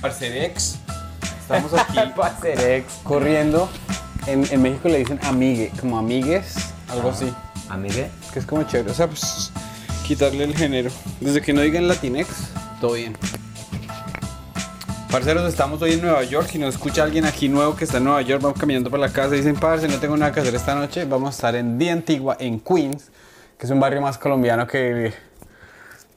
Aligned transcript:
Parcerex. 0.00 0.78
Estamos 1.40 1.72
aquí 1.74 1.98
Parcerex. 2.16 2.92
corriendo. 3.04 3.68
En, 4.26 4.44
en 4.50 4.62
México 4.62 4.88
le 4.88 4.98
dicen 4.98 5.18
amigue, 5.22 5.72
como 5.80 5.98
amigues, 5.98 6.54
algo 6.88 7.10
así. 7.10 7.32
Amigue. 7.68 8.10
Que 8.32 8.40
es 8.40 8.46
como 8.46 8.62
chévere. 8.64 8.90
O 8.90 8.94
sea, 8.94 9.06
pues 9.06 9.50
quitarle 10.06 10.44
el 10.44 10.56
género. 10.56 10.90
Desde 11.20 11.40
que 11.40 11.52
no 11.52 11.60
digan 11.62 11.88
Latinex, 11.88 12.28
todo 12.80 12.92
bien. 12.92 13.16
Parceros, 15.10 15.48
estamos 15.48 15.80
hoy 15.80 15.94
en 15.94 16.02
Nueva 16.02 16.22
York 16.24 16.50
y 16.52 16.58
nos 16.58 16.74
escucha 16.74 17.02
alguien 17.02 17.24
aquí 17.24 17.48
nuevo 17.48 17.74
que 17.74 17.84
está 17.84 17.96
en 17.96 18.04
Nueva 18.04 18.20
York. 18.20 18.42
Vamos 18.42 18.58
caminando 18.58 18.90
por 18.90 18.98
la 18.98 19.08
casa 19.10 19.34
y 19.34 19.38
dicen, 19.38 19.56
parce, 19.56 19.88
no 19.88 19.98
tengo 19.98 20.16
nada 20.18 20.32
que 20.32 20.40
hacer 20.40 20.54
esta 20.54 20.74
noche. 20.74 21.06
Vamos 21.06 21.28
a 21.28 21.30
estar 21.30 21.54
en 21.56 21.78
Día 21.78 21.94
Antigua, 21.94 22.36
en 22.38 22.60
Queens, 22.60 23.10
que 23.58 23.64
es 23.64 23.72
un 23.72 23.80
barrio 23.80 24.02
más 24.02 24.18
colombiano 24.18 24.66
que... 24.66 25.06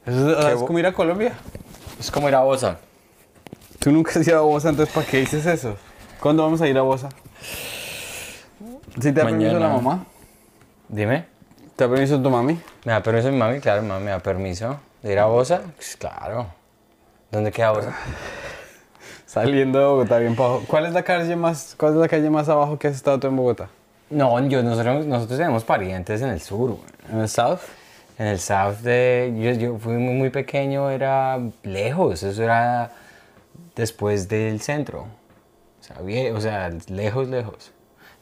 ¿Es, 0.04 0.14
es 0.14 0.62
como 0.66 0.78
ir 0.78 0.86
a 0.86 0.92
Colombia? 0.92 1.32
Es 1.98 2.10
como 2.10 2.28
ir 2.28 2.34
a 2.34 2.40
Bosa. 2.40 2.78
Tú 3.82 3.90
nunca 3.90 4.12
has 4.12 4.28
ido 4.28 4.38
a 4.38 4.42
Bosa, 4.42 4.68
entonces 4.68 4.94
¿para 4.94 5.04
qué 5.04 5.18
dices 5.18 5.44
eso? 5.44 5.76
¿Cuándo 6.20 6.44
vamos 6.44 6.60
a 6.60 6.68
ir 6.68 6.78
a 6.78 6.82
Bosa? 6.82 7.08
¿Sí 8.94 9.00
te 9.00 9.12
da 9.12 9.24
permiso 9.24 9.54
Mañana. 9.54 9.58
la 9.58 9.74
mamá? 9.74 10.06
Dime. 10.88 11.24
¿Te 11.74 11.82
da 11.82 11.90
permiso 11.90 12.22
tu 12.22 12.30
mami? 12.30 12.60
¿Me 12.84 12.92
da 12.92 13.02
permiso 13.02 13.32
mi 13.32 13.38
mami? 13.38 13.58
Claro, 13.58 13.82
mi 13.82 13.88
mami 13.88 14.04
me 14.04 14.10
da 14.12 14.20
permiso. 14.20 14.78
¿De 15.02 15.12
ir 15.12 15.18
a 15.18 15.24
Bosa? 15.24 15.62
Pues 15.74 15.96
claro. 15.96 16.46
¿Dónde 17.32 17.50
queda 17.50 17.72
Bosa? 17.72 17.92
Saliendo 19.26 19.80
de 19.80 19.84
Bogotá 19.84 20.18
bien 20.18 20.36
para 20.36 20.50
abajo. 20.50 20.64
¿Cuál 20.68 20.86
es 20.86 20.92
la 20.92 21.02
calle 21.02 21.34
más, 21.34 21.74
cuál 21.76 21.94
es 21.94 21.98
la 21.98 22.06
calle 22.08 22.30
más 22.30 22.48
abajo 22.48 22.78
que 22.78 22.86
has 22.86 22.94
estado 22.94 23.18
tú 23.18 23.26
en 23.26 23.36
Bogotá? 23.36 23.68
No, 24.10 24.38
yo, 24.46 24.62
nosotros, 24.62 25.06
nosotros 25.06 25.38
tenemos 25.40 25.64
parientes 25.64 26.22
en 26.22 26.28
el 26.28 26.40
sur. 26.40 26.76
¿En 27.10 27.18
el 27.18 27.28
South? 27.28 27.58
En 28.16 28.28
el 28.28 28.38
south 28.38 28.76
de... 28.82 29.34
Yo, 29.40 29.50
yo 29.52 29.78
fui 29.78 29.94
muy, 29.94 30.14
muy 30.14 30.30
pequeño, 30.30 30.88
era 30.88 31.40
lejos. 31.64 32.22
Eso 32.22 32.44
era 32.44 32.92
después 33.76 34.28
del 34.28 34.60
centro. 34.60 35.02
O 35.80 35.82
sea, 35.84 36.00
bien- 36.02 36.34
o 36.36 36.40
sea, 36.40 36.70
lejos, 36.88 37.28
lejos. 37.28 37.72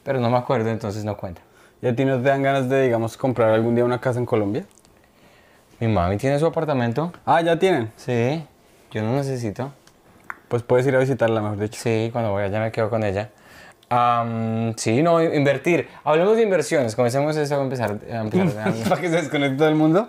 Pero 0.03 0.19
no 0.21 0.31
me 0.31 0.39
acuerdo, 0.39 0.71
entonces 0.71 1.05
no 1.05 1.17
cuenta. 1.17 1.43
¿Y 1.83 1.87
a 1.89 1.95
ti 1.97 2.05
no 2.05 2.17
te 2.17 2.29
dan 2.29 2.43
ganas 2.43 2.69
de, 2.69 2.83
digamos, 2.85 3.17
comprar 3.17 3.51
algún 3.51 3.75
día 3.75 3.85
una 3.85 4.01
casa 4.01 4.19
en 4.19 4.27
Colombia? 4.27 4.65
Mi 5.79 5.89
mami 5.89 6.17
tiene 6.19 6.39
su 6.39 6.47
apartamento. 6.47 7.13
Ah, 7.25 7.41
ya 7.41 7.59
tienen. 7.59 7.91
Sí, 7.97 8.45
yo 8.91 9.03
no 9.03 9.15
necesito. 9.15 9.73
Pues 10.49 10.63
puedes 10.63 10.87
ir 10.87 10.95
a 10.97 10.99
visitarla, 10.99 11.41
mejor 11.41 11.59
dicho. 11.59 11.79
Sí, 11.83 12.11
cuando 12.13 12.33
voy 12.33 12.43
allá 12.43 12.61
me 12.61 12.71
quedo 12.73 12.91
con 12.91 13.03
ella. 13.05 13.31
Sí, 14.77 15.03
no, 15.03 15.23
invertir. 15.23 15.89
Hablemos 16.05 16.37
de 16.37 16.43
inversiones. 16.43 16.95
Comencemos 16.95 17.37
eso 17.37 17.59
a 17.59 17.63
empezar. 17.63 17.99
A 18.13 18.21
empezar 18.21 18.73
¿Para 18.89 19.01
que 19.01 19.09
se 19.09 19.17
desconecte 19.17 19.57
todo 19.59 19.69
el 19.69 19.75
mundo? 19.75 20.07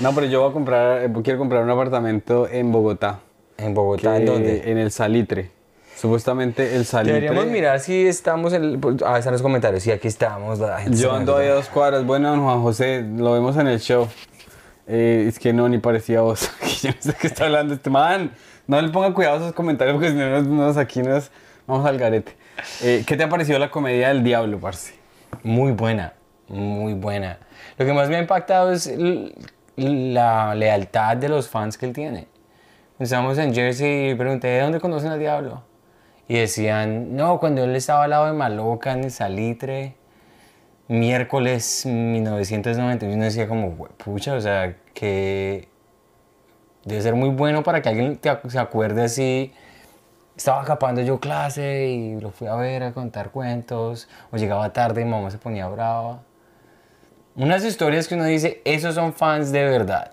No, 0.00 0.14
pero 0.14 0.26
yo 0.26 0.40
voy 0.42 0.50
a 0.50 0.52
comprar, 0.52 1.02
eh, 1.04 1.12
quiero 1.22 1.38
comprar 1.38 1.62
un 1.62 1.70
apartamento 1.70 2.48
en 2.48 2.70
Bogotá. 2.70 3.20
En 3.58 3.74
Bogotá, 3.74 4.16
¿en 4.16 4.26
dónde? 4.26 4.70
En 4.70 4.78
el 4.78 4.90
Salitre. 4.90 5.50
Supuestamente 5.96 6.74
el 6.76 6.84
Salitre. 6.84 7.20
Deberíamos 7.20 7.46
mirar 7.50 7.80
si 7.80 8.06
estamos 8.06 8.52
en 8.52 8.64
el... 8.64 8.78
pues, 8.78 8.96
Ah, 9.06 9.16
están 9.18 9.32
los 9.32 9.42
comentarios. 9.42 9.82
Sí, 9.82 9.90
aquí 9.92 10.08
estamos. 10.08 10.58
la 10.58 10.80
gente 10.80 10.98
Yo 10.98 11.12
ando 11.12 11.36
ahí 11.36 11.48
a 11.48 11.54
dos 11.54 11.68
cuadras. 11.68 12.04
Bueno, 12.04 12.30
don 12.30 12.42
Juan 12.42 12.62
José, 12.62 13.04
lo 13.16 13.32
vemos 13.32 13.56
en 13.56 13.68
el 13.68 13.80
show. 13.80 14.08
Eh, 14.86 15.26
es 15.28 15.38
que 15.38 15.52
no, 15.52 15.68
ni 15.68 15.78
parecía 15.78 16.20
vos. 16.20 16.50
Yo 16.82 16.90
no 16.90 16.96
sé 17.00 17.14
qué 17.18 17.28
está 17.28 17.44
hablando 17.46 17.74
este 17.74 17.90
man. 17.90 18.32
No 18.66 18.80
le 18.82 18.88
ponga 18.88 19.14
cuidado 19.14 19.36
a 19.36 19.38
esos 19.38 19.52
comentarios 19.52 19.94
porque 19.94 20.10
si 20.10 20.16
no, 20.16 20.28
nos, 20.30 20.46
nos- 20.46 20.76
aquí 20.76 21.00
nos 21.02 21.30
vamos 21.66 21.86
al 21.86 21.96
garete. 21.96 22.32
Eh, 22.82 23.04
¿Qué 23.06 23.16
te 23.16 23.22
ha 23.24 23.28
parecido 23.28 23.58
la 23.58 23.70
comedia 23.70 24.08
del 24.08 24.22
diablo, 24.24 24.58
parce? 24.58 24.94
Muy 25.42 25.72
buena, 25.72 26.12
muy 26.48 26.94
buena. 26.94 27.38
Lo 27.78 27.86
que 27.86 27.92
más 27.92 28.08
me 28.08 28.16
ha 28.16 28.20
impactado 28.20 28.72
es 28.72 28.92
la 29.76 30.54
lealtad 30.54 31.16
de 31.16 31.28
los 31.28 31.48
fans 31.48 31.76
que 31.78 31.86
él 31.86 31.92
tiene. 31.92 32.26
Estábamos 32.98 33.38
en 33.38 33.52
Jersey 33.54 34.10
y 34.10 34.14
pregunté, 34.14 34.48
¿de 34.48 34.60
dónde 34.60 34.80
conocen 34.80 35.10
al 35.10 35.18
diablo? 35.18 35.62
Y 36.28 36.38
decían, 36.38 37.16
no, 37.16 37.38
cuando 37.40 37.64
él 37.64 37.74
estaba 37.76 38.04
al 38.04 38.10
lado 38.10 38.26
de 38.26 38.32
Maloca 38.32 38.92
en 38.92 39.04
el 39.04 39.10
Salitre, 39.10 39.96
miércoles 40.88 41.84
1990. 41.86 43.06
Y 43.06 43.14
uno 43.14 43.24
decía 43.24 43.48
como, 43.48 43.76
"Hue- 43.76 43.90
pucha, 43.96 44.34
o 44.34 44.40
sea, 44.40 44.76
que 44.94 45.68
debe 46.84 47.02
ser 47.02 47.14
muy 47.14 47.30
bueno 47.30 47.62
para 47.62 47.82
que 47.82 47.88
alguien 47.88 48.20
se 48.48 48.58
acuerde 48.58 49.02
así. 49.02 49.52
Estaba 50.36 50.62
escapando 50.62 51.00
yo 51.02 51.20
clase 51.20 51.86
y 51.86 52.20
lo 52.20 52.30
fui 52.30 52.46
a 52.46 52.54
ver 52.56 52.82
a 52.84 52.92
contar 52.92 53.30
cuentos, 53.30 54.08
o 54.32 54.36
llegaba 54.36 54.72
tarde 54.72 55.02
y 55.02 55.04
mamá 55.04 55.30
se 55.30 55.38
ponía 55.38 55.68
brava. 55.68 56.22
Unas 57.36 57.64
historias 57.64 58.06
que 58.08 58.14
uno 58.14 58.24
dice, 58.24 58.62
esos 58.64 58.94
son 58.94 59.12
fans 59.12 59.50
de 59.52 59.64
verdad, 59.64 60.12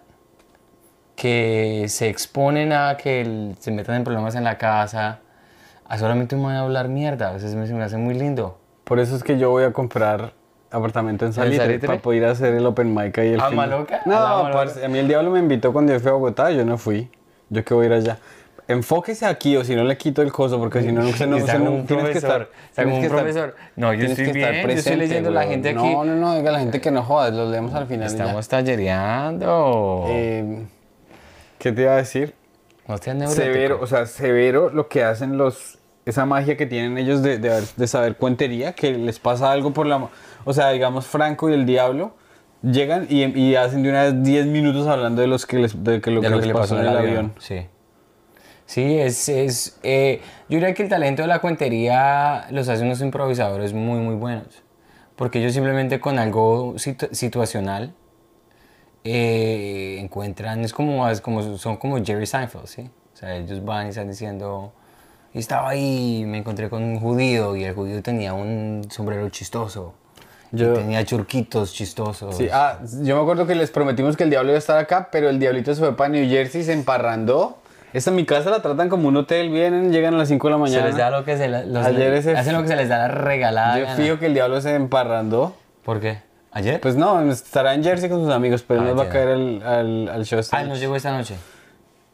que 1.22 1.86
se 1.88 2.10
exponen 2.10 2.74
a 2.74 2.98
que 2.98 3.22
el- 3.22 3.56
se 3.60 3.70
metan 3.70 3.96
en 3.98 4.04
problemas 4.04 4.34
en 4.34 4.44
la 4.44 4.58
casa, 4.58 5.20
a 5.88 5.98
solamente 6.00 6.36
un 6.36 6.42
man 6.42 6.56
a 6.56 6.62
hablar 6.62 6.88
mierda, 6.88 7.30
a 7.30 7.34
veces 7.34 7.54
me, 7.54 7.68
se 7.68 7.76
me 7.76 7.84
hace 7.84 7.98
muy 7.98 8.16
lindo. 8.16 8.58
Por 8.86 9.00
eso 9.00 9.16
es 9.16 9.24
que 9.24 9.38
yo 9.38 9.52
voy 9.52 9.64
a 9.66 9.72
comprar 9.72 10.34
apartamento 10.72 11.26
en 11.28 11.34
Salitre, 11.34 11.66
Salitre? 11.66 11.88
para 11.88 12.00
poder 12.02 12.26
hacer 12.26 12.56
el 12.56 12.66
open 12.66 12.96
mic 12.96 13.16
ahí. 13.20 13.34
El 13.34 13.40
¿A 13.42 13.52
Maloca? 13.52 13.98
¿A 14.04 14.10
la 14.10 14.16
No, 14.20 14.44
Maloca? 14.44 14.52
parce, 14.54 14.84
a 14.84 14.88
mí 14.90 14.98
el 14.98 15.08
diablo 15.08 15.30
me 15.30 15.38
invitó 15.40 15.72
cuando 15.72 15.94
yo 15.94 16.00
fui 16.00 16.10
a 16.10 16.14
Bogotá, 16.14 16.50
yo 16.50 16.66
no 16.66 16.80
fui. 16.80 17.08
Yo 17.50 17.64
que 17.64 17.74
voy 17.76 17.84
a 17.84 17.88
ir 17.90 17.94
allá. 17.94 18.18
Enfóquese 18.68 19.26
aquí 19.28 19.56
o 19.58 19.64
si 19.64 19.76
no 19.76 19.84
le 19.84 19.98
quito 19.98 20.22
el 20.24 20.32
coso 20.32 20.58
porque 20.58 20.82
si 20.82 20.92
no, 20.92 21.04
no, 21.04 21.12
se 21.12 21.28
no, 21.28 21.40
se 21.46 21.60
no- 21.60 21.84
tienes 21.84 22.10
que 22.10 22.18
estar. 22.18 22.48
tienes 22.74 22.96
un 22.96 23.00
que 23.02 23.06
estar- 23.08 23.20
profesor. 23.20 23.56
No, 23.76 23.94
yo 23.94 24.06
estoy 24.08 24.32
que 24.32 24.40
estar 24.40 24.54
bien, 24.54 24.68
yo 24.70 24.74
estoy 24.74 24.96
leyendo 24.96 25.30
la 25.30 25.42
weón. 25.42 25.52
gente 25.52 25.70
aquí. 25.70 25.78
No, 25.94 26.04
no, 26.04 26.16
no, 26.16 26.36
diga 26.36 26.52
la 26.52 26.60
gente 26.60 26.82
que 26.82 26.90
no 26.90 27.04
jodas, 27.04 27.32
los 27.34 27.52
leemos 27.52 27.74
al 27.76 27.86
final. 27.86 28.08
ya. 28.10 28.16
Estamos 28.24 28.48
tallereando. 28.48 30.06
Eh, 30.08 30.66
¿Qué 31.62 31.72
te 31.72 31.84
iba 31.84 31.94
a 31.94 31.98
decir? 31.98 32.34
no. 33.28 33.28
Severo, 33.28 33.80
o 33.82 33.86
sea, 33.88 34.08
severo 34.08 34.72
lo 34.72 34.88
que 34.90 35.04
hacen 35.04 35.38
los. 35.38 35.78
Esa 36.04 36.26
magia 36.26 36.58
que 36.58 36.66
tienen 36.66 36.98
ellos 36.98 37.22
de, 37.22 37.38
de, 37.38 37.88
saber 37.88 38.16
cuentería, 38.16 38.74
que 38.74 38.92
les 38.94 39.20
pasa 39.20 39.52
algo 39.52 39.72
por 39.72 39.86
la. 39.86 40.10
O 40.44 40.54
sea, 40.54 40.72
digamos, 40.72 41.06
Franco 41.06 41.52
y 41.52 41.54
el 41.54 41.68
Diablo 41.68 42.16
llegan 42.64 43.06
y, 43.08 43.24
y 43.26 43.56
hacen 43.56 43.84
de 43.84 43.90
una 43.90 44.04
vez 44.06 44.24
10 44.24 44.48
minutos 44.48 44.88
hablando 44.88 45.22
de, 45.22 45.28
los 45.28 45.46
que 45.46 45.60
les, 45.60 45.84
de 45.84 46.02
que 46.02 46.10
lo, 46.10 46.22
de 46.22 46.28
que 46.28 46.32
lo 46.32 46.38
les 46.38 46.48
que 46.48 46.54
pasó 46.54 46.80
en 46.80 46.88
el 46.88 46.98
avión. 46.98 47.34
Sí. 47.38 47.68
Sí, 48.66 48.98
es, 48.98 49.30
es 49.30 49.78
eh, 49.84 50.22
yo 50.50 50.58
diría 50.58 50.74
que 50.74 50.82
el 50.84 50.90
talento 50.90 51.22
de 51.22 51.28
la 51.28 51.40
cuentería 51.40 52.48
los 52.50 52.68
hace 52.70 52.84
unos 52.84 53.02
improvisadores 53.02 53.74
muy, 53.74 54.00
muy 54.00 54.16
buenos. 54.16 54.64
Porque 55.16 55.40
ellos 55.40 55.54
simplemente 55.54 56.00
con 56.00 56.18
algo 56.18 56.74
situ- 56.78 57.14
situacional 57.14 57.94
eh, 59.04 59.98
encuentran, 60.00 60.62
es 60.64 60.74
como, 60.74 61.08
es 61.10 61.22
como, 61.22 61.58
son 61.58 61.78
como 61.78 62.04
Jerry 62.04 62.26
Seinfeld, 62.26 62.66
¿sí? 62.68 62.90
O 63.14 63.18
sea, 63.18 63.36
ellos 63.36 63.64
van 63.64 63.88
y 63.88 63.90
están 63.90 64.08
diciendo, 64.08 64.72
estaba 65.34 65.70
ahí, 65.70 66.24
me 66.28 66.38
encontré 66.40 66.70
con 66.70 66.84
un 66.84 67.00
judío 67.00 67.56
y 67.56 67.64
el 67.64 67.74
judío 67.74 68.02
tenía 68.02 68.34
un 68.34 68.86
sombrero 68.90 69.30
chistoso. 69.30 69.94
Yo- 70.54 70.74
tenía 70.74 71.06
churquitos 71.06 71.74
chistosos. 71.74 72.36
Sí, 72.36 72.50
ah, 72.52 72.80
yo 73.04 73.16
me 73.16 73.22
acuerdo 73.22 73.48
que 73.48 73.56
les 73.56 73.72
prometimos 73.72 74.18
que 74.18 74.24
el 74.26 74.30
Diablo 74.30 74.50
iba 74.52 74.58
a 74.58 74.60
estar 74.60 74.78
acá, 74.78 75.08
pero 75.12 75.30
el 75.30 75.40
Diablito 75.40 75.74
se 75.74 75.80
fue 75.80 75.96
para 75.96 76.10
New 76.10 76.28
Jersey, 76.30 76.64
se 76.64 76.74
emparrandó. 76.74 77.58
Esta 77.94 78.12
mi 78.12 78.26
casa 78.26 78.50
la 78.50 78.62
tratan 78.62 78.88
como 78.90 79.08
un 79.08 79.18
hotel, 79.18 79.50
vienen, 79.50 79.92
llegan 79.92 80.14
a 80.14 80.18
las 80.18 80.28
5 80.28 80.48
de 80.48 80.52
la 80.52 80.58
se 80.58 80.62
mañana. 80.62 80.86
les 80.88 80.98
da 80.98 81.10
lo 81.10 81.24
que 81.26 81.38
se 81.38 81.48
la- 81.48 81.64
los- 81.66 81.86
Ayer 81.86 82.14
ese- 82.14 82.36
hacen 82.36 82.54
lo 82.54 82.62
que 82.64 82.68
se 82.68 82.76
les 82.76 82.90
da 82.90 82.98
la 83.00 83.08
regalada. 83.10 83.78
Yo 83.80 83.86
gana. 83.86 83.96
fijo 83.96 84.20
que 84.20 84.26
el 84.28 84.34
Diablo 84.34 84.60
se 84.62 84.76
emparrandó. 84.76 85.54
¿Por 85.86 86.00
qué? 86.02 86.20
¿Ayer? 86.52 86.82
Pues 86.82 86.96
no, 86.96 87.22
estará 87.32 87.74
en 87.74 87.84
Jersey 87.84 88.10
con 88.10 88.24
sus 88.24 88.34
amigos, 88.34 88.64
pero 88.68 88.82
Ah, 88.82 88.86
no 88.86 88.96
va 88.96 89.04
a 89.04 89.10
caer 89.10 89.30
al, 89.30 89.64
al, 89.64 90.10
al 90.10 90.26
show 90.26 90.40
esta 90.40 90.58
ah, 90.58 90.64
no 90.64 90.76
llegó 90.76 90.96
esta 90.96 91.16
noche. 91.16 91.36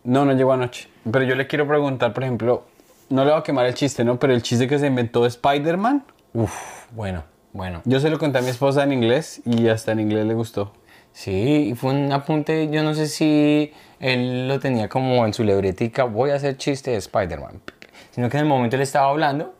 No, 0.03 0.25
no 0.25 0.33
llegó 0.33 0.53
anoche. 0.53 0.87
Pero 1.11 1.25
yo 1.25 1.35
le 1.35 1.47
quiero 1.47 1.67
preguntar, 1.67 2.13
por 2.13 2.23
ejemplo, 2.23 2.65
no 3.09 3.25
le 3.25 3.31
voy 3.31 3.39
a 3.39 3.43
quemar 3.43 3.65
el 3.65 3.73
chiste, 3.73 4.03
¿no? 4.03 4.19
Pero 4.19 4.33
el 4.33 4.43
chiste 4.43 4.67
que 4.67 4.77
se 4.77 4.87
inventó 4.87 5.25
Spider-Man, 5.25 6.03
Uf, 6.33 6.53
bueno, 6.91 7.23
bueno. 7.51 7.81
yo 7.85 7.99
se 7.99 8.09
lo 8.09 8.19
conté 8.19 8.37
a 8.37 8.41
mi 8.41 8.49
esposa 8.49 8.83
en 8.83 8.93
inglés 8.93 9.41
y 9.45 9.67
hasta 9.69 9.91
en 9.93 10.01
inglés 10.01 10.25
le 10.25 10.33
gustó. 10.35 10.71
Sí, 11.13 11.69
y 11.71 11.75
fue 11.75 11.91
un 11.93 12.11
apunte, 12.11 12.69
yo 12.69 12.83
no 12.83 12.93
sé 12.93 13.07
si 13.07 13.73
él 13.99 14.47
lo 14.47 14.59
tenía 14.59 14.87
como 14.87 15.25
en 15.25 15.33
su 15.33 15.43
libretica, 15.43 16.03
voy 16.03 16.29
a 16.29 16.35
hacer 16.35 16.57
chiste 16.57 16.91
de 16.91 16.97
Spider-Man. 16.97 17.59
Sino 18.11 18.29
que 18.29 18.37
en 18.37 18.43
el 18.43 18.49
momento 18.49 18.75
él 18.75 18.83
estaba 18.83 19.09
hablando 19.09 19.55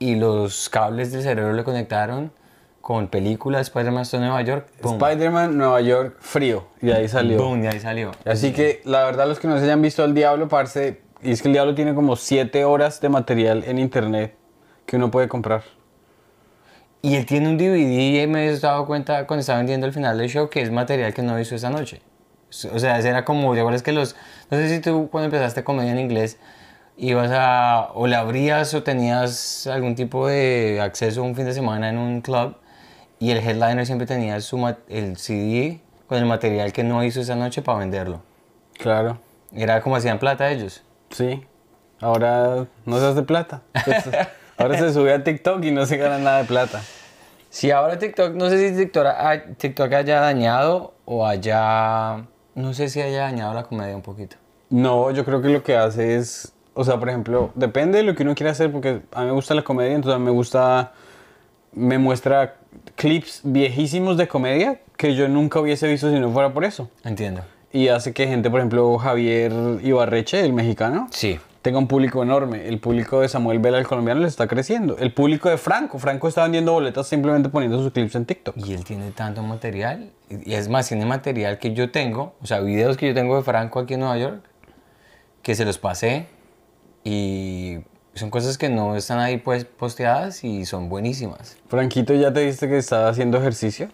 y 0.00 0.16
los 0.16 0.68
cables 0.68 1.12
del 1.12 1.22
cerebro 1.22 1.52
le 1.52 1.62
conectaron 1.62 2.32
con 2.86 3.08
película 3.08 3.58
de 3.58 3.62
Spider-Man 3.62 4.02
está 4.02 4.18
en 4.18 4.22
Nueva 4.22 4.42
York. 4.42 4.68
Spider-Man, 4.80 5.58
Nueva 5.58 5.80
York, 5.80 6.18
frío. 6.20 6.68
Y 6.80 6.92
ahí 6.92 7.08
salió. 7.08 7.42
boom, 7.42 7.64
y 7.64 7.66
ahí 7.66 7.80
salió. 7.80 8.12
Así 8.24 8.52
que 8.52 8.80
la 8.84 9.02
verdad 9.02 9.26
los 9.26 9.40
que 9.40 9.48
no 9.48 9.58
se 9.58 9.64
hayan 9.64 9.82
visto 9.82 10.04
al 10.04 10.14
Diablo, 10.14 10.46
parce, 10.46 11.00
y 11.20 11.32
es 11.32 11.42
que 11.42 11.48
el 11.48 11.54
Diablo 11.54 11.74
tiene 11.74 11.96
como 11.96 12.14
7 12.14 12.64
horas 12.64 13.00
de 13.00 13.08
material 13.08 13.64
en 13.66 13.80
internet 13.80 14.36
que 14.86 14.94
uno 14.94 15.10
puede 15.10 15.26
comprar. 15.26 15.64
Y 17.02 17.16
él 17.16 17.26
tiene 17.26 17.48
un 17.48 17.58
DVD 17.58 18.22
y 18.22 18.26
me 18.28 18.46
he 18.46 18.56
dado 18.56 18.86
cuenta 18.86 19.26
cuando 19.26 19.40
estaba 19.40 19.58
vendiendo 19.58 19.88
el 19.88 19.92
final 19.92 20.16
del 20.16 20.28
show 20.28 20.48
que 20.48 20.62
es 20.62 20.70
material 20.70 21.12
que 21.12 21.22
no 21.22 21.40
hizo 21.40 21.56
esa 21.56 21.70
noche. 21.70 22.02
O 22.72 22.78
sea, 22.78 23.00
era 23.00 23.24
como, 23.24 23.52
¿te 23.54 23.58
acuerdas 23.58 23.82
que 23.82 23.90
los... 23.90 24.14
No 24.48 24.58
sé 24.58 24.68
si 24.68 24.80
tú 24.80 25.08
cuando 25.10 25.24
empezaste 25.24 25.64
comedia 25.64 25.90
en 25.90 25.98
inglés 25.98 26.38
ibas 26.96 27.32
a... 27.32 27.88
o 27.94 28.06
la 28.06 28.20
abrías 28.20 28.74
o 28.74 28.84
tenías 28.84 29.66
algún 29.66 29.96
tipo 29.96 30.28
de 30.28 30.80
acceso 30.80 31.24
un 31.24 31.34
fin 31.34 31.46
de 31.46 31.52
semana 31.52 31.88
en 31.88 31.98
un 31.98 32.20
club 32.20 32.54
y 33.18 33.30
el 33.30 33.38
headliner 33.38 33.86
siempre 33.86 34.06
tenía 34.06 34.40
su, 34.40 34.74
el 34.88 35.16
CD 35.16 35.80
con 36.06 36.18
el 36.18 36.26
material 36.26 36.72
que 36.72 36.84
no 36.84 37.02
hizo 37.04 37.20
esa 37.20 37.34
noche 37.34 37.62
para 37.62 37.78
venderlo. 37.78 38.20
Claro. 38.78 39.18
Era 39.54 39.80
como 39.80 39.96
hacían 39.96 40.18
plata 40.18 40.50
ellos. 40.50 40.82
Sí. 41.10 41.44
Ahora 42.00 42.66
no 42.84 42.98
se 42.98 43.06
hace 43.06 43.22
plata. 43.22 43.62
Ahora 44.58 44.78
se 44.78 44.92
sube 44.92 45.12
a 45.12 45.22
TikTok 45.22 45.64
y 45.64 45.70
no 45.70 45.84
se 45.86 45.96
gana 45.96 46.18
nada 46.18 46.38
de 46.38 46.44
plata. 46.44 46.82
Si 47.50 47.70
ahora 47.70 47.98
TikTok, 47.98 48.34
no 48.34 48.48
sé 48.50 48.70
si 48.70 48.76
TikTok, 48.76 49.06
ha- 49.06 49.42
TikTok 49.56 49.92
haya 49.92 50.20
dañado 50.20 50.94
o 51.04 51.26
haya, 51.26 52.24
no 52.54 52.74
sé 52.74 52.88
si 52.88 53.00
haya 53.00 53.22
dañado 53.22 53.54
la 53.54 53.62
comedia 53.64 53.94
un 53.96 54.02
poquito. 54.02 54.36
No, 54.68 55.10
yo 55.10 55.24
creo 55.24 55.40
que 55.40 55.48
lo 55.48 55.62
que 55.62 55.76
hace 55.76 56.16
es, 56.16 56.52
o 56.74 56.84
sea, 56.84 56.98
por 56.98 57.08
ejemplo, 57.08 57.50
depende 57.54 57.98
de 57.98 58.04
lo 58.04 58.14
que 58.14 58.24
uno 58.24 58.34
quiera 58.34 58.52
hacer, 58.52 58.72
porque 58.72 59.02
a 59.12 59.20
mí 59.20 59.26
me 59.26 59.32
gusta 59.32 59.54
la 59.54 59.62
comedia, 59.62 59.94
entonces 59.94 60.16
a 60.16 60.18
mí 60.18 60.24
me 60.24 60.32
gusta, 60.32 60.92
me 61.72 61.98
muestra 61.98 62.56
clips 62.94 63.40
viejísimos 63.44 64.16
de 64.16 64.28
comedia 64.28 64.80
que 64.96 65.14
yo 65.14 65.28
nunca 65.28 65.60
hubiese 65.60 65.86
visto 65.88 66.10
si 66.10 66.18
no 66.18 66.30
fuera 66.30 66.52
por 66.52 66.64
eso. 66.64 66.88
Entiendo. 67.04 67.42
Y 67.72 67.88
hace 67.88 68.12
que 68.12 68.26
gente, 68.26 68.48
por 68.50 68.60
ejemplo, 68.60 68.96
Javier 68.98 69.52
Ibarreche, 69.82 70.40
el 70.40 70.52
mexicano, 70.52 71.08
Sí. 71.10 71.38
tenga 71.60 71.78
un 71.78 71.88
público 71.88 72.22
enorme. 72.22 72.68
El 72.68 72.78
público 72.78 73.20
de 73.20 73.28
Samuel 73.28 73.58
Vela, 73.58 73.78
el 73.78 73.86
colombiano, 73.86 74.20
le 74.20 74.28
está 74.28 74.46
creciendo. 74.46 74.96
El 74.98 75.12
público 75.12 75.50
de 75.50 75.58
Franco, 75.58 75.98
Franco 75.98 76.28
está 76.28 76.44
vendiendo 76.44 76.72
boletas 76.72 77.06
simplemente 77.08 77.48
poniendo 77.48 77.82
sus 77.82 77.92
clips 77.92 78.14
en 78.14 78.24
TikTok. 78.24 78.56
Y 78.56 78.72
él 78.72 78.84
tiene 78.84 79.10
tanto 79.10 79.42
material, 79.42 80.10
y 80.30 80.54
es 80.54 80.68
más, 80.68 80.88
tiene 80.88 81.04
material 81.04 81.58
que 81.58 81.74
yo 81.74 81.90
tengo, 81.90 82.34
o 82.40 82.46
sea, 82.46 82.60
videos 82.60 82.96
que 82.96 83.08
yo 83.08 83.14
tengo 83.14 83.36
de 83.36 83.42
Franco 83.42 83.80
aquí 83.80 83.94
en 83.94 84.00
Nueva 84.00 84.16
York, 84.16 84.42
que 85.42 85.54
se 85.54 85.64
los 85.64 85.78
pasé, 85.78 86.26
y 87.04 87.78
son 88.16 88.30
cosas 88.30 88.58
que 88.58 88.68
no 88.68 88.96
están 88.96 89.18
ahí 89.18 89.36
pues 89.38 89.64
posteadas 89.64 90.42
y 90.44 90.64
son 90.64 90.88
buenísimas. 90.88 91.56
Franquito, 91.68 92.14
¿ya 92.14 92.32
te 92.32 92.44
viste 92.44 92.68
que 92.68 92.78
estaba 92.78 93.08
haciendo 93.08 93.38
ejercicio? 93.38 93.88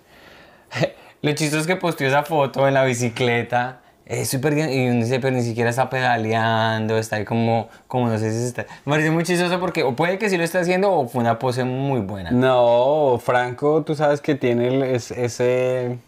Lo 1.23 1.33
chistoso 1.33 1.61
es 1.61 1.67
que 1.67 1.77
posteó 1.77 2.09
esa 2.09 2.23
foto 2.25 2.67
en 2.67 2.75
la 2.75 2.85
bicicleta. 2.85 3.79
Es 4.05 4.29
súper 4.31 4.55
bien. 4.57 4.71
Y 4.73 4.89
uno 4.89 5.05
dice, 5.05 5.21
pero 5.21 5.35
ni 5.37 5.43
siquiera 5.43 5.71
está 5.71 5.89
pedaleando, 5.89 6.99
está 6.99 7.17
ahí 7.17 7.25
como, 7.25 7.69
como 7.87 8.09
no 8.09 8.19
sé 8.19 8.33
si 8.33 8.45
está. 8.47 8.67
Me 8.85 8.91
pareció 8.93 9.13
muy 9.13 9.23
chistoso 9.23 9.61
porque, 9.61 9.85
o 9.85 9.95
puede 9.95 10.19
que 10.19 10.29
sí 10.29 10.37
lo 10.37 10.43
esté 10.43 10.59
haciendo, 10.59 10.93
o 10.93 11.07
fue 11.09 11.21
una 11.21 11.39
pose 11.39 11.63
muy 11.65 12.01
buena. 12.01 12.33
No, 12.33 13.21
Franco, 13.25 13.83
tú 13.85 13.95
sabes 13.95 14.21
que 14.21 14.35
tiene 14.35 14.69
el- 14.69 14.83
es- 14.83 15.13
ese... 15.13 15.99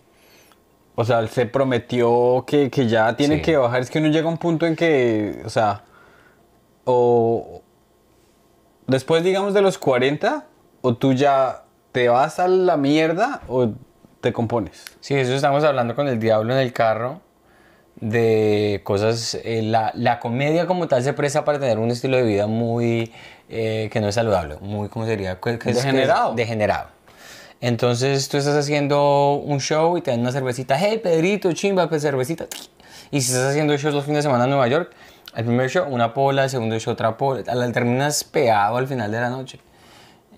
O 0.96 1.04
sea, 1.04 1.20
él 1.20 1.28
se 1.28 1.46
prometió 1.46 2.44
que, 2.46 2.70
que 2.70 2.86
ya 2.88 3.16
tiene 3.16 3.36
Sí. 3.36 3.42
que 3.42 3.56
bajar. 3.56 3.80
Es 3.80 3.90
que 3.90 3.98
uno 4.00 4.08
llega 4.08 4.26
a 4.26 4.30
un 4.30 4.38
punto 4.38 4.66
en 4.66 4.74
que, 4.76 5.42
o 5.44 5.48
sea, 5.50 5.82
o 6.84 7.62
después, 8.86 9.22
digamos, 9.24 9.54
de 9.54 9.62
los 9.62 9.78
40, 9.78 10.46
o 10.82 10.94
tú 10.96 11.12
ya 11.12 11.62
te 11.92 12.08
vas 12.08 12.38
a 12.38 12.48
la 12.48 12.76
mierda 12.76 13.42
o 13.48 13.70
te 14.20 14.32
compones. 14.32 14.84
Sí, 15.00 15.14
eso 15.14 15.34
estamos 15.34 15.62
hablando 15.64 15.94
con 15.94 16.08
el 16.08 16.18
diablo 16.18 16.52
en 16.54 16.60
el 16.60 16.72
carro. 16.72 17.20
De 17.96 18.80
cosas. 18.84 19.36
eh, 19.44 19.62
la, 19.62 19.92
la 19.94 20.18
comedia 20.18 20.66
como 20.66 20.88
tal 20.88 21.02
se 21.04 21.12
presta 21.12 21.44
para 21.44 21.60
tener 21.60 21.78
un 21.78 21.90
estilo 21.90 22.16
de 22.16 22.24
vida 22.24 22.46
muy. 22.46 23.12
eh, 23.48 23.88
que 23.92 24.00
no 24.00 24.08
es 24.08 24.14
saludable. 24.16 24.56
Muy, 24.60 24.88
¿cómo 24.88 25.06
sería? 25.06 25.38
¿Qué- 25.40 25.58
qué 25.58 25.70
es-? 25.70 25.76
Degenerado. 25.76 26.34
Degenerado. 26.34 26.88
Entonces 27.60 28.28
tú 28.28 28.36
estás 28.36 28.56
haciendo 28.56 29.34
un 29.34 29.60
show 29.60 29.96
y 29.96 30.02
te 30.02 30.10
dan 30.10 30.20
una 30.20 30.32
cervecita. 30.32 30.76
Hey, 30.78 31.00
Pedrito, 31.02 31.52
chimba, 31.52 31.88
pues 31.88 32.02
cervecita. 32.02 32.46
Y 33.10 33.20
si 33.20 33.32
estás 33.32 33.50
haciendo 33.50 33.76
shows 33.76 33.94
los 33.94 34.04
fines 34.04 34.18
de 34.18 34.22
semana 34.22 34.44
en 34.44 34.50
Nueva 34.50 34.66
York, 34.68 34.90
el 35.36 35.44
primer 35.44 35.68
show 35.70 35.86
una 35.88 36.14
pola, 36.14 36.44
el 36.44 36.50
segundo 36.50 36.78
show 36.78 36.92
otra 36.92 37.16
pola. 37.16 37.42
Al- 37.50 37.72
Terminas 37.72 38.24
peado 38.24 38.76
al 38.76 38.86
final 38.86 39.10
de 39.10 39.20
la 39.20 39.30
noche. 39.30 39.60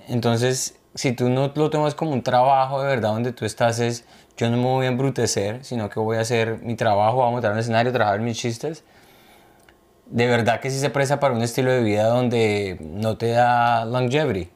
Entonces, 0.09 0.79
si 0.95 1.13
tú 1.13 1.29
no 1.29 1.53
lo 1.55 1.71
tomas 1.71 1.95
como 1.95 2.13
un 2.13 2.23
trabajo 2.23 2.81
de 2.81 2.89
verdad 2.89 3.11
donde 3.11 3.33
tú 3.33 3.45
estás 3.45 3.79
es, 3.81 4.05
yo 4.37 4.51
no 4.51 4.57
me 4.57 4.65
voy 4.65 4.87
a 4.87 4.89
embrutecer, 4.89 5.65
sino 5.65 5.89
que 5.89 5.99
voy 6.01 6.17
a 6.17 6.21
hacer 6.21 6.59
mi 6.63 6.75
trabajo, 6.77 7.17
voy 7.17 7.29
a 7.29 7.31
montar 7.31 7.53
un 7.53 7.59
escenario, 7.59 7.93
trabajar 7.93 8.21
mis 8.21 8.37
chistes, 8.39 8.85
de 10.07 10.27
verdad 10.27 10.61
que 10.61 10.71
sí 10.71 10.79
se 10.79 10.91
presta 10.91 11.19
para 11.19 11.35
un 11.35 11.43
estilo 11.43 11.73
de 11.73 11.83
vida 11.83 12.05
donde 12.07 12.79
no 12.81 13.17
te 13.17 13.31
da 13.31 13.85
longevity. 13.85 14.51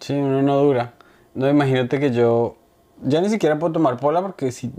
Sí, 0.00 0.14
uno 0.14 0.42
no 0.42 0.56
dura. 0.58 0.94
No, 1.34 1.48
imagínate 1.48 2.00
que 2.00 2.10
yo 2.10 2.56
ya 3.02 3.20
ni 3.20 3.28
siquiera 3.28 3.58
puedo 3.58 3.72
tomar 3.74 3.98
pola 3.98 4.20
porque 4.20 4.50
si 4.50 4.72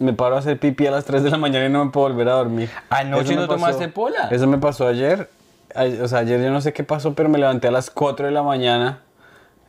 me 0.00 0.12
paro 0.12 0.34
a 0.34 0.38
hacer 0.40 0.58
pipí 0.58 0.86
a 0.86 0.90
las 0.90 1.04
3 1.04 1.22
de 1.22 1.30
la 1.30 1.36
mañana 1.38 1.66
y 1.66 1.68
no 1.70 1.84
me 1.84 1.90
puedo 1.92 2.08
volver 2.08 2.28
a 2.28 2.32
dormir. 2.32 2.68
¿Anoche 2.90 3.36
no 3.36 3.46
tomaste 3.46 3.88
pola? 3.88 4.28
Eso 4.32 4.46
me 4.48 4.58
pasó 4.58 4.88
ayer. 4.88 5.30
Ay- 5.74 6.00
O 6.00 6.08
sea, 6.08 6.18
ayer 6.20 6.42
yo 6.42 6.50
no 6.50 6.60
sé 6.60 6.72
qué 6.72 6.82
pasó, 6.82 7.14
pero 7.14 7.28
me 7.28 7.38
levanté 7.38 7.68
a 7.68 7.70
las 7.70 7.90
4 7.90 8.26
de 8.26 8.32
la 8.32 8.42
mañana. 8.42 9.00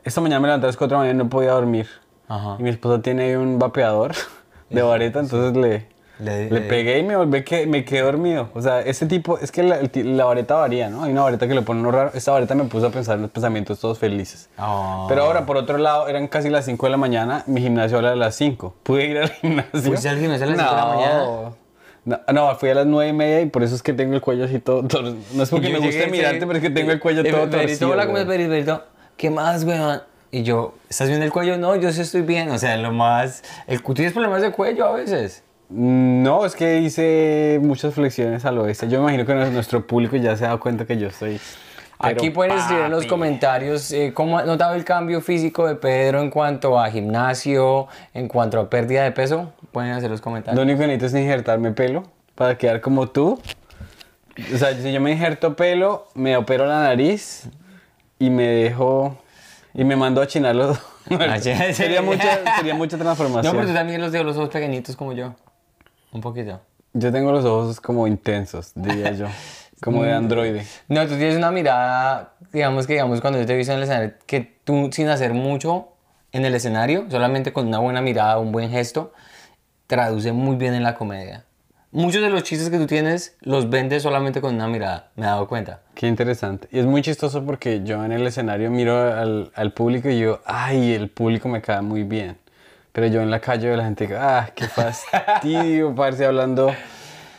Esta 0.03 0.19
mañana 0.21 0.39
me 0.39 0.47
levanté 0.47 0.65
a 0.65 0.69
las 0.69 0.77
4 0.77 0.97
de 0.97 0.97
la 0.97 1.03
mañana 1.07 1.21
y 1.21 1.23
no 1.25 1.29
podía 1.29 1.51
dormir. 1.51 1.87
Ajá. 2.27 2.55
Y 2.57 2.63
mi 2.63 2.69
esposa 2.71 3.01
tiene 3.01 3.37
un 3.37 3.59
vapeador 3.59 4.13
de 4.71 4.81
vareta, 4.81 5.19
entonces 5.19 5.55
le, 5.55 5.69
Le- 5.69 5.87
le 6.21 6.49
le- 6.49 6.61
pegué 6.61 6.99
y 6.99 7.03
me 7.03 7.15
volví 7.15 7.43
que 7.43 7.65
me 7.67 7.83
quedé 7.83 8.01
dormido. 8.01 8.49
O 8.53 8.61
sea, 8.61 8.81
ese 8.81 9.05
tipo, 9.05 9.37
es 9.39 9.51
que 9.51 9.63
la, 9.63 9.79
el 9.79 10.15
vareta 10.21 10.55
varía, 10.55 10.89
¿no? 10.89 11.03
Hay 11.03 11.11
una 11.11 11.23
vareta 11.23 11.47
que 11.47 11.53
le 11.55 11.61
pone 11.61 11.79
uno 11.81 11.91
raro. 11.91 12.11
Esta 12.13 12.31
vareta 12.31 12.55
me 12.55 12.65
puso 12.65 12.87
a 12.87 12.91
pensar 12.91 13.15
en 13.15 13.23
los 13.23 13.31
pensamientos 13.31 13.79
todos 13.79 13.97
felices. 13.99 14.49
Ah. 14.57 15.05
Pero 15.09 15.23
ahora, 15.23 15.45
por 15.45 15.57
otro 15.57 15.77
lado, 15.77 16.07
eran 16.07 16.27
casi 16.27 16.49
las 16.49 16.65
5 16.65 16.85
de 16.85 16.89
la 16.91 16.97
mañana, 16.97 17.43
mi 17.47 17.61
gimnasio 17.61 17.99
era 17.99 18.11
a 18.11 18.15
las 18.15 18.35
5. 18.35 18.75
¿Pude 18.83 19.05
ir 19.07 19.17
al 19.17 19.29
gimnasio? 19.29 19.81
¿Fuiste 19.81 20.09
al 20.09 20.19
gimnasio 20.19 20.45
a 20.45 20.49
las 20.49 20.57
5 20.59 20.69
de 20.71 20.77
la 20.81 20.85
mañana? 20.87 21.51
No, 22.03 22.19
no, 22.33 22.55
fui 22.55 22.69
a 22.69 22.73
las 22.75 22.85
9 22.87 23.09
y 23.09 23.13
media 23.13 23.41
y 23.41 23.45
por 23.45 23.61
eso 23.63 23.75
es 23.75 23.83
que 23.83 23.93
tengo 23.93 24.15
el 24.15 24.21
cuello 24.21 24.45
así 24.45 24.59
todo... 24.59 24.81
No 25.33 25.43
es 25.43 25.49
porque 25.49 25.69
me 25.69 25.77
guste 25.79 26.07
mirarte, 26.07 26.39
pero 26.47 26.53
es 26.53 26.61
que 26.61 26.69
tengo 26.71 26.91
el 26.91 26.99
cuello 26.99 27.21
Eh, 27.21 27.31
todo 27.31 27.47
torcido. 27.49 27.91
hola, 27.91 28.07
¿cómo? 28.07 28.17
¿Qué 29.17 29.29
más, 29.29 29.63
weón? 29.63 30.01
Y 30.31 30.43
yo, 30.43 30.73
¿estás 30.89 31.09
bien 31.09 31.19
del 31.19 31.31
cuello? 31.31 31.57
No, 31.57 31.75
yo 31.75 31.91
sí 31.91 32.01
estoy 32.01 32.21
bien. 32.21 32.49
O 32.49 32.57
sea, 32.57 32.75
lo 32.77 32.91
más... 32.91 33.43
El, 33.67 33.83
¿tú 33.83 33.93
¿Tienes 33.93 34.13
problemas 34.13 34.41
de 34.41 34.51
cuello 34.51 34.85
a 34.87 34.93
veces? 34.93 35.43
No, 35.73 36.45
es 36.45 36.55
que 36.55 36.79
hice 36.79 37.59
muchas 37.63 37.93
flexiones 37.93 38.43
al 38.45 38.57
oeste. 38.57 38.89
Yo 38.89 38.97
me 39.01 39.13
imagino 39.13 39.25
que 39.25 39.51
nuestro 39.51 39.87
público 39.87 40.17
ya 40.17 40.35
se 40.35 40.43
ha 40.43 40.47
dado 40.47 40.59
cuenta 40.59 40.85
que 40.85 40.97
yo 40.97 41.07
estoy... 41.07 41.39
pero 42.01 42.17
Aquí 42.17 42.29
pueden 42.29 42.57
escribir 42.57 42.85
en 42.85 42.91
los 42.91 43.05
comentarios 43.05 43.91
eh, 43.93 44.11
cómo 44.13 44.37
ha 44.37 44.43
notado 44.43 44.73
el 44.75 44.83
cambio 44.83 45.21
físico 45.21 45.67
de 45.67 45.75
Pedro 45.75 46.19
en 46.21 46.29
cuanto 46.29 46.77
a 46.77 46.89
gimnasio, 46.91 47.87
en 48.13 48.27
cuanto 48.27 48.59
a 48.59 48.69
pérdida 48.69 49.03
de 49.03 49.11
peso. 49.11 49.53
Pueden 49.71 49.91
hacer 49.93 50.09
los 50.09 50.19
Lo 50.19 50.23
comentarios. 50.25 50.61
único 50.61 50.79
que 50.79 50.87
necesito 50.87 51.17
es 51.17 51.23
injertarme 51.23 51.71
pelo 51.71 52.03
para 52.35 52.57
quedar 52.57 52.81
como 52.81 53.07
tú. 53.07 53.39
O 54.53 54.57
sea, 54.57 54.73
si 54.75 54.91
yo 54.91 54.99
me 54.99 55.11
injerto 55.11 55.55
pelo, 55.55 56.07
me 56.15 56.35
opero 56.35 56.65
la 56.65 56.81
nariz 56.81 57.43
y 58.19 58.29
me 58.29 58.47
dejo... 58.47 59.17
Y 59.73 59.85
me 59.85 59.95
mando 59.95 60.21
a 60.21 60.27
chinar 60.27 60.53
los... 60.53 60.77
Sí. 61.07 61.15
sería, 61.73 62.01
mucha, 62.01 62.57
sería 62.57 62.73
mucha 62.75 62.97
No, 62.97 63.03
transformación. 63.03 63.55
pero 63.55 63.67
tú 63.67 63.73
también 63.73 64.01
los 64.01 64.11
de 64.11 64.21
los 64.23 64.35
ojos 64.35 64.49
pequeñitos 64.49 64.97
como 64.97 65.13
yo. 65.13 65.33
Un 66.11 66.21
poquito. 66.21 66.59
Yo 66.93 67.11
tengo 67.11 67.31
los 67.31 67.45
ojos 67.45 67.79
como 67.79 68.07
intensos, 68.07 68.71
diría 68.75 69.11
yo. 69.13 69.27
Como 69.81 70.03
de 70.03 70.13
androide. 70.13 70.63
No, 70.89 71.01
tú 71.07 71.15
tienes 71.15 71.35
una 71.35 71.49
mirada, 71.49 72.35
digamos 72.53 72.85
que 72.85 72.93
digamos 72.93 73.19
cuando 73.19 73.39
yo 73.39 73.47
te 73.47 73.53
he 73.53 73.57
visto 73.57 73.73
en 73.73 73.79
el 73.79 73.83
escenario, 73.85 74.13
que 74.27 74.59
tú 74.63 74.89
sin 74.91 75.07
hacer 75.07 75.33
mucho 75.33 75.87
en 76.31 76.45
el 76.45 76.53
escenario, 76.53 77.05
solamente 77.09 77.51
con 77.51 77.65
una 77.65 77.79
buena 77.79 77.99
mirada, 77.99 78.37
un 78.37 78.51
buen 78.51 78.69
gesto, 78.69 79.11
traduce 79.87 80.33
muy 80.33 80.55
bien 80.55 80.75
en 80.75 80.83
la 80.83 80.93
comedia. 80.93 81.45
Muchos 81.91 82.21
de 82.21 82.29
los 82.29 82.43
chistes 82.43 82.69
que 82.69 82.77
tú 82.77 82.85
tienes 82.85 83.35
los 83.41 83.71
vendes 83.71 84.03
solamente 84.03 84.39
con 84.39 84.53
una 84.53 84.67
mirada, 84.67 85.09
me 85.15 85.25
he 85.25 85.27
dado 85.27 85.47
cuenta. 85.47 85.81
Qué 85.95 86.07
interesante. 86.07 86.67
Y 86.71 86.77
es 86.77 86.85
muy 86.85 87.01
chistoso 87.01 87.43
porque 87.43 87.81
yo 87.83 88.05
en 88.05 88.11
el 88.11 88.25
escenario 88.27 88.69
miro 88.69 89.11
al, 89.11 89.51
al 89.55 89.73
público 89.73 90.09
y 90.09 90.19
yo, 90.19 90.41
ay, 90.45 90.93
el 90.93 91.09
público 91.09 91.49
me 91.49 91.61
cae 91.61 91.81
muy 91.81 92.03
bien. 92.03 92.37
Pero 92.91 93.07
yo 93.07 93.21
en 93.21 93.31
la 93.31 93.39
calle 93.39 93.65
veo 93.67 93.75
a 93.75 93.77
la 93.77 93.83
gente, 93.85 94.09
ah, 94.17 94.49
qué 94.53 94.67
fastidio, 94.67 95.95
parce, 95.95 96.25
hablando, 96.25 96.73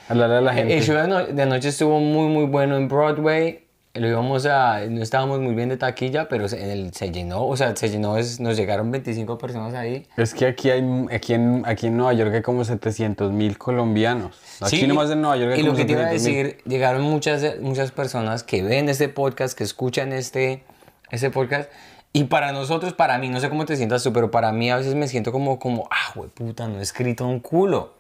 hablarle 0.09 0.37
a 0.37 0.41
la 0.41 0.55
gente. 0.55 0.77
El 0.79 0.83
show 0.83 0.95
de, 0.95 1.03
ano- 1.03 1.27
de 1.27 1.43
anoche 1.43 1.69
estuvo 1.69 2.01
muy, 2.01 2.29
muy 2.29 2.45
bueno 2.47 2.77
en 2.77 2.89
Broadway. 2.89 3.59
Lo 3.95 4.09
íbamos 4.09 4.47
a, 4.47 4.81
no 4.89 5.03
estábamos 5.03 5.41
muy 5.41 5.55
bien 5.55 5.69
de 5.69 5.77
taquilla, 5.77 6.27
pero 6.27 6.47
en 6.47 6.71
el- 6.71 6.95
se 6.95 7.11
llenó, 7.11 7.45
o 7.47 7.55
sea, 7.59 7.77
se 7.77 7.91
llenó, 7.91 8.17
es- 8.17 8.41
nos 8.41 8.57
llegaron 8.57 8.91
25 8.91 9.37
personas 9.37 9.75
ahí. 9.75 10.07
Es 10.17 10.33
que 10.33 10.47
aquí 10.47 10.71
hay, 10.71 10.83
aquí 11.15 11.35
en, 11.35 11.63
aquí 11.67 11.89
en 11.89 11.99
Nueva 11.99 12.15
York 12.15 12.33
hay 12.35 12.41
como 12.41 12.65
700 12.65 13.31
mil 13.33 13.59
colombianos. 13.59 14.41
Aquí 14.63 14.79
Sí, 14.81 14.87
nomás 14.87 15.11
en 15.11 15.21
Nueva 15.21 15.37
York 15.37 15.53
hay 15.53 15.61
Y 15.61 15.63
lo 15.65 15.73
como 15.73 15.77
que 15.77 15.85
te 15.85 15.93
iba 15.93 16.03
a 16.07 16.11
700,000. 16.11 16.47
decir, 16.47 16.63
llegaron 16.65 17.03
muchas, 17.03 17.61
muchas 17.61 17.91
personas 17.93 18.43
que 18.43 18.63
ven 18.63 18.89
este 18.89 19.11
podcast, 19.11 19.57
que 19.59 19.65
escuchan 19.65 20.15
este, 20.15 20.65
este 21.11 21.29
podcast. 21.29 21.69
Y 22.13 22.25
para 22.25 22.53
nosotros, 22.53 22.93
para 22.93 23.17
mí, 23.19 23.31
no 23.31 23.41
sé 23.41 23.49
cómo 23.49 23.65
te 23.65 23.77
sientas 23.77 24.03
tú, 24.03 24.13
pero 24.13 24.31
para 24.31 24.53
mí 24.53 24.71
a 24.71 24.77
veces 24.77 24.95
me 24.95 25.09
siento 25.09 25.33
como, 25.33 25.59
como 25.59 25.89
ah, 25.91 26.13
güey, 26.15 26.29
puta, 26.29 26.69
no 26.69 26.79
he 26.79 26.83
escrito 26.83 27.27
un 27.27 27.41
culo. 27.41 27.95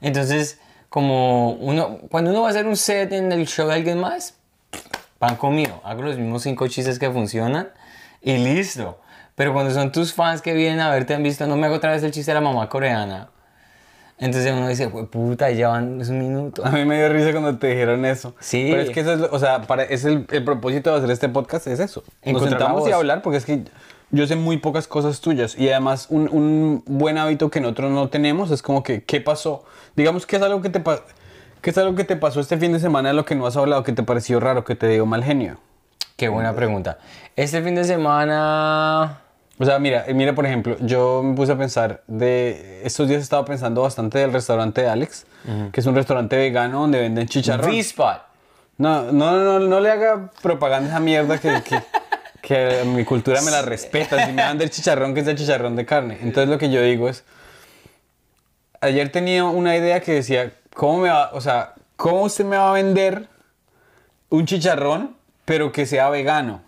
Entonces, 0.00 0.60
como 0.88 1.52
uno, 1.52 1.98
cuando 2.10 2.30
uno 2.30 2.42
va 2.42 2.48
a 2.48 2.50
hacer 2.50 2.66
un 2.66 2.76
set 2.76 3.12
en 3.12 3.32
el 3.32 3.46
show 3.46 3.66
de 3.66 3.74
alguien 3.74 3.98
más, 3.98 4.34
pan 5.18 5.36
comido, 5.36 5.80
hago 5.84 6.02
los 6.02 6.16
mismos 6.16 6.42
cinco 6.42 6.68
chistes 6.68 6.98
que 6.98 7.10
funcionan 7.10 7.70
y 8.22 8.36
listo. 8.38 9.00
Pero 9.34 9.52
cuando 9.52 9.74
son 9.74 9.90
tus 9.92 10.14
fans 10.14 10.42
que 10.42 10.54
vienen 10.54 10.80
a 10.80 10.90
verte, 10.90 11.14
han 11.14 11.22
visto, 11.22 11.46
no 11.46 11.56
me 11.56 11.66
hago 11.66 11.76
otra 11.76 11.90
vez 11.90 12.02
el 12.04 12.12
chiste 12.12 12.30
de 12.30 12.36
la 12.36 12.40
mamá 12.40 12.68
coreana. 12.68 13.30
Entonces 14.18 14.50
uno 14.52 14.66
dice, 14.68 14.86
"Jue 14.86 15.06
puta, 15.06 15.50
ya 15.50 15.68
van 15.68 16.00
es 16.00 16.08
un 16.08 16.18
minuto. 16.18 16.64
A 16.64 16.70
mí 16.70 16.84
me 16.86 16.96
dio 16.98 17.08
risa 17.10 17.32
cuando 17.32 17.58
te 17.58 17.66
dijeron 17.68 18.04
eso. 18.06 18.34
Sí. 18.40 18.68
Pero 18.70 18.82
es 18.82 18.90
que 18.90 19.00
eso 19.00 19.12
es, 19.12 19.20
o 19.30 19.38
sea, 19.38 19.62
para, 19.62 19.82
es 19.82 20.04
el, 20.06 20.26
el 20.30 20.42
propósito 20.44 20.90
de 20.92 20.96
hacer 20.98 21.10
este 21.10 21.28
podcast 21.28 21.66
es 21.66 21.80
eso. 21.80 22.02
Nos 22.24 22.42
sentamos 22.50 22.88
y 22.88 22.92
hablar 22.92 23.20
porque 23.22 23.36
es 23.38 23.44
que 23.44 23.64
yo 24.10 24.26
sé 24.26 24.36
muy 24.36 24.56
pocas 24.56 24.86
cosas 24.88 25.20
tuyas. 25.20 25.58
Y 25.58 25.68
además 25.68 26.06
un, 26.08 26.28
un 26.32 26.82
buen 26.86 27.18
hábito 27.18 27.50
que 27.50 27.60
nosotros 27.60 27.90
no 27.90 28.08
tenemos 28.08 28.50
es 28.50 28.62
como 28.62 28.82
que, 28.82 29.02
¿qué 29.04 29.20
pasó? 29.20 29.64
Digamos 29.96 30.24
que 30.26 30.36
es 30.36 30.42
algo 30.42 30.62
que 30.62 30.70
te 30.70 30.80
pa- 30.80 31.00
¿Qué 31.60 31.70
es 31.70 31.78
algo 31.78 31.94
que 31.96 32.04
te 32.04 32.16
pasó 32.16 32.40
este 32.40 32.56
fin 32.58 32.72
de 32.72 32.78
semana 32.80 33.08
de 33.10 33.14
lo 33.14 33.24
que 33.24 33.34
no 33.34 33.46
has 33.46 33.56
hablado, 33.56 33.82
que 33.82 33.92
te 33.92 34.02
pareció 34.04 34.38
raro, 34.40 34.64
que 34.64 34.76
te 34.76 34.88
dio 34.88 35.04
mal 35.04 35.24
genio? 35.24 35.58
Qué 36.16 36.28
buena 36.28 36.54
pregunta. 36.54 36.98
Este 37.34 37.60
fin 37.60 37.74
de 37.74 37.84
semana... 37.84 39.20
O 39.58 39.64
sea, 39.64 39.78
mira, 39.78 40.04
eh, 40.06 40.12
mira, 40.12 40.34
por 40.34 40.44
ejemplo, 40.44 40.76
yo 40.80 41.22
me 41.22 41.34
puse 41.34 41.52
a 41.52 41.56
pensar 41.56 42.02
de... 42.06 42.82
Estos 42.84 43.08
días 43.08 43.20
he 43.20 43.22
estado 43.22 43.44
pensando 43.44 43.82
bastante 43.82 44.18
del 44.18 44.32
restaurante 44.32 44.82
de 44.82 44.88
Alex, 44.88 45.26
que 45.72 45.80
es 45.80 45.86
un 45.86 45.94
restaurante 45.94 46.36
vegano 46.36 46.82
donde 46.82 47.00
venden 47.00 47.26
chicharrón. 47.26 47.70
V-Spot. 47.70 48.22
No, 48.78 49.10
no, 49.12 49.32
no, 49.32 49.58
no 49.60 49.80
le 49.80 49.90
haga 49.90 50.30
propaganda 50.42 50.88
a 50.88 50.92
esa 50.92 51.00
mierda 51.00 51.38
que, 51.38 51.62
que, 51.62 51.82
que 52.42 52.84
mi 52.84 53.04
cultura 53.04 53.40
me 53.40 53.50
la 53.50 53.62
respeta. 53.62 54.26
Si 54.26 54.32
me 54.32 54.42
dan 54.42 54.58
del 54.58 54.68
chicharrón, 54.68 55.14
que 55.14 55.20
es 55.20 55.26
el 55.26 55.36
chicharrón 55.36 55.74
de 55.74 55.86
carne. 55.86 56.18
Entonces 56.20 56.50
lo 56.50 56.58
que 56.58 56.70
yo 56.70 56.82
digo 56.82 57.08
es... 57.08 57.24
Ayer 58.82 59.10
tenía 59.10 59.44
una 59.44 59.74
idea 59.74 60.00
que 60.00 60.12
decía, 60.12 60.52
¿cómo 60.74 60.98
me 60.98 61.08
va, 61.08 61.30
o 61.32 61.40
sea, 61.40 61.72
cómo 61.96 62.24
usted 62.24 62.44
me 62.44 62.58
va 62.58 62.68
a 62.68 62.72
vender 62.74 63.26
un 64.28 64.44
chicharrón, 64.44 65.16
pero 65.46 65.72
que 65.72 65.86
sea 65.86 66.10
vegano? 66.10 66.60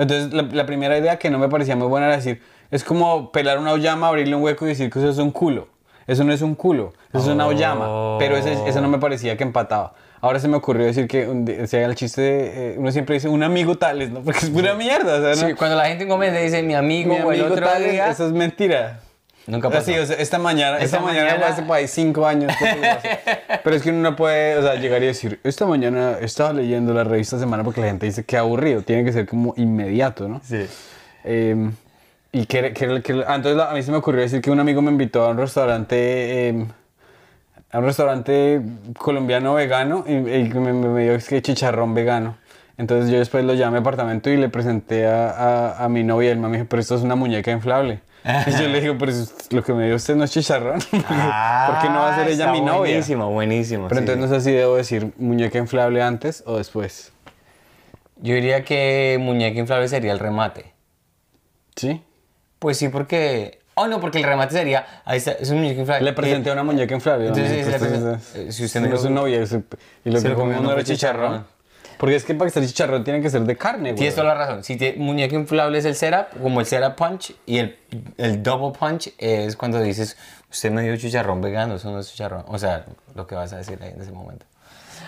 Entonces 0.00 0.32
la, 0.32 0.42
la 0.42 0.66
primera 0.66 0.96
idea 0.98 1.18
que 1.18 1.30
no 1.30 1.38
me 1.38 1.48
parecía 1.48 1.76
muy 1.76 1.86
buena 1.88 2.06
era 2.06 2.16
decir, 2.16 2.40
es 2.70 2.84
como 2.84 3.30
pelar 3.32 3.58
una 3.58 3.72
oyama, 3.72 4.08
abrirle 4.08 4.34
un 4.34 4.42
hueco 4.42 4.64
y 4.64 4.70
decir 4.70 4.90
que 4.90 4.98
eso 4.98 5.10
es 5.10 5.18
un 5.18 5.30
culo. 5.30 5.68
Eso 6.06 6.24
no 6.24 6.32
es 6.32 6.42
un 6.42 6.54
culo, 6.56 6.92
eso 7.12 7.22
es 7.22 7.28
una 7.28 7.46
oyama. 7.46 8.18
Pero 8.18 8.36
ese, 8.36 8.54
eso 8.66 8.80
no 8.80 8.88
me 8.88 8.98
parecía 8.98 9.36
que 9.36 9.44
empataba. 9.44 9.92
Ahora 10.22 10.40
se 10.40 10.48
me 10.48 10.56
ocurrió 10.56 10.84
decir 10.86 11.06
que, 11.06 11.26
o 11.26 11.66
sea, 11.66 11.84
el 11.86 11.94
chiste, 11.94 12.20
de, 12.20 12.72
eh, 12.72 12.74
uno 12.78 12.90
siempre 12.90 13.14
dice 13.14 13.28
un 13.28 13.42
amigo 13.42 13.78
tales, 13.78 14.10
¿no? 14.10 14.20
Porque 14.24 14.40
es 14.40 14.50
pura 14.50 14.74
mierda, 14.74 15.16
o 15.18 15.20
sea, 15.34 15.42
¿no? 15.42 15.48
Sí, 15.50 15.54
cuando 15.54 15.76
la 15.76 15.86
gente 15.86 16.08
comenta 16.08 16.38
dice 16.40 16.62
mi 16.62 16.74
amigo, 16.74 17.14
Mi 17.14 17.20
o 17.20 17.32
el 17.32 17.42
otro 17.42 17.64
tales, 17.64 17.92
día. 17.92 18.10
eso 18.10 18.26
es 18.26 18.32
mentira. 18.32 19.00
Nunca 19.46 19.68
pasó. 19.70 19.86
sí, 19.86 19.98
o 19.98 20.06
sea, 20.06 20.16
esta 20.16 20.38
mañana, 20.38 20.74
esta, 20.78 20.84
Esta 20.84 21.00
mañana, 21.00 21.30
mañana- 21.30 21.46
hace 21.48 21.62
por 21.62 21.76
ahí 21.76 21.88
cinco 21.88 22.26
años. 22.26 22.52
Pero 23.64 23.76
es 23.76 23.82
que 23.82 23.90
uno 23.90 23.98
no 24.10 24.16
puede, 24.16 24.56
o 24.58 24.62
sea, 24.62 24.74
llegar 24.76 25.02
y 25.02 25.06
decir, 25.06 25.40
esta 25.44 25.66
mañana 25.66 26.16
estaba 26.20 26.52
leyendo 26.52 26.92
la 26.94 27.04
revista 27.04 27.38
Semana 27.38 27.64
porque 27.64 27.80
la 27.80 27.88
gente 27.88 28.06
dice 28.06 28.24
que 28.24 28.36
aburrido, 28.36 28.82
tiene 28.82 29.04
que 29.04 29.12
ser 29.12 29.26
como 29.26 29.54
inmediato, 29.56 30.28
¿no? 30.28 30.40
Sí. 30.44 30.66
Eh, 31.24 31.70
y 32.32 32.46
que, 32.46 32.72
que- 32.72 33.02
que- 33.02 33.24
ah, 33.26 33.34
entonces 33.36 33.60
a 33.62 33.72
mí 33.74 33.82
se 33.82 33.90
me 33.90 33.96
ocurrió 33.96 34.20
decir 34.22 34.40
que 34.40 34.50
un 34.50 34.60
amigo 34.60 34.82
me 34.82 34.90
invitó 34.92 35.24
a 35.24 35.30
un 35.30 35.38
restaurante, 35.38 35.96
eh, 36.50 36.66
a 37.72 37.78
un 37.78 37.84
restaurante 37.84 38.60
colombiano 38.98 39.54
vegano 39.54 40.04
y, 40.06 40.12
y 40.12 40.44
me, 40.54 40.72
me 40.72 41.02
dio 41.02 41.14
es 41.14 41.26
que 41.28 41.42
chicharrón 41.42 41.94
vegano. 41.94 42.36
Entonces 42.78 43.10
yo 43.10 43.18
después 43.18 43.44
lo 43.44 43.54
llamé 43.54 43.78
a 43.78 43.80
apartamento 43.80 44.30
y 44.30 44.36
le 44.36 44.48
presenté 44.48 45.06
a, 45.06 45.30
a, 45.30 45.84
a 45.84 45.88
mi 45.88 46.02
novia 46.04 46.28
y 46.28 46.32
él 46.32 46.38
me 46.38 46.48
dijo, 46.50 46.66
pero 46.68 46.80
esto 46.80 46.94
es 46.94 47.02
una 47.02 47.14
muñeca 47.14 47.50
inflable. 47.50 48.00
Y 48.24 48.50
yo 48.52 48.68
le 48.68 48.80
digo, 48.80 48.96
pero 48.98 49.12
es- 49.12 49.50
lo 49.52 49.62
que 49.64 49.72
me 49.72 49.86
dio 49.86 49.96
usted 49.96 50.14
no 50.16 50.24
es 50.24 50.30
chicharrón. 50.30 50.78
¿Por 50.90 50.98
qué 51.00 51.88
no 51.88 52.00
va 52.00 52.14
a 52.14 52.18
ser 52.18 52.28
ella 52.28 52.52
mi 52.52 52.60
novia? 52.60 52.78
Buenísimo, 52.78 53.30
buenísimo. 53.30 53.88
Pero 53.88 54.00
sí. 54.00 54.06
entonces 54.10 54.30
no 54.30 54.34
sé 54.36 54.40
si 54.42 54.52
debo 54.52 54.76
decir 54.76 55.12
muñeca 55.16 55.58
inflable 55.58 56.02
antes 56.02 56.42
o 56.46 56.56
después. 56.58 57.12
Yo 58.22 58.34
diría 58.34 58.64
que 58.64 59.16
muñeca 59.20 59.58
inflable 59.58 59.88
sería 59.88 60.12
el 60.12 60.18
remate. 60.18 60.74
¿Sí? 61.76 62.02
Pues 62.58 62.76
sí, 62.76 62.88
porque. 62.90 63.60
Oh, 63.74 63.86
no, 63.86 64.00
porque 64.00 64.18
el 64.18 64.24
remate 64.24 64.52
sería. 64.52 64.84
Ahí 65.06 65.16
está, 65.18 65.32
es 65.32 65.48
un 65.50 65.58
muñeca 65.58 65.80
inflable. 65.80 66.04
Le 66.04 66.12
presenté 66.12 66.50
Eh, 66.50 66.52
una 66.52 66.62
muñeca 66.62 66.94
inflable. 66.94 67.28
entonces, 67.28 67.50
¿no? 67.50 67.72
Entonces, 67.74 67.80
presentó- 67.80 68.38
eh, 68.48 68.52
si 68.52 68.64
usted 68.66 68.80
no 68.82 68.94
es 68.94 69.00
su 69.00 69.08
novia 69.10 69.38
y 70.04 70.10
lo 70.10 70.20
que 70.22 70.34
comió 70.34 70.60
no 70.60 70.72
era 70.72 70.84
chicharrón. 70.84 71.32
chicharrón. 71.32 71.59
Porque 72.00 72.16
es 72.16 72.24
que 72.24 72.34
para 72.34 72.50
que 72.50 72.58
sea 72.58 72.66
chicharrón 72.66 73.04
tiene 73.04 73.20
que 73.20 73.28
ser 73.28 73.42
de 73.42 73.58
carne, 73.58 73.90
güey. 73.90 73.96
Tienes 73.96 74.14
toda 74.14 74.28
la 74.28 74.34
razón. 74.34 74.64
Si 74.64 74.76
tiene 74.76 74.96
muñeca 74.96 75.36
inflable 75.36 75.76
es 75.76 75.84
el 75.84 75.94
setup, 75.94 76.28
como 76.42 76.60
el 76.60 76.64
setup 76.64 76.96
punch, 76.96 77.34
y 77.44 77.58
el, 77.58 77.76
el 78.16 78.42
double 78.42 78.72
punch 78.76 79.12
es 79.18 79.54
cuando 79.54 79.78
dices, 79.82 80.16
usted 80.50 80.70
me 80.70 80.80
dio 80.82 80.96
chicharrón 80.96 81.42
vegano, 81.42 81.74
eso 81.74 81.90
no 81.90 82.00
es 82.00 82.10
chicharrón. 82.10 82.44
O 82.48 82.58
sea, 82.58 82.86
lo 83.14 83.26
que 83.26 83.34
vas 83.34 83.52
a 83.52 83.58
decir 83.58 83.78
ahí 83.82 83.90
en 83.90 84.00
ese 84.00 84.12
momento. 84.12 84.46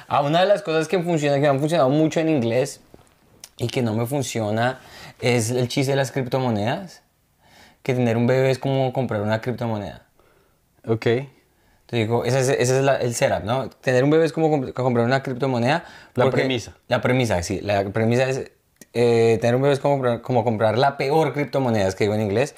Ah, 0.07 0.21
una 0.21 0.41
de 0.41 0.47
las 0.47 0.61
cosas 0.61 0.87
que 0.87 1.03
funciona, 1.03 1.37
que 1.37 1.41
me 1.41 1.49
han 1.49 1.61
funcionado 1.61 1.89
mucho 1.89 2.21
en 2.21 2.29
inglés 2.29 2.83
y 3.57 3.69
que 3.69 3.81
no 3.81 3.95
me 3.95 4.05
funciona 4.05 4.79
es 5.19 5.51
el 5.51 5.69
chiste 5.69 5.93
de 5.93 5.97
las 5.97 6.13
criptomonedas. 6.13 7.01
Que 7.83 7.95
tener 7.95 8.19
un 8.19 8.27
bebé 8.27 8.51
es 8.51 8.59
como 8.59 8.93
comprar 8.93 9.23
una 9.23 9.41
criptomoneda. 9.41 10.03
Ok. 10.87 11.07
Te 11.93 11.99
digo, 11.99 12.25
ese 12.25 12.41
es, 12.41 12.49
ese 12.49 12.79
es 12.79 12.85
la- 12.85 12.97
el 12.97 13.15
setup, 13.15 13.45
¿no? 13.45 13.69
Tener 13.69 14.03
un 14.03 14.09
bebé 14.09 14.25
es 14.25 14.33
como 14.33 14.49
comp- 14.49 14.73
comprar 14.73 15.05
una 15.05 15.23
criptomoneda. 15.23 15.85
La 16.15 16.25
premisa. 16.31 16.73
La 16.89 17.03
premisa, 17.03 17.43
sí. 17.43 17.61
La 17.61 17.85
premisa 17.91 18.27
es, 18.31 18.51
eh, 18.95 19.37
tener 19.43 19.57
un 19.57 19.61
bebé 19.61 19.75
es 19.75 19.79
como 19.81 20.23
como 20.23 20.43
comprar 20.43 20.79
la 20.79 20.97
peor 20.97 21.35
criptomoneda, 21.35 21.87
es 21.87 21.95
que 21.95 22.05
digo 22.05 22.15
en 22.15 22.23
inglés. 22.23 22.55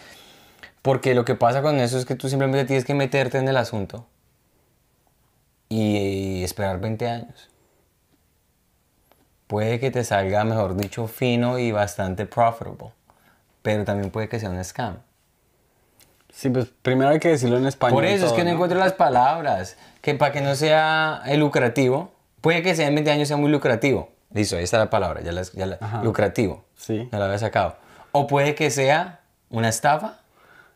Porque 0.82 1.16
lo 1.16 1.24
que 1.24 1.34
pasa 1.34 1.62
con 1.62 1.80
eso 1.80 1.98
es 1.98 2.04
que 2.04 2.14
tú 2.14 2.28
simplemente 2.28 2.64
tienes 2.64 2.84
que 2.84 2.94
meterte 2.94 3.38
en 3.38 3.48
el 3.48 3.56
asunto 3.56 4.06
y, 5.68 6.44
esperar 6.44 6.78
20 6.78 7.08
años. 7.08 7.50
Puede 9.48 9.80
que 9.80 9.90
te 9.90 10.04
salga, 10.04 10.44
mejor 10.44 10.76
dicho, 10.76 11.08
fino 11.08 11.58
y 11.58 11.72
bastante 11.72 12.24
profitable. 12.26 12.92
Pero 13.62 13.84
también 13.84 14.12
puede 14.12 14.28
que 14.28 14.38
sea 14.38 14.50
un 14.50 14.62
scam. 14.64 14.98
Sí, 16.34 16.50
pues 16.50 16.66
primero 16.82 17.10
hay 17.10 17.20
que 17.20 17.28
decirlo 17.28 17.56
en 17.56 17.66
español. 17.66 17.94
Por 17.94 18.04
eso 18.04 18.24
es 18.24 18.30
todo, 18.32 18.36
que 18.36 18.44
no, 18.44 18.50
encuentro 18.50 18.78
las 18.78 18.92
palabras. 18.92 19.76
Que 20.02 20.14
para 20.14 20.32
que 20.32 20.40
no 20.40 20.54
sea 20.56 21.22
lucrativo, 21.36 22.10
puede 22.40 22.62
que 22.62 22.74
sea 22.74 22.88
en 22.88 22.94
20 22.96 23.10
años 23.12 23.28
sea 23.28 23.36
muy 23.36 23.50
lucrativo. 23.50 24.10
Listo, 24.32 24.56
ahí 24.56 24.64
está 24.64 24.78
la 24.78 24.90
palabra, 24.90 25.20
ya 25.22 25.30
la, 25.32 25.42
ya 25.54 25.66
la- 25.66 25.78
Ajá. 25.80 26.02
lucrativo. 26.02 26.64
Sí. 26.76 27.08
No 27.12 27.18
la 27.18 27.26
había 27.26 27.38
sacado. 27.38 27.76
O 28.12 28.26
puede 28.26 28.54
que 28.54 28.70
sea 28.70 29.20
una 29.50 29.68
estafa, 29.68 30.18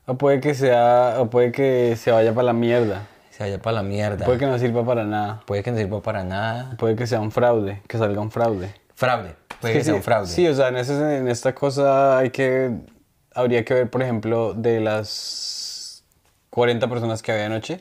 O 0.06 0.16
puede 0.16 0.40
que 0.40 0.54
sea, 0.54 1.16
o 1.18 1.28
puede 1.28 1.52
que 1.52 1.94
se 1.96 2.10
vaya 2.12 2.32
para 2.32 2.44
la 2.46 2.52
mierda. 2.54 3.02
se 3.30 3.42
vaya 3.42 3.60
para 3.60 3.74
la 3.76 3.82
mierda. 3.82 4.24
Puede 4.24 4.38
que 4.38 4.46
no 4.46 4.58
sirva 4.58 4.82
para 4.84 5.04
nada. 5.04 5.42
Puede 5.44 5.62
que 5.62 5.70
no 5.70 5.76
sirva 5.76 6.00
para 6.00 6.24
nada. 6.24 6.74
Puede 6.78 6.96
que 6.96 7.06
sea 7.06 7.20
un 7.20 7.30
fraude, 7.30 7.82
que 7.86 7.98
salga 7.98 8.20
un 8.20 8.30
fraude. 8.30 8.72
Fraude. 8.94 9.34
Puede 9.60 9.74
Es 9.74 9.78
que 9.80 9.84
sea 9.84 9.92
sí, 9.92 9.96
un 9.98 10.02
fraude. 10.02 10.26
Sí, 10.28 10.48
o 10.48 10.54
sea, 10.54 10.68
en, 10.68 10.76
ese- 10.78 11.18
en 11.18 11.28
esta 11.28 11.54
cosa 11.54 12.16
hay 12.18 12.30
que, 12.30 12.70
habría 13.38 13.64
que 13.64 13.72
ver, 13.74 13.88
por 13.88 14.02
ejemplo, 14.02 14.52
de 14.54 14.80
las 14.80 16.02
40 16.50 16.88
personas 16.88 17.22
que 17.22 17.30
había 17.32 17.46
anoche, 17.46 17.80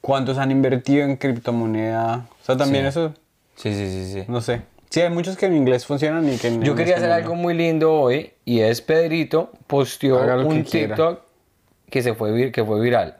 cuántos 0.00 0.38
han 0.38 0.50
invertido 0.50 1.04
en 1.04 1.16
criptomoneda. 1.16 2.26
O 2.42 2.44
sea, 2.44 2.56
también 2.56 2.84
Sí. 2.84 2.88
eso, 2.88 3.14
sí, 3.56 3.74
sí, 3.74 3.90
sí. 3.90 4.12
sí. 4.12 4.24
no 4.28 4.40
sé. 4.40 4.62
Sí, 4.88 5.00
hay 5.00 5.10
muchos 5.10 5.36
que 5.36 5.46
en 5.46 5.56
inglés 5.56 5.84
funcionan 5.86 6.32
y 6.32 6.36
que 6.36 6.48
en 6.48 6.62
Yo 6.62 6.74
quería 6.74 6.96
hacer 6.96 7.10
algo 7.10 7.34
muy 7.34 7.52
lindo 7.54 7.92
hoy 7.92 8.32
y 8.44 8.60
es 8.60 8.80
Pedrito 8.80 9.50
posteó 9.66 10.24
que 10.24 10.32
un 10.44 10.62
quiera. 10.62 10.94
TikTok 10.94 11.20
que, 11.90 12.02
se 12.02 12.14
fue, 12.14 12.50
que 12.52 12.64
fue 12.64 12.80
viral. 12.80 13.16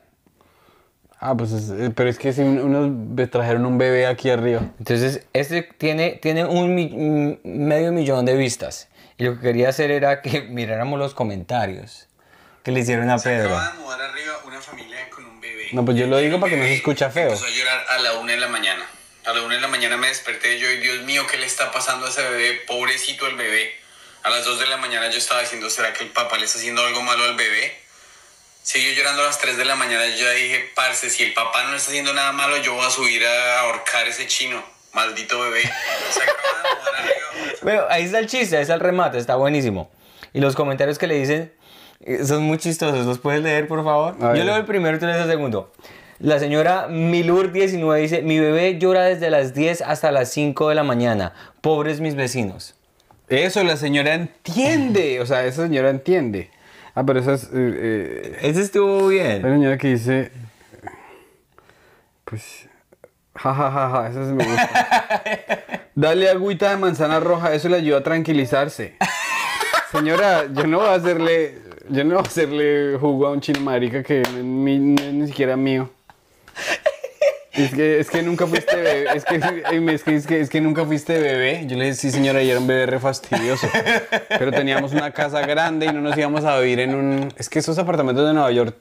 Ah, 1.26 1.34
pues, 1.38 1.52
es- 1.52 1.70
eh, 1.70 1.90
pero 1.96 2.10
es 2.10 2.18
que 2.18 2.34
si 2.34 2.42
unos 2.42 2.90
me 2.90 3.26
trajeron 3.26 3.64
un 3.64 3.78
bebé 3.78 4.06
aquí 4.06 4.28
arriba. 4.28 4.60
Entonces, 4.78 5.22
este 5.32 5.62
tiene, 5.62 6.18
tiene 6.20 6.44
un 6.44 6.74
mi- 6.74 7.38
medio 7.44 7.92
millón 7.92 8.26
de 8.26 8.36
vistas. 8.36 8.88
Y 9.16 9.24
lo 9.24 9.36
que 9.36 9.40
quería 9.40 9.70
hacer 9.70 9.90
era 9.90 10.20
que 10.20 10.42
miráramos 10.50 10.98
los 10.98 11.14
comentarios 11.14 12.08
que 12.62 12.72
le 12.72 12.80
hicieron 12.80 13.08
a 13.08 13.16
Pedro. 13.18 13.56
Acaba 13.56 13.72
de 13.72 13.78
mudar 13.78 14.00
arriba 14.02 14.32
una 14.46 14.60
familia 14.60 15.08
con 15.08 15.24
un 15.24 15.40
bebé. 15.40 15.68
No, 15.72 15.82
pues 15.84 15.96
yo 15.96 16.06
lo 16.08 16.18
digo 16.18 16.38
para 16.40 16.50
que 16.50 16.56
no 16.58 16.64
se 16.64 16.74
escucha 16.74 17.08
feo. 17.10 17.28
Empezó 17.28 17.46
a 17.46 17.50
llorar 17.50 17.84
a 17.88 17.98
la 18.00 18.12
una 18.18 18.32
de 18.32 18.38
la 18.38 18.48
mañana. 18.48 18.84
A 19.24 19.32
la 19.32 19.42
una 19.42 19.54
de 19.54 19.60
la 19.62 19.68
mañana 19.68 19.96
me 19.96 20.08
desperté 20.08 20.58
yo 20.58 20.70
y 20.70 20.76
Dios 20.80 21.04
mío, 21.04 21.22
¿qué 21.30 21.38
le 21.38 21.46
está 21.46 21.72
pasando 21.72 22.04
a 22.04 22.10
ese 22.10 22.20
bebé? 22.22 22.60
Pobrecito 22.66 23.26
el 23.26 23.36
bebé. 23.36 23.70
A 24.24 24.28
las 24.30 24.44
dos 24.44 24.58
de 24.60 24.66
la 24.66 24.76
mañana 24.76 25.08
yo 25.10 25.16
estaba 25.16 25.40
diciendo, 25.40 25.70
¿será 25.70 25.94
que 25.94 26.04
el 26.04 26.10
papá 26.10 26.36
le 26.36 26.44
está 26.44 26.58
haciendo 26.58 26.84
algo 26.84 27.00
malo 27.02 27.24
al 27.24 27.34
bebé? 27.36 27.72
Siguió 28.64 28.94
llorando 28.94 29.20
a 29.20 29.26
las 29.26 29.38
3 29.40 29.58
de 29.58 29.66
la 29.66 29.76
mañana. 29.76 30.06
Yo 30.06 30.24
ya 30.24 30.30
dije, 30.30 30.70
parce, 30.74 31.10
si 31.10 31.22
el 31.22 31.34
papá 31.34 31.64
no 31.64 31.76
está 31.76 31.90
haciendo 31.90 32.14
nada 32.14 32.32
malo, 32.32 32.56
yo 32.56 32.72
voy 32.72 32.86
a 32.86 32.88
subir 32.88 33.22
a 33.26 33.60
ahorcar 33.60 34.08
ese 34.08 34.26
chino. 34.26 34.64
Maldito 34.94 35.38
bebé. 35.38 35.60
Se 35.60 36.20
de. 36.20 37.54
Bueno, 37.60 37.82
ahí 37.90 38.04
está 38.04 38.20
el 38.20 38.26
chiste, 38.26 38.56
ahí 38.56 38.62
está 38.62 38.72
el 38.72 38.80
remate, 38.80 39.18
está 39.18 39.36
buenísimo. 39.36 39.90
Y 40.32 40.40
los 40.40 40.56
comentarios 40.56 40.98
que 40.98 41.06
le 41.06 41.18
dicen 41.18 41.52
eh, 42.06 42.24
son 42.24 42.42
muy 42.44 42.56
chistosos. 42.56 43.04
¿Los 43.04 43.18
puedes 43.18 43.42
leer, 43.42 43.68
por 43.68 43.84
favor? 43.84 44.16
Yo 44.34 44.44
leo 44.44 44.56
el 44.56 44.64
primero 44.64 44.96
y 44.96 45.00
tú 45.00 45.04
lees 45.04 45.20
el 45.20 45.28
segundo. 45.28 45.70
La 46.18 46.38
señora 46.38 46.88
Milur19 46.88 48.00
dice, 48.00 48.22
mi 48.22 48.38
bebé 48.38 48.78
llora 48.78 49.02
desde 49.02 49.28
las 49.28 49.52
10 49.52 49.82
hasta 49.82 50.10
las 50.10 50.30
5 50.32 50.70
de 50.70 50.74
la 50.74 50.84
mañana. 50.84 51.34
Pobres 51.60 52.00
mis 52.00 52.14
vecinos. 52.14 52.74
Eso, 53.28 53.62
la 53.62 53.76
señora 53.76 54.14
entiende. 54.14 55.20
O 55.20 55.26
sea, 55.26 55.44
esa 55.44 55.64
señora 55.64 55.90
entiende. 55.90 56.50
Ah, 56.94 57.04
pero 57.04 57.18
esa 57.20 57.34
es... 57.34 57.44
eh, 57.44 57.48
eh, 57.54 58.38
Ese 58.42 58.60
estuvo 58.62 59.08
Hay 59.08 59.18
bien. 59.18 59.44
una 59.44 59.54
señora 59.54 59.78
que 59.78 59.88
dice, 59.88 60.30
pues, 62.24 62.68
ja, 63.34 63.54
ja, 63.54 63.70
ja, 63.70 63.90
ja, 63.90 64.08
esa 64.08 64.20
me 64.20 64.44
gusta. 64.44 65.22
Dale 65.96 66.28
agüita 66.30 66.70
de 66.70 66.76
manzana 66.76 67.20
roja, 67.20 67.52
eso 67.54 67.68
le 67.68 67.76
ayuda 67.76 67.98
a 67.98 68.02
tranquilizarse. 68.02 68.96
Señora, 69.92 70.46
yo 70.52 70.66
no 70.66 70.78
voy 70.78 70.88
a 70.88 70.94
hacerle, 70.94 71.58
yo 71.88 72.04
no 72.04 72.14
voy 72.16 72.24
a 72.24 72.26
hacerle 72.26 72.96
jugo 73.00 73.26
a 73.26 73.30
un 73.32 73.40
chino 73.40 73.60
marica 73.60 74.02
que 74.02 74.22
no 74.22 74.68
es 75.02 75.12
ni 75.12 75.26
siquiera 75.28 75.56
mío. 75.56 75.90
Es 77.56 77.72
que, 77.72 78.00
es 78.00 78.10
que 78.10 78.22
nunca 78.22 78.46
fuiste 78.48 78.74
bebé, 78.74 79.06
es 79.14 79.24
que, 79.24 79.36
es, 79.36 80.02
que, 80.02 80.14
es, 80.16 80.26
que, 80.26 80.40
es 80.40 80.50
que 80.50 80.60
nunca 80.60 80.84
fuiste 80.84 81.20
bebé. 81.20 81.64
Yo 81.66 81.76
le 81.76 81.84
dije, 81.84 81.96
sí 81.96 82.10
señora, 82.10 82.42
y 82.42 82.50
era 82.50 82.58
un 82.58 82.66
bebé 82.66 82.86
re 82.86 82.98
fastidioso. 82.98 83.68
Pero 84.28 84.50
teníamos 84.50 84.92
una 84.92 85.12
casa 85.12 85.40
grande 85.46 85.86
y 85.86 85.92
no 85.92 86.00
nos 86.00 86.16
íbamos 86.18 86.44
a 86.44 86.58
vivir 86.58 86.80
en 86.80 86.94
un... 86.94 87.32
Es 87.36 87.48
que 87.48 87.60
esos 87.60 87.78
apartamentos 87.78 88.26
de 88.26 88.32
Nueva 88.32 88.50
York 88.50 88.76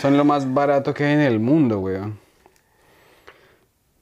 son 0.00 0.16
lo 0.16 0.24
más 0.24 0.52
barato 0.52 0.94
que 0.94 1.04
hay 1.04 1.14
en 1.14 1.20
el 1.20 1.40
mundo, 1.40 1.80
weón. 1.80 2.18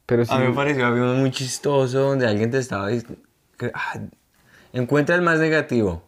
Pero 0.04 0.26
sí, 0.26 0.35
A 0.35 0.38
mí 0.38 0.49
me 0.49 0.54
pareció 0.54 0.87
algo 0.87 1.14
muy 1.14 1.31
chistoso 1.31 2.00
donde 2.00 2.26
alguien 2.26 2.50
te 2.50 2.59
estaba 2.59 2.88
diciendo... 2.88 3.19
ah, 3.73 3.99
encuentra 4.75 5.16
el 5.16 5.23
más 5.23 5.38
negativo. 5.38 6.02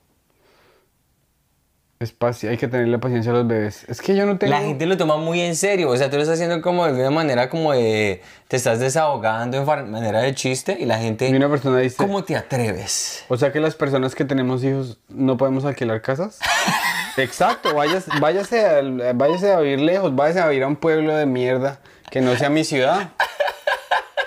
Es 2.00 2.18
paci- 2.18 2.48
hay 2.48 2.56
que 2.56 2.68
tenerle 2.68 2.98
paciencia 2.98 3.32
a 3.32 3.36
los 3.36 3.46
bebés. 3.46 3.84
Es 3.88 4.02
que 4.02 4.14
yo 4.14 4.26
no 4.26 4.36
tengo... 4.36 4.50
La 4.52 4.60
gente 4.60 4.84
lo 4.86 4.96
toma 4.96 5.16
muy 5.16 5.40
en 5.40 5.56
serio, 5.56 5.88
o 5.90 5.96
sea, 5.96 6.10
tú 6.10 6.16
lo 6.16 6.22
estás 6.22 6.34
haciendo 6.34 6.60
como 6.60 6.84
de 6.84 6.90
alguna 6.90 7.10
manera 7.10 7.48
como 7.48 7.72
de... 7.72 8.20
Te 8.48 8.56
estás 8.56 8.78
desahogando 8.80 9.56
en 9.56 9.90
manera 9.90 10.20
de 10.20 10.34
chiste 10.34 10.76
y 10.78 10.84
la 10.84 10.98
gente... 10.98 11.28
Y 11.28 11.34
una 11.34 11.48
persona 11.48 11.78
dice... 11.78 11.96
¿Cómo 11.96 12.24
te 12.24 12.36
atreves? 12.36 13.24
O 13.28 13.36
sea 13.36 13.52
que 13.52 13.60
las 13.60 13.74
personas 13.74 14.14
que 14.14 14.24
tenemos 14.24 14.62
hijos 14.64 14.98
no 15.08 15.36
podemos 15.36 15.64
alquilar 15.64 16.02
casas. 16.02 16.40
Exacto, 17.16 17.74
váyase, 17.74 18.10
váyase, 18.20 18.66
al- 18.66 19.14
váyase 19.14 19.52
a 19.52 19.60
vivir 19.60 19.80
lejos, 19.80 20.14
váyase 20.14 20.40
a 20.40 20.48
vivir 20.48 20.64
a 20.64 20.66
un 20.66 20.76
pueblo 20.76 21.16
de 21.16 21.26
mierda 21.26 21.78
que 22.10 22.20
no 22.20 22.36
sea 22.36 22.50
mi 22.50 22.64
ciudad. 22.64 23.10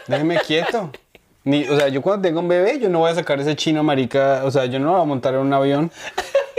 Déjeme 0.08 0.40
quieto. 0.40 0.92
Ni, 1.44 1.68
o 1.68 1.78
sea, 1.78 1.88
yo 1.90 2.02
cuando 2.02 2.28
tenga 2.28 2.40
un 2.40 2.48
bebé, 2.48 2.80
yo 2.80 2.90
no 2.90 3.00
voy 3.00 3.12
a 3.12 3.16
sacar 3.16 3.40
ese 3.40 3.56
chino 3.56 3.84
marica, 3.84 4.42
o 4.44 4.52
sea, 4.52 4.66
yo 4.66 4.80
no 4.80 4.92
voy 4.94 5.02
a 5.02 5.06
montar 5.06 5.34
en 5.34 5.42
un 5.42 5.54
avión. 5.54 5.92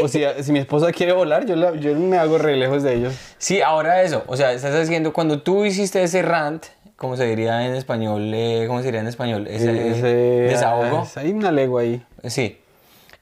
O 0.03 0.09
sea, 0.09 0.43
si 0.43 0.53
mi 0.53 0.59
esposa 0.61 0.93
quiere 0.93 1.13
volar, 1.13 1.45
yo, 1.47 1.57
la- 1.57 1.75
yo 1.75 1.95
me 1.95 2.19
hago 2.19 2.39
re 2.39 2.57
lejos 2.57 2.83
de 2.83 2.95
ellos. 2.95 3.15
Sí, 3.39 3.61
ahora 3.63 4.03
eso, 4.03 4.23
o 4.27 4.37
sea, 4.37 4.53
estás 4.53 4.75
haciendo, 4.75 5.13
cuando 5.13 5.43
tú 5.43 5.65
hiciste 5.65 6.03
ese 6.03 6.23
rant, 6.23 6.67
como 6.97 7.17
se 7.17 7.25
diría 7.27 7.67
en 7.67 7.75
español, 7.75 8.33
eh, 8.35 8.65
¿cómo 8.67 8.79
se 8.81 8.87
diría 8.87 9.01
en 9.01 9.07
español? 9.09 9.47
Ese, 9.49 9.89
Ese- 9.91 10.07
desahogo. 10.07 10.99
ah, 11.17 11.21
Hay 11.21 11.31
una 11.33 11.51
legua 11.53 11.83
ahí. 11.83 12.05
Sí. 12.25 12.59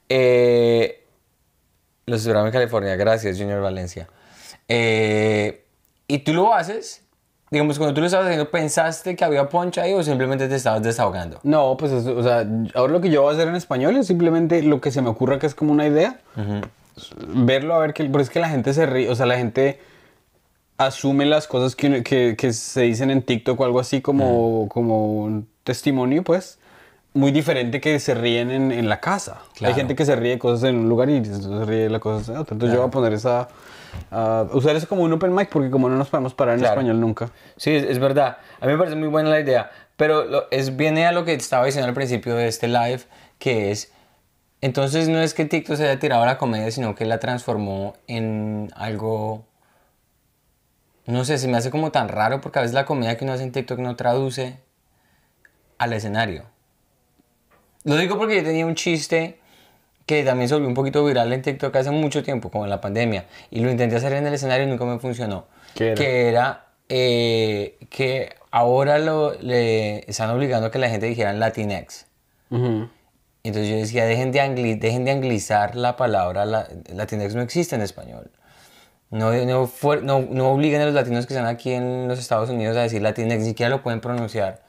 Eh, 0.09 1.03
los 2.07 2.25
de 2.25 2.33
California, 2.53 2.95
gracias, 2.97 3.39
Junior 3.39 3.61
Valencia. 3.61 4.09
Eh, 4.69 5.65
y 6.09 6.19
tú 6.19 6.33
lo 6.35 6.55
haces, 6.55 7.03
digamos, 7.51 7.79
cuando 7.79 7.95
tú 7.95 8.01
lo 8.01 8.07
estabas 8.07 8.27
haciendo, 8.27 8.51
¿pensaste 8.51 9.15
que 9.17 9.25
había 9.25 9.49
poncha 9.49 9.83
ahí 9.83 9.93
o 9.95 10.03
simplemente 10.03 10.49
te 10.49 10.55
estabas 10.57 10.83
desahogando? 10.83 11.39
No, 11.43 11.77
pues, 11.77 11.93
es- 11.93 12.07
o 12.07 12.23
sea, 12.23 12.45
ahora 12.75 12.93
lo 12.93 13.01
que 13.01 13.11
yo 13.11 13.23
voy 13.23 13.33
a 13.33 13.37
hacer 13.37 13.49
en 13.49 13.55
español 13.57 13.97
es 13.97 14.07
simplemente 14.07 14.63
lo 14.63 14.81
que 14.81 14.91
se 14.91 15.01
me 15.03 15.09
ocurra 15.09 15.39
que 15.39 15.47
es 15.47 15.55
como 15.55 15.73
una 15.73 15.87
idea. 15.87 16.19
Verlo, 17.29 17.75
a 17.75 17.79
ver 17.79 17.93
qué. 17.95 18.05
Pero 18.05 18.21
es 18.21 18.31
que 18.31 18.41
la 18.41 18.49
gente 18.49 18.73
se 18.73 18.87
ríe, 18.87 19.11
o 19.11 19.15
sea, 19.15 19.27
la 19.27 19.37
gente 19.37 19.81
asume 20.79 21.25
las 21.27 21.47
cosas 21.47 21.75
que, 21.77 22.03
que, 22.03 22.35
que 22.37 22.53
se 22.53 22.83
dicen 22.83 23.11
en 23.11 23.23
TikTok 23.23 23.59
o 23.61 23.65
algo 23.65 23.81
así 23.81 24.01
como, 24.03 24.69
como 24.69 25.23
un 25.25 25.49
testimonio, 25.65 26.23
pues. 26.23 26.59
Muy 27.15 27.33
diferente 27.33 27.81
que 27.81 27.99
se 27.99 28.15
ríen 28.15 28.51
en, 28.51 28.73
en 28.73 28.91
la 28.91 29.01
casa. 29.01 29.39
Claro. 29.55 29.73
Hay 29.73 29.81
gente 29.81 29.95
que 29.97 30.05
se 30.05 30.15
ríe 30.17 30.33
de 30.33 30.39
cosas 30.39 30.69
en 30.69 30.77
un 30.77 30.89
lugar 30.91 31.09
y 31.09 31.25
se 31.25 31.65
ríe 31.65 31.85
de 31.85 31.91
las 31.91 32.01
cosas 32.03 32.29
en 32.29 32.37
otro. 32.37 32.55
Entonces 32.55 32.75
yo 32.75 32.83
voy 32.83 32.89
a 32.89 32.91
poner 32.91 33.15
esa. 33.15 33.49
A 34.11 34.47
usar 34.53 34.77
eso 34.77 34.89
como 34.89 35.03
un 35.03 35.13
open 35.13 35.35
mic 35.35 35.49
porque 35.49 35.71
como 35.71 35.89
no 35.89 35.97
nos 35.97 36.09
podemos 36.09 36.35
parar 36.35 36.55
en 36.55 36.61
Claro. 36.61 36.75
español 36.75 37.01
nunca. 37.01 37.31
Sí, 37.57 37.71
es, 37.75 37.85
es 37.85 37.99
verdad. 37.99 38.39
A 38.61 38.67
mí 38.67 38.73
me 38.73 38.79
parece 38.79 38.97
muy 38.97 39.09
buena 39.09 39.31
la 39.31 39.41
idea. 39.41 39.71
Pero 39.97 40.25
lo- 40.25 40.51
es, 40.51 40.77
viene 40.77 41.07
a 41.07 41.13
lo 41.13 41.25
que 41.25 41.33
estaba 41.33 41.65
diciendo 41.65 41.89
al 41.89 41.95
principio 41.95 42.35
de 42.37 42.49
este 42.49 42.69
live, 42.69 43.01
que 43.39 43.71
es, 43.71 43.93
entonces 44.61 45.09
no 45.09 45.21
es 45.21 45.33
que 45.35 45.45
TikTok 45.45 45.77
se 45.77 45.85
haya 45.89 45.99
tirado 45.99 46.23
a 46.23 46.27
la 46.27 46.39
comedia, 46.39 46.71
sino 46.71 46.95
que 46.95 47.05
la 47.07 47.19
transformó 47.19 47.95
en 48.07 48.71
algo, 48.77 49.45
no 51.07 51.25
sé, 51.25 51.39
se 51.39 51.49
me 51.49 51.57
hace 51.57 51.71
como 51.71 51.93
tan 51.93 52.09
raro 52.09 52.41
porque 52.41 52.59
a 52.59 52.63
veces 52.63 52.75
la 52.75 52.85
comedia 52.85 53.17
que 53.17 53.25
uno 53.25 53.33
hace 53.35 53.45
en 53.45 53.53
TikTok 53.53 53.79
no 53.79 53.97
traduce 53.97 54.59
al 55.79 55.93
escenario. 55.93 56.45
Lo 57.85 57.97
digo 57.97 58.19
porque 58.19 58.37
yo 58.37 58.43
tenía 58.45 58.67
un 58.67 58.75
chiste 58.75 59.39
que 60.07 60.23
también 60.23 60.49
se 60.49 60.55
volvió 60.55 60.69
un 60.69 60.75
poquito 60.75 61.05
viral 61.05 61.33
en 61.33 61.43
TikTok 61.43 61.75
hace 61.77 61.91
mucho 61.91 62.23
tiempo, 62.23 62.51
como 62.51 62.65
en 62.65 62.71
la 62.71 62.81
pandemia, 62.81 63.27
y 63.51 63.61
lo 63.61 63.71
intenté 63.71 63.97
hacer 63.97 64.13
en 64.13 64.27
el 64.27 64.35
escenario 64.35 64.67
y 64.67 64.71
nunca 64.71 64.85
me 64.85 64.99
funcionó. 64.99 65.47
¿Qué 65.75 65.89
era? 65.89 65.95
Que 65.97 66.29
era 66.29 66.65
eh, 66.89 67.77
que 67.91 68.35
ahora 68.53 68.99
lo, 68.99 69.35
le 69.41 70.09
están 70.09 70.31
obligando 70.31 70.69
a 70.69 70.71
que 70.71 70.79
la 70.79 70.89
gente 70.89 71.07
dijera 71.07 71.33
Latinx. 71.33 72.07
Ujú. 72.51 72.89
Entonces 73.43 73.71
yo 73.71 73.77
decía, 73.77 74.05
dejen 74.07 74.33
de, 74.33 74.41
angli- 74.41 74.79
dejen 74.79 75.05
de 75.05 75.11
anglizar 75.11 75.77
la 75.77 75.97
palabra, 75.97 76.47
la, 76.47 76.69
Latinx 76.93 77.35
no 77.35 77.43
existe 77.43 77.75
en 77.75 77.83
español. 77.83 78.31
No, 79.11 79.33
no, 79.33 79.71
no, 80.03 80.21
no 80.31 80.51
obliguen 80.51 80.81
a 80.81 80.85
los 80.87 80.95
latinos 80.95 81.27
que 81.27 81.35
están 81.35 81.47
aquí 81.47 81.73
en 81.73 82.09
los 82.09 82.19
Estados 82.19 82.51
Unidos 82.51 82.77
a 82.77 82.83
decir 82.83 83.03
Latinx, 83.03 83.39
ni 83.39 83.45
siquiera 83.45 83.71
lo 83.71 83.83
pueden 83.83 84.01
pronunciar. 84.01 84.66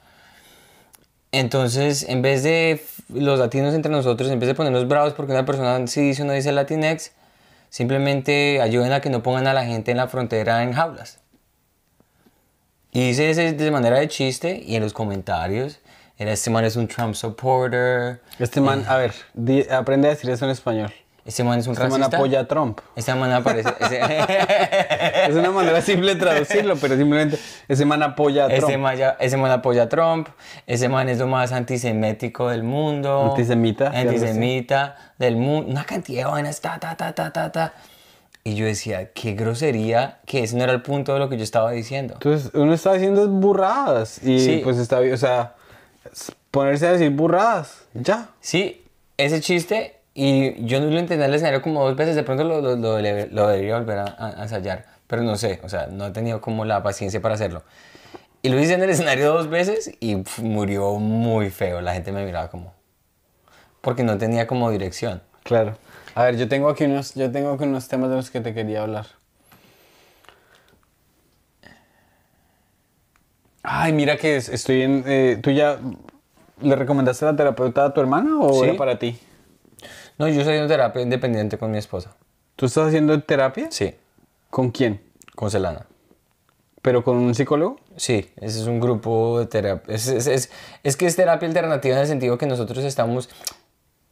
Entonces, 1.32 2.04
en 2.08 2.22
vez 2.22 2.42
de 2.42 2.82
los 3.12 3.38
latinos 3.38 3.74
entre 3.74 3.92
nosotros, 3.92 4.30
en 4.30 4.38
vez 4.40 4.46
de 4.48 4.54
ponernos 4.54 4.88
bravos 4.88 5.12
porque 5.12 5.32
una 5.32 5.44
persona 5.44 5.86
sí 5.86 6.00
dice 6.00 6.22
o 6.22 6.24
no 6.24 6.32
dice 6.32 6.52
Latinx, 6.52 7.12
simplemente 7.68 8.60
ayuden 8.62 8.92
a 8.92 9.00
que 9.00 9.10
no 9.10 9.22
pongan 9.22 9.46
a 9.46 9.52
la 9.52 9.64
gente 9.64 9.90
en 9.90 9.98
la 9.98 10.08
frontera 10.08 10.62
en 10.62 10.72
jaulas. 10.72 11.18
Y 12.92 13.10
hice 13.10 13.28
ese 13.30 13.52
de 13.52 13.70
manera 13.70 13.98
de 13.98 14.08
chiste 14.08 14.62
y 14.66 14.76
en 14.76 14.82
los 14.82 14.94
comentarios 14.94 15.80
era 16.16 16.32
este 16.32 16.50
man 16.50 16.64
es 16.64 16.74
un 16.76 16.88
Trump 16.88 17.14
supporter, 17.14 18.20
Este 18.38 18.60
man, 18.60 18.84
a 18.88 18.96
ver, 18.96 19.12
di- 19.34 19.66
aprende 19.70 20.08
a 20.08 20.10
decir 20.12 20.30
eso 20.30 20.46
en 20.46 20.50
español. 20.50 20.92
Este 21.28 21.44
man 21.44 21.58
es 21.58 21.66
un 21.66 21.74
Este 21.74 21.84
man 21.88 22.00
racista. 22.00 22.16
apoya 22.16 22.40
a 22.40 22.48
Trump. 22.48 22.80
Este 22.96 23.14
man 23.14 23.30
aparece. 23.32 23.68
ese- 23.80 24.00
Es 25.28 25.34
una 25.36 25.50
manera 25.50 25.82
simple 25.82 26.14
de 26.14 26.20
traducirlo, 26.20 26.76
pero 26.76 26.96
simplemente 26.96 27.38
ese 27.68 27.84
man 27.84 28.02
apoya 28.02 28.46
a 28.46 28.48
Trump. 28.48 28.64
Ese 28.64 28.78
man, 28.78 28.96
ya- 28.96 29.16
ese 29.20 29.36
man 29.36 29.50
apoya 29.50 29.82
a 29.84 29.88
Trump, 29.88 30.28
ese 30.66 30.88
man 30.88 31.08
es 31.10 31.18
lo 31.18 31.26
más 31.26 31.52
antisemético 31.52 32.48
del 32.48 32.62
mundo. 32.62 33.30
Antisemita. 33.30 33.90
Antisemita 33.90 34.96
del 35.18 35.36
mundo. 35.36 35.70
Una 35.70 35.84
cantidad 35.84 36.24
de 36.24 36.30
vainas, 36.30 36.60
ta, 36.60 36.78
ta, 36.80 36.96
ta, 36.96 37.12
ta, 37.14 37.30
ta, 37.32 37.52
ta. 37.52 37.74
Y 38.44 38.54
yo 38.54 38.64
decía, 38.64 39.10
qué 39.12 39.34
grosería, 39.34 40.20
que 40.24 40.42
ese 40.44 40.56
no 40.56 40.64
era 40.64 40.72
el 40.72 40.80
punto 40.80 41.12
de 41.12 41.18
lo 41.18 41.28
que 41.28 41.36
yo 41.36 41.44
estaba 41.44 41.70
diciendo. 41.72 42.14
Entonces, 42.14 42.50
uno 42.54 42.72
está 42.72 42.92
haciendo 42.92 43.28
burradas 43.28 44.22
y 44.24 44.40
Sí. 44.40 44.60
pues 44.64 44.78
está 44.78 45.00
bien, 45.00 45.12
o 45.12 45.18
sea, 45.18 45.54
ponerse 46.50 46.86
a 46.86 46.92
decir 46.92 47.10
burradas, 47.10 47.82
ya. 47.92 48.28
Sí, 48.40 48.82
ese 49.18 49.42
chiste, 49.42 49.97
y 50.20 50.64
yo 50.64 50.80
no 50.80 50.86
lo 50.86 50.98
entendí 50.98 51.22
en 51.22 51.30
el 51.30 51.34
escenario 51.36 51.62
como 51.62 51.84
dos 51.86 51.94
veces, 51.94 52.16
de 52.16 52.24
pronto 52.24 52.42
lo, 52.42 52.60
lo, 52.60 52.74
lo 52.74 52.96
debe- 53.00 53.28
lo 53.30 53.46
debería 53.46 53.78
volver 53.78 53.98
a, 54.00 54.34
ensayar, 54.42 54.84
pero 55.06 55.22
no 55.22 55.36
sé, 55.36 55.60
o 55.62 55.68
sea, 55.68 55.86
no 55.86 56.06
he 56.06 56.10
tenido 56.10 56.40
como 56.40 56.64
la 56.64 56.82
paciencia 56.82 57.22
para 57.22 57.36
hacerlo. 57.36 57.62
Y 58.42 58.48
lo 58.48 58.58
hice 58.58 58.74
en 58.74 58.82
el 58.82 58.90
escenario 58.90 59.32
dos 59.32 59.48
veces 59.48 59.92
y 60.00 60.16
pf, 60.16 60.42
murió 60.42 60.94
muy 60.94 61.50
feo, 61.50 61.80
la 61.80 61.92
gente 61.94 62.10
me 62.10 62.24
miraba 62.24 62.50
como... 62.50 62.74
Porque 63.80 64.02
no 64.02 64.18
tenía 64.18 64.48
como 64.48 64.72
dirección. 64.72 65.22
Claro. 65.44 65.76
A 66.16 66.24
ver, 66.24 66.36
yo 66.36 66.48
tengo 66.48 66.68
aquí 66.68 66.82
unos, 66.84 67.14
yo 67.14 67.30
tengo 67.30 67.52
aquí 67.52 67.62
unos 67.62 67.86
temas 67.86 68.10
de 68.10 68.16
los 68.16 68.30
que 68.30 68.40
te 68.40 68.52
quería 68.54 68.82
hablar. 68.82 69.06
Ay, 73.62 73.92
mira 73.92 74.16
que 74.16 74.36
es- 74.36 74.48
estoy 74.48 74.82
en, 74.82 75.04
eh, 75.06 75.38
¿tú 75.40 75.52
ya 75.52 75.78
le 76.60 76.74
recomendaste 76.74 77.24
a 77.24 77.30
la 77.30 77.36
terapeuta 77.36 77.84
a 77.84 77.94
tu 77.94 78.00
hermana 78.00 78.36
o 78.40 78.52
Sí. 78.64 78.68
era 78.70 78.76
para 78.76 78.98
ti? 78.98 79.16
No, 80.18 80.28
yo 80.28 80.44
soy 80.44 80.56
en 80.56 80.68
terapia 80.68 81.00
independiente 81.02 81.58
con 81.58 81.70
mi 81.70 81.78
esposa. 81.78 82.14
¿Tú 82.56 82.66
estás 82.66 82.88
haciendo 82.88 83.20
terapia? 83.22 83.68
Sí, 83.70 83.94
¿Con 84.50 84.70
quién? 84.70 85.00
con 85.36 85.50
Celana. 85.50 85.86
¿Pero 86.82 87.04
con 87.04 87.16
un 87.16 87.34
psicólogo? 87.34 87.78
Sí, 87.96 88.30
ese 88.40 88.60
es 88.60 88.66
un 88.66 88.80
grupo 88.80 89.38
de 89.40 89.46
terapia. 89.46 89.94
Es, 89.94 90.08
es- 90.08 90.26
es- 90.26 90.50
es 90.82 90.96
que 90.96 91.06
es 91.06 91.14
terapia 91.16 91.46
alternativa 91.46 91.94
en 91.96 92.00
el 92.02 92.06
sentido 92.08 92.38
que 92.38 92.46
nosotros 92.46 92.78
estamos... 92.84 93.28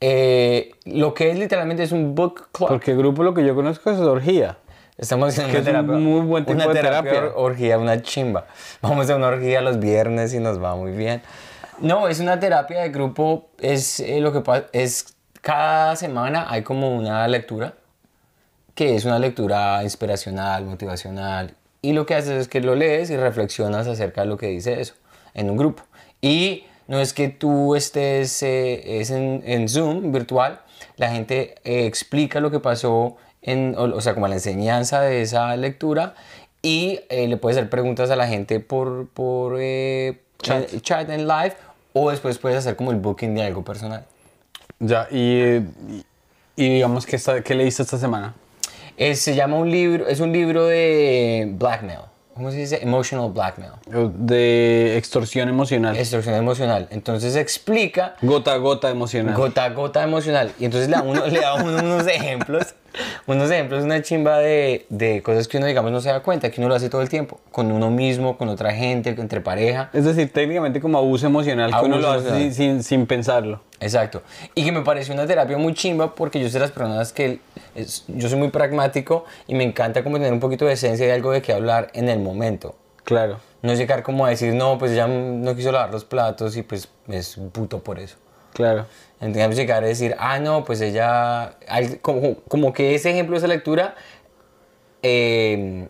eh, 0.00 0.70
lo 0.84 1.14
que 1.14 1.30
es 1.30 1.38
literalmente 1.38 1.82
es 1.82 1.92
un 1.92 2.14
book 2.14 2.48
club. 2.52 2.68
Porque 2.68 2.92
el 2.92 2.98
grupo 2.98 3.22
lo 3.22 3.34
que 3.34 3.44
yo 3.44 3.54
conozco 3.54 3.90
es 3.90 3.98
orgía. 3.98 4.58
Estamos 4.98 5.28
haciendo 5.30 5.52
Que 5.52 5.58
una 5.58 5.70
es 5.70 5.74
un 5.76 5.86
terapia. 5.86 5.96
muy 6.04 6.20
buen 6.26 6.44
tipo 6.44 6.56
una 6.56 6.68
de 6.68 6.74
terapia. 6.74 7.10
terapia. 7.12 7.30
or- 7.36 7.50
orgía, 7.52 7.78
una 7.78 8.02
chimba. 8.02 8.46
Vamos 8.82 9.08
a 9.10 9.16
una 9.16 9.28
orgía 9.28 9.60
los 9.60 9.78
viernes 9.80 10.32
y 10.34 10.38
nos 10.40 10.62
va 10.62 10.74
muy 10.76 10.92
bien. 10.92 11.22
No, 11.80 12.08
es 12.08 12.20
una 12.20 12.38
terapia 12.40 12.80
de 12.82 12.90
grupo. 12.90 13.48
Es 13.60 14.00
eh, 14.00 14.20
lo 14.20 14.32
que 14.32 14.40
pasa. 14.40 14.66
Es 14.72 15.15
cada 15.46 15.94
semana 15.94 16.46
hay 16.48 16.62
como 16.62 16.96
una 16.96 17.28
lectura 17.28 17.74
que 18.74 18.96
es 18.96 19.04
una 19.04 19.20
lectura 19.20 19.80
inspiracional, 19.84 20.64
motivacional. 20.64 21.54
Y 21.82 21.92
lo 21.92 22.04
que 22.04 22.16
haces 22.16 22.32
es 22.32 22.48
que 22.48 22.60
lo 22.60 22.74
lees 22.74 23.10
y 23.10 23.16
reflexionas 23.16 23.86
acerca 23.86 24.22
de 24.22 24.26
lo 24.26 24.36
que 24.36 24.48
dice 24.48 24.80
eso 24.80 24.94
en 25.34 25.48
un 25.48 25.56
grupo. 25.56 25.84
Y 26.20 26.64
no 26.88 26.98
es 26.98 27.12
que 27.12 27.28
tú 27.28 27.76
estés 27.76 28.42
eh, 28.42 29.00
es 29.00 29.10
en, 29.12 29.42
en 29.46 29.68
Zoom 29.68 30.10
virtual, 30.10 30.58
la 30.96 31.10
gente 31.12 31.54
eh, 31.62 31.86
explica 31.86 32.40
lo 32.40 32.50
que 32.50 32.58
pasó, 32.58 33.16
en, 33.40 33.76
o, 33.78 33.84
o 33.84 34.00
sea, 34.00 34.14
como 34.14 34.26
la 34.26 34.34
enseñanza 34.34 35.00
de 35.02 35.22
esa 35.22 35.54
lectura 35.56 36.14
y 36.60 36.98
eh, 37.08 37.28
le 37.28 37.36
puedes 37.36 37.56
hacer 37.56 37.70
preguntas 37.70 38.10
a 38.10 38.16
la 38.16 38.26
gente 38.26 38.58
por, 38.58 39.08
por 39.10 39.58
eh, 39.60 40.20
Chat. 40.42 40.72
en- 40.74 40.80
chat 40.80 41.08
en 41.10 41.28
live 41.28 41.54
o 41.92 42.10
después 42.10 42.36
puedes 42.38 42.58
hacer 42.58 42.74
como 42.74 42.90
el 42.90 42.96
booking 42.98 43.32
de 43.36 43.44
algo 43.44 43.62
personal. 43.62 44.04
Ya, 44.78 45.08
y, 45.10 45.56
y, 46.56 46.74
digamos, 46.74 47.06
¿qué, 47.06 47.16
está- 47.16 47.40
¿qué 47.42 47.54
leíste 47.54 47.82
esta 47.82 47.98
semana? 47.98 48.34
Eh, 48.96 49.14
se 49.14 49.34
llama 49.34 49.56
un 49.56 49.70
libro, 49.70 50.06
es 50.08 50.20
un 50.20 50.32
libro 50.32 50.66
de 50.66 51.48
blackmail. 51.52 52.00
¿Cómo 52.34 52.50
se 52.50 52.58
dice? 52.58 52.82
Emotional 52.82 53.30
blackmail. 53.32 53.72
De 54.14 54.96
extorsión 54.98 55.48
emocional. 55.48 55.96
Extorsión 55.96 56.34
emocional. 56.34 56.86
Entonces 56.90 57.34
explica 57.36 58.16
Gota 58.20 58.52
a 58.52 58.56
gota 58.58 58.90
emocional. 58.90 59.34
gota 59.34 59.64
a 59.64 59.70
gota 59.70 60.02
emocional. 60.02 60.52
Y 60.58 60.66
entonces 60.66 60.90
le 60.90 60.96
da, 60.96 61.02
uno, 61.02 61.26
le 61.26 61.40
da 61.40 61.54
uno 61.54 61.78
unos 61.78 62.06
ejemplos 62.06 62.74
Unos 63.26 63.50
ejemplos, 63.50 63.84
una 63.84 64.00
chimba 64.02 64.38
de, 64.38 64.86
de 64.88 65.22
cosas 65.22 65.48
que 65.48 65.58
uno, 65.58 65.66
digamos, 65.66 65.90
no 65.92 66.00
se 66.00 66.08
da 66.08 66.20
cuenta, 66.20 66.50
que 66.50 66.60
uno 66.60 66.68
lo 66.68 66.74
hace 66.74 66.88
todo 66.88 67.02
el 67.02 67.08
tiempo, 67.08 67.40
con 67.50 67.70
uno 67.72 67.90
mismo, 67.90 68.36
con 68.38 68.48
otra 68.48 68.72
gente, 68.72 69.10
entre 69.10 69.40
pareja. 69.40 69.90
Es 69.92 70.04
decir, 70.04 70.32
técnicamente 70.32 70.80
como 70.80 70.98
abuso 70.98 71.26
emocional, 71.26 71.70
que 71.78 71.84
uno 71.86 71.98
lo 71.98 72.10
hace 72.10 72.30
sin, 72.38 72.54
sin, 72.54 72.82
sin 72.82 73.06
pensarlo. 73.06 73.60
Exacto. 73.80 74.22
Y 74.54 74.64
que 74.64 74.72
me 74.72 74.82
pareció 74.82 75.12
una 75.14 75.26
terapia 75.26 75.58
muy 75.58 75.74
chimba 75.74 76.14
porque 76.14 76.38
yo 76.40 76.46
soy 76.46 76.54
de 76.54 76.60
las 76.60 76.70
personas 76.70 77.12
que 77.12 77.40
es- 77.74 78.04
yo 78.08 78.28
soy 78.28 78.38
muy 78.38 78.48
pragmático 78.48 79.24
y 79.46 79.54
me 79.54 79.64
encanta 79.64 80.02
como 80.02 80.16
tener 80.16 80.32
un 80.32 80.40
poquito 80.40 80.64
de 80.64 80.72
esencia 80.72 81.06
y 81.06 81.10
algo 81.10 81.32
de 81.32 81.42
qué 81.42 81.52
hablar 81.52 81.90
en 81.92 82.08
el 82.08 82.20
momento. 82.20 82.74
Claro. 83.04 83.38
No 83.62 83.74
llegar 83.74 84.02
como 84.02 84.24
a 84.26 84.30
decir, 84.30 84.54
no, 84.54 84.78
pues 84.78 84.92
ella 84.92 85.06
no 85.08 85.54
quiso 85.56 85.72
lavar 85.72 85.90
los 85.90 86.04
platos 86.04 86.56
y 86.56 86.62
pues 86.62 86.88
es 87.08 87.36
puto 87.52 87.80
por 87.82 87.98
eso. 87.98 88.16
Claro. 88.56 88.86
Entonces 89.20 89.56
llegar 89.56 89.84
a 89.84 89.86
decir, 89.86 90.16
ah, 90.18 90.38
no, 90.38 90.64
pues 90.64 90.80
ella, 90.80 91.56
como, 92.00 92.36
como 92.48 92.72
que 92.72 92.94
ese 92.94 93.10
ejemplo, 93.10 93.36
esa 93.36 93.46
lectura, 93.46 93.94
eh, 95.02 95.88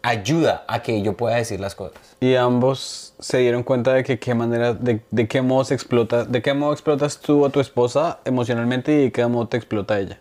ayuda 0.00 0.64
a 0.68 0.82
que 0.82 1.02
yo 1.02 1.14
pueda 1.18 1.36
decir 1.36 1.60
las 1.60 1.74
cosas. 1.74 1.98
Y 2.20 2.34
ambos 2.34 3.12
se 3.18 3.38
dieron 3.38 3.62
cuenta 3.62 3.92
de 3.92 4.04
que 4.04 4.18
qué 4.18 4.34
manera, 4.34 4.72
de, 4.72 5.00
de 5.10 5.28
qué 5.28 5.42
modo 5.42 5.64
se 5.64 5.74
explota, 5.74 6.24
de 6.24 6.40
qué 6.40 6.54
modo 6.54 6.72
explotas 6.72 7.18
tú 7.18 7.44
a 7.44 7.50
tu 7.50 7.60
esposa 7.60 8.20
emocionalmente 8.24 8.92
y 8.92 9.02
de 9.04 9.12
qué 9.12 9.26
modo 9.26 9.48
te 9.48 9.58
explota 9.58 10.00
ella. 10.00 10.18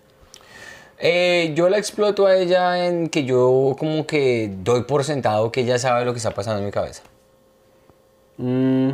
Eh, 1.00 1.54
yo 1.56 1.69
la 1.69 1.78
exploto 1.78 2.26
a 2.26 2.36
ella 2.36 2.86
en 2.86 3.08
que 3.08 3.23
yo 3.23 3.76
como 3.80 4.06
que 4.06 4.52
doy 4.63 4.84
por 4.84 5.06
sentado 5.06 5.52
que 5.54 5.62
ella 5.62 5.80
sabe 5.80 6.04
lo 6.04 6.12
que 6.12 6.17
está 6.17 6.32
pasando 6.32 6.60
en 6.60 6.65
mi 6.65 6.71
cabeza. 6.71 7.04
Mm, 8.38 8.91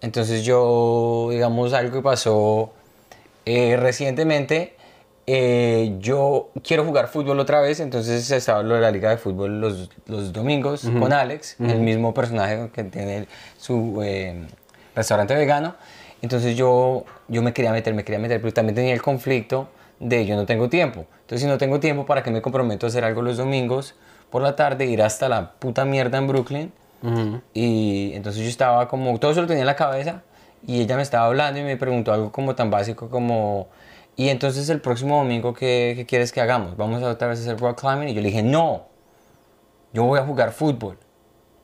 Entonces 0.00 0.44
yo, 0.44 1.28
digamos, 1.30 1.72
algo 1.72 1.92
que 1.92 2.02
pasó 2.02 2.72
eh, 3.44 3.76
recientemente, 3.76 4.74
eh, 5.28 5.96
yo 5.98 6.50
quiero 6.62 6.84
jugar 6.84 7.08
fútbol 7.08 7.40
otra 7.40 7.60
vez, 7.60 7.80
entonces 7.80 8.30
estaba 8.30 8.62
lo 8.62 8.76
de 8.76 8.80
la 8.80 8.92
liga 8.92 9.10
de 9.10 9.16
fútbol 9.16 9.60
los, 9.60 9.90
los 10.06 10.32
domingos 10.32 10.88
con 11.00 11.12
Alex, 11.12 11.56
el 11.58 11.80
mismo 11.80 12.14
personaje 12.14 12.70
que 12.72 12.84
tiene 12.84 13.26
su 13.58 14.00
eh, 14.04 14.46
restaurante 14.94 15.34
vegano. 15.34 15.74
Entonces 16.22 16.56
yo, 16.56 17.04
yo 17.26 17.42
me 17.42 17.52
quería 17.52 17.72
meter, 17.72 17.92
me 17.94 18.04
quería 18.04 18.20
meter, 18.20 18.40
pero 18.40 18.52
también 18.52 18.76
tenía 18.76 18.94
el 18.94 19.02
conflicto 19.02 19.68
de 19.98 20.26
yo 20.26 20.36
no 20.36 20.46
tengo 20.46 20.68
tiempo. 20.68 21.06
Entonces 21.22 21.40
si 21.40 21.46
no 21.46 21.58
tengo 21.58 21.80
tiempo, 21.80 22.06
¿para 22.06 22.22
qué 22.22 22.30
me 22.30 22.40
comprometo 22.40 22.86
a 22.86 22.88
hacer 22.88 23.04
algo 23.04 23.22
los 23.22 23.36
domingos 23.36 23.94
por 24.30 24.42
la 24.42 24.54
tarde, 24.54 24.86
ir 24.86 25.02
hasta 25.02 25.28
la 25.28 25.52
puta 25.52 25.84
mierda 25.84 26.18
en 26.18 26.28
Brooklyn? 26.28 26.72
Y 27.54 28.12
entonces 28.14 28.42
yo 28.42 28.48
estaba 28.48 28.88
como, 28.88 29.18
todo 29.18 29.30
eso 29.30 29.40
lo 29.40 29.46
tenía 29.46 29.62
en 29.62 29.66
la 29.66 29.76
cabeza 29.76 30.22
y 30.66 30.80
ella 30.80 30.96
me 30.96 31.02
estaba 31.02 31.26
hablando 31.26 31.60
y 31.60 31.62
me 31.62 31.76
preguntó 31.76 32.12
algo 32.12 32.32
como 32.32 32.54
tan 32.54 32.70
básico 32.70 33.08
como, 33.08 33.68
y 34.16 34.28
entonces 34.30 34.68
el 34.70 34.80
próximo 34.80 35.18
domingo, 35.18 35.54
¿qué, 35.54 35.92
qué 35.96 36.06
quieres 36.06 36.32
que 36.32 36.40
hagamos? 36.40 36.76
¿Vamos 36.76 37.02
a 37.02 37.10
otra 37.10 37.28
vez 37.28 37.38
a 37.40 37.42
hacer 37.42 37.58
rock 37.60 37.80
climbing? 37.80 38.08
Y 38.08 38.14
yo 38.14 38.20
le 38.22 38.28
dije, 38.28 38.42
no, 38.42 38.86
yo 39.92 40.04
voy 40.04 40.18
a 40.18 40.24
jugar 40.24 40.52
fútbol. 40.52 40.98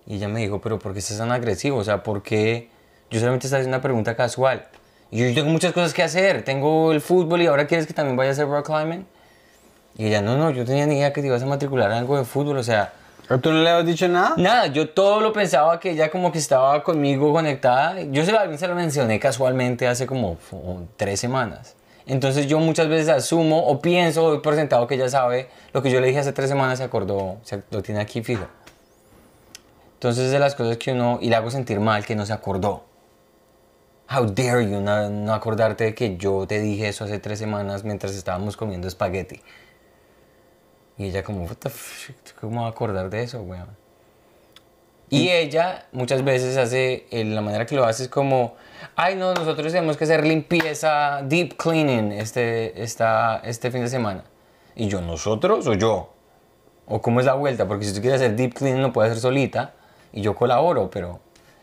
Y 0.06 0.16
ella 0.16 0.28
me 0.28 0.40
dijo, 0.40 0.60
pero 0.60 0.78
¿por 0.78 0.92
qué 0.92 0.98
estás 0.98 1.18
tan 1.18 1.32
agresivo? 1.32 1.78
O 1.78 1.84
sea, 1.84 2.02
¿por 2.02 2.22
qué? 2.22 2.68
Yo 3.10 3.18
solamente 3.18 3.46
estaba 3.46 3.60
haciendo 3.60 3.76
una 3.76 3.82
pregunta 3.82 4.14
casual. 4.14 4.66
Y 5.10 5.18
yo, 5.18 5.26
yo 5.26 5.34
tengo 5.34 5.50
muchas 5.50 5.72
cosas 5.72 5.94
que 5.94 6.02
hacer, 6.02 6.44
tengo 6.44 6.92
el 6.92 7.00
fútbol 7.00 7.42
y 7.42 7.46
ahora 7.46 7.66
quieres 7.66 7.86
que 7.86 7.94
también 7.94 8.16
vaya 8.16 8.30
a 8.30 8.32
hacer 8.32 8.46
rock 8.46 8.66
climbing. 8.66 9.06
Y 9.96 10.06
ella, 10.06 10.22
no, 10.22 10.36
no, 10.36 10.50
yo 10.50 10.64
tenía 10.64 10.86
ni 10.86 10.98
idea 10.98 11.12
que 11.12 11.20
te 11.20 11.26
ibas 11.26 11.42
a 11.42 11.46
matricular 11.46 11.90
en 11.90 11.98
algo 11.98 12.16
de 12.16 12.24
fútbol, 12.24 12.58
o 12.58 12.62
sea... 12.62 12.92
¿Tú 13.40 13.52
no 13.52 13.62
le 13.62 13.70
has 13.70 13.86
dicho 13.86 14.08
nada? 14.08 14.34
Nada, 14.36 14.66
yo 14.66 14.90
todo 14.90 15.20
lo 15.20 15.32
pensaba 15.32 15.78
que 15.78 15.92
ella 15.92 16.10
como 16.10 16.32
que 16.32 16.38
estaba 16.38 16.82
conmigo 16.82 17.32
conectada. 17.32 18.02
Yo 18.02 18.24
se 18.24 18.32
lo, 18.32 18.58
se 18.58 18.68
lo 18.68 18.74
mencioné 18.74 19.18
casualmente 19.20 19.86
hace 19.86 20.06
como 20.06 20.36
tres 20.96 21.20
semanas. 21.20 21.76
Entonces 22.06 22.46
yo 22.46 22.58
muchas 22.58 22.88
veces 22.88 23.08
asumo 23.08 23.66
o 23.66 23.80
pienso, 23.80 24.22
doy 24.28 24.40
por 24.40 24.54
sentado 24.54 24.86
que 24.86 24.96
ella 24.96 25.08
sabe 25.08 25.48
lo 25.72 25.82
que 25.82 25.90
yo 25.90 26.00
le 26.00 26.08
dije 26.08 26.18
hace 26.18 26.32
tres 26.32 26.48
semanas, 26.48 26.78
se 26.78 26.84
acordó, 26.84 27.38
se, 27.42 27.62
lo 27.70 27.82
tiene 27.82 28.00
aquí 28.00 28.22
fijo. 28.22 28.46
Entonces 29.94 30.32
de 30.32 30.38
las 30.38 30.54
cosas 30.54 30.78
que 30.78 30.92
uno, 30.92 31.18
y 31.22 31.28
le 31.28 31.36
hago 31.36 31.50
sentir 31.50 31.78
mal 31.78 32.04
que 32.04 32.16
no 32.16 32.26
se 32.26 32.32
acordó. 32.32 32.84
How 34.12 34.26
dare 34.26 34.68
you 34.68 34.80
no, 34.80 35.08
no 35.08 35.32
acordarte 35.32 35.84
de 35.84 35.94
que 35.94 36.16
yo 36.16 36.44
te 36.46 36.58
dije 36.60 36.88
eso 36.88 37.04
hace 37.04 37.18
tres 37.18 37.38
semanas 37.38 37.84
mientras 37.84 38.14
estábamos 38.14 38.56
comiendo 38.56 38.88
espagueti. 38.88 39.40
Y 40.98 41.06
ella 41.06 41.22
como, 41.22 41.44
what 41.44 41.56
the 41.56 41.70
¿cómo 42.40 42.62
va 42.62 42.68
a 42.68 42.70
acordar 42.70 43.10
de 43.10 43.22
eso, 43.22 43.40
weón? 43.42 43.82
Y 45.12 45.28
ella 45.28 45.84
muchas 45.92 46.24
veces 46.24 46.56
hace, 46.56 47.06
eh, 47.10 47.24
la 47.24 47.42
manera 47.42 47.66
que 47.66 47.74
lo 47.74 47.84
hace 47.84 48.04
es 48.04 48.08
como, 48.08 48.54
ay 48.96 49.14
no, 49.14 49.34
nosotros 49.34 49.70
tenemos 49.70 49.98
que 49.98 50.04
hacer 50.04 50.26
limpieza, 50.26 51.20
deep 51.22 51.56
cleaning 51.58 52.12
este, 52.12 52.82
esta, 52.82 53.42
este 53.44 53.70
fin 53.70 53.82
de 53.82 53.88
semana. 53.88 54.24
Y 54.74 54.88
yo, 54.88 55.02
¿nosotros 55.02 55.66
o 55.66 55.74
yo? 55.74 56.14
¿O 56.86 57.02
cómo 57.02 57.20
es 57.20 57.26
la 57.26 57.34
vuelta? 57.34 57.68
Porque 57.68 57.84
si 57.84 57.92
tú 57.92 58.00
quieres 58.00 58.22
hacer 58.22 58.36
deep 58.36 58.54
cleaning 58.54 58.80
lo 58.80 58.94
puedes 58.94 59.10
hacer 59.12 59.20
solita 59.20 59.74
y 60.14 60.22
yo 60.22 60.34
colaboro, 60.34 60.90
pero 60.90 61.20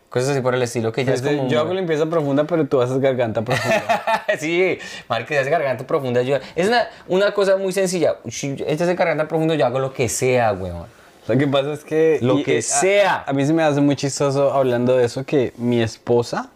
cosas 0.09 0.29
así 0.29 0.41
por 0.41 0.55
el 0.55 0.61
estilo 0.61 0.91
que 0.91 1.01
ella 1.01 1.13
es 1.13 1.21
Este, 1.21 1.37
como... 1.37 1.49
yo 1.49 1.59
hago 1.59 1.73
limpieza 1.73 2.05
profunda, 2.07 2.43
pero 2.45 2.65
tú 2.65 2.81
haces 2.81 2.99
garganta 2.99 3.41
profunda. 3.43 4.25
sí, 4.39 4.77
Marque, 5.07 5.37
hace 5.37 5.49
garganta 5.49 5.85
profunda. 5.85 6.21
Yo, 6.21 6.37
es 6.55 6.67
una, 6.67 6.87
una 7.07 7.31
cosa 7.33 7.57
muy 7.57 7.71
sencilla. 7.71 8.17
Si 8.27 8.55
esta 8.67 8.89
es 8.89 8.97
garganta 8.97 9.27
profunda, 9.27 9.55
yo 9.55 9.65
hago 9.65 9.79
lo 9.79 9.93
que 9.93 10.09
sea, 10.09 10.51
weón. 10.53 10.87
Lo 11.27 11.37
que 11.37 11.45
pasa 11.47 11.73
es 11.73 11.83
que... 11.83 12.17
Lo 12.21 12.41
que 12.43 12.57
a- 12.57 12.61
sea. 12.61 13.23
A, 13.27 13.33
mí 13.33 13.45
se 13.45 13.53
me 13.53 13.61
hace 13.61 13.81
muy 13.81 13.95
chistoso 13.95 14.51
hablando 14.51 14.97
de 14.97 15.05
eso 15.05 15.25
que 15.25 15.53
mi 15.57 15.81
esposa 15.81 16.49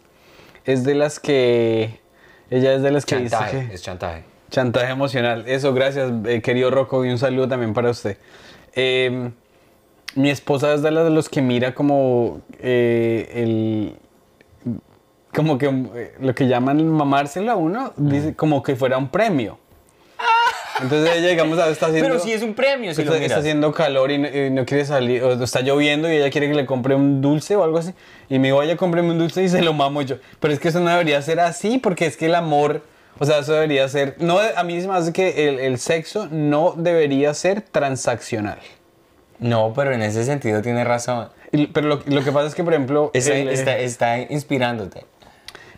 es 0.66 0.84
de 0.84 0.96
las 0.96 1.20
que... 1.20 2.00
Ella 2.50 2.74
es 2.74 2.82
de 2.82 2.92
las 2.92 3.06
que 3.06 3.16
Chantaje, 3.16 3.56
dice 3.58 3.70
que... 3.70 3.76
es 3.76 3.82
chantaje. 3.84 4.24
Chantaje 4.50 4.92
emocional. 4.92 5.44
Eso, 5.48 5.74
gracias, 5.74 6.12
eh, 6.26 6.42
querido 6.42 6.70
Rocco, 6.72 7.04
y 7.06 7.10
un 7.10 7.18
saludo 7.18 7.48
también 7.48 7.74
para 7.74 7.90
usted. 7.90 8.18
Eh, 8.76 9.32
mi 10.16 10.30
esposa 10.30 10.74
es 10.74 10.82
de 10.82 10.92
las 10.92 11.04
de 11.06 11.10
los 11.10 11.30
que 11.30 11.42
mira 11.42 11.74
como 11.74 12.42
eh, 12.60 13.32
el... 13.34 13.96
Como 15.34 15.58
que 15.58 15.66
eh, 15.66 16.14
lo 16.20 16.36
que 16.36 16.48
llaman 16.48 16.88
mamárselo 16.88 17.52
a 17.52 17.56
uno, 17.56 17.94
dice 17.98 18.36
como 18.36 18.62
que 18.62 18.76
fuera 18.76 18.98
un 18.98 19.10
premio. 19.10 19.58
Entonces 20.82 21.18
ella, 21.18 21.30
digamos, 21.30 21.58
a 21.60 21.64
veces 21.64 21.74
está 21.74 21.88
haciendo... 21.88 22.10
Pero 22.10 22.20
si 22.20 22.34
es 22.34 22.42
un 22.42 22.54
premio, 22.54 22.94
si 22.94 23.02
está, 23.02 23.14
lo 23.14 23.20
está 23.20 23.38
haciendo 23.40 23.72
calor 23.72 24.12
y 24.12 24.18
no, 24.18 24.28
y 24.28 24.50
no 24.50 24.66
quiere 24.66 24.86
salir, 24.86 25.24
o 25.24 25.44
está 25.44 25.62
lloviendo 25.62 26.12
y 26.12 26.18
ella 26.18 26.30
quiere 26.32 26.50
que 26.50 26.56
le 26.56 26.66
compre 26.66 26.96
un 26.96 27.22
dulce 27.22 27.56
o 27.56 27.64
algo 27.64 27.78
así. 27.78 27.94
Y 28.30 28.40
me 28.40 28.48
digo, 28.48 28.58
vaya, 28.58 28.76
cómpreme 28.76 29.12
un 29.12 29.20
dulce 29.20 29.44
y 29.44 29.50
se 29.50 29.62
lo 29.62 29.74
mamo 29.74 30.02
yo. 30.02 30.18
Pero 30.40 30.54
es 30.54 30.60
que 30.60 30.70
eso 30.70 30.80
no 30.80 30.90
debería 30.90 31.22
ser 31.22 31.40
así 31.40 31.78
porque 31.78 32.06
es 32.06 32.18
que 32.18 32.26
el 32.26 32.36
amor, 32.36 32.82
o 33.20 33.26
sea, 33.26 33.40
eso 33.40 33.54
debería 33.54 33.88
ser. 33.88 34.16
No, 34.20 34.40
a 34.40 34.64
mí 34.64 34.82
se 34.82 34.88
me 34.88 34.96
hace 34.96 35.14
que 35.14 35.48
el, 35.48 35.60
el 35.60 35.78
sexo 35.78 36.28
no 36.32 36.74
debería 36.76 37.34
ser 37.34 37.62
transaccional. 37.62 38.58
No, 39.40 39.74
pero 39.76 39.94
en 39.94 40.02
ese 40.02 40.24
sentido 40.26 40.62
tiene 40.62 40.84
razón. 40.84 41.30
Y- 41.52 41.68
pero 41.68 41.88
lo, 41.88 42.02
lo 42.06 42.24
que 42.24 42.32
pasa 42.32 42.48
es 42.48 42.56
que, 42.56 42.64
por 42.64 42.74
ejemplo, 42.74 43.12
Está, 43.14 43.36
el- 43.36 43.50
está, 43.50 43.78
está 43.78 44.18
inspirándote. 44.20 45.06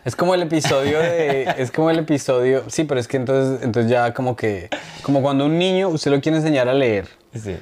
es 0.04 0.14
como 0.16 0.34
el 0.34 0.42
episodio 0.42 0.98
de. 1.00 1.52
es 1.58 1.70
como 1.70 1.90
el 1.90 1.98
episodio. 1.98 2.64
Sí, 2.68 2.84
pero 2.84 3.00
es 3.00 3.08
que 3.08 3.16
entonces, 3.16 3.62
entonces 3.62 3.90
ya 3.90 4.14
como 4.14 4.36
que. 4.36 4.68
Como 5.02 5.22
cuando 5.22 5.46
un 5.46 5.58
niño 5.58 5.88
usted 5.88 6.10
lo 6.10 6.20
quiere 6.20 6.38
enseñar 6.38 6.68
a 6.68 6.74
leer. 6.74 7.08
Sí. 7.34 7.56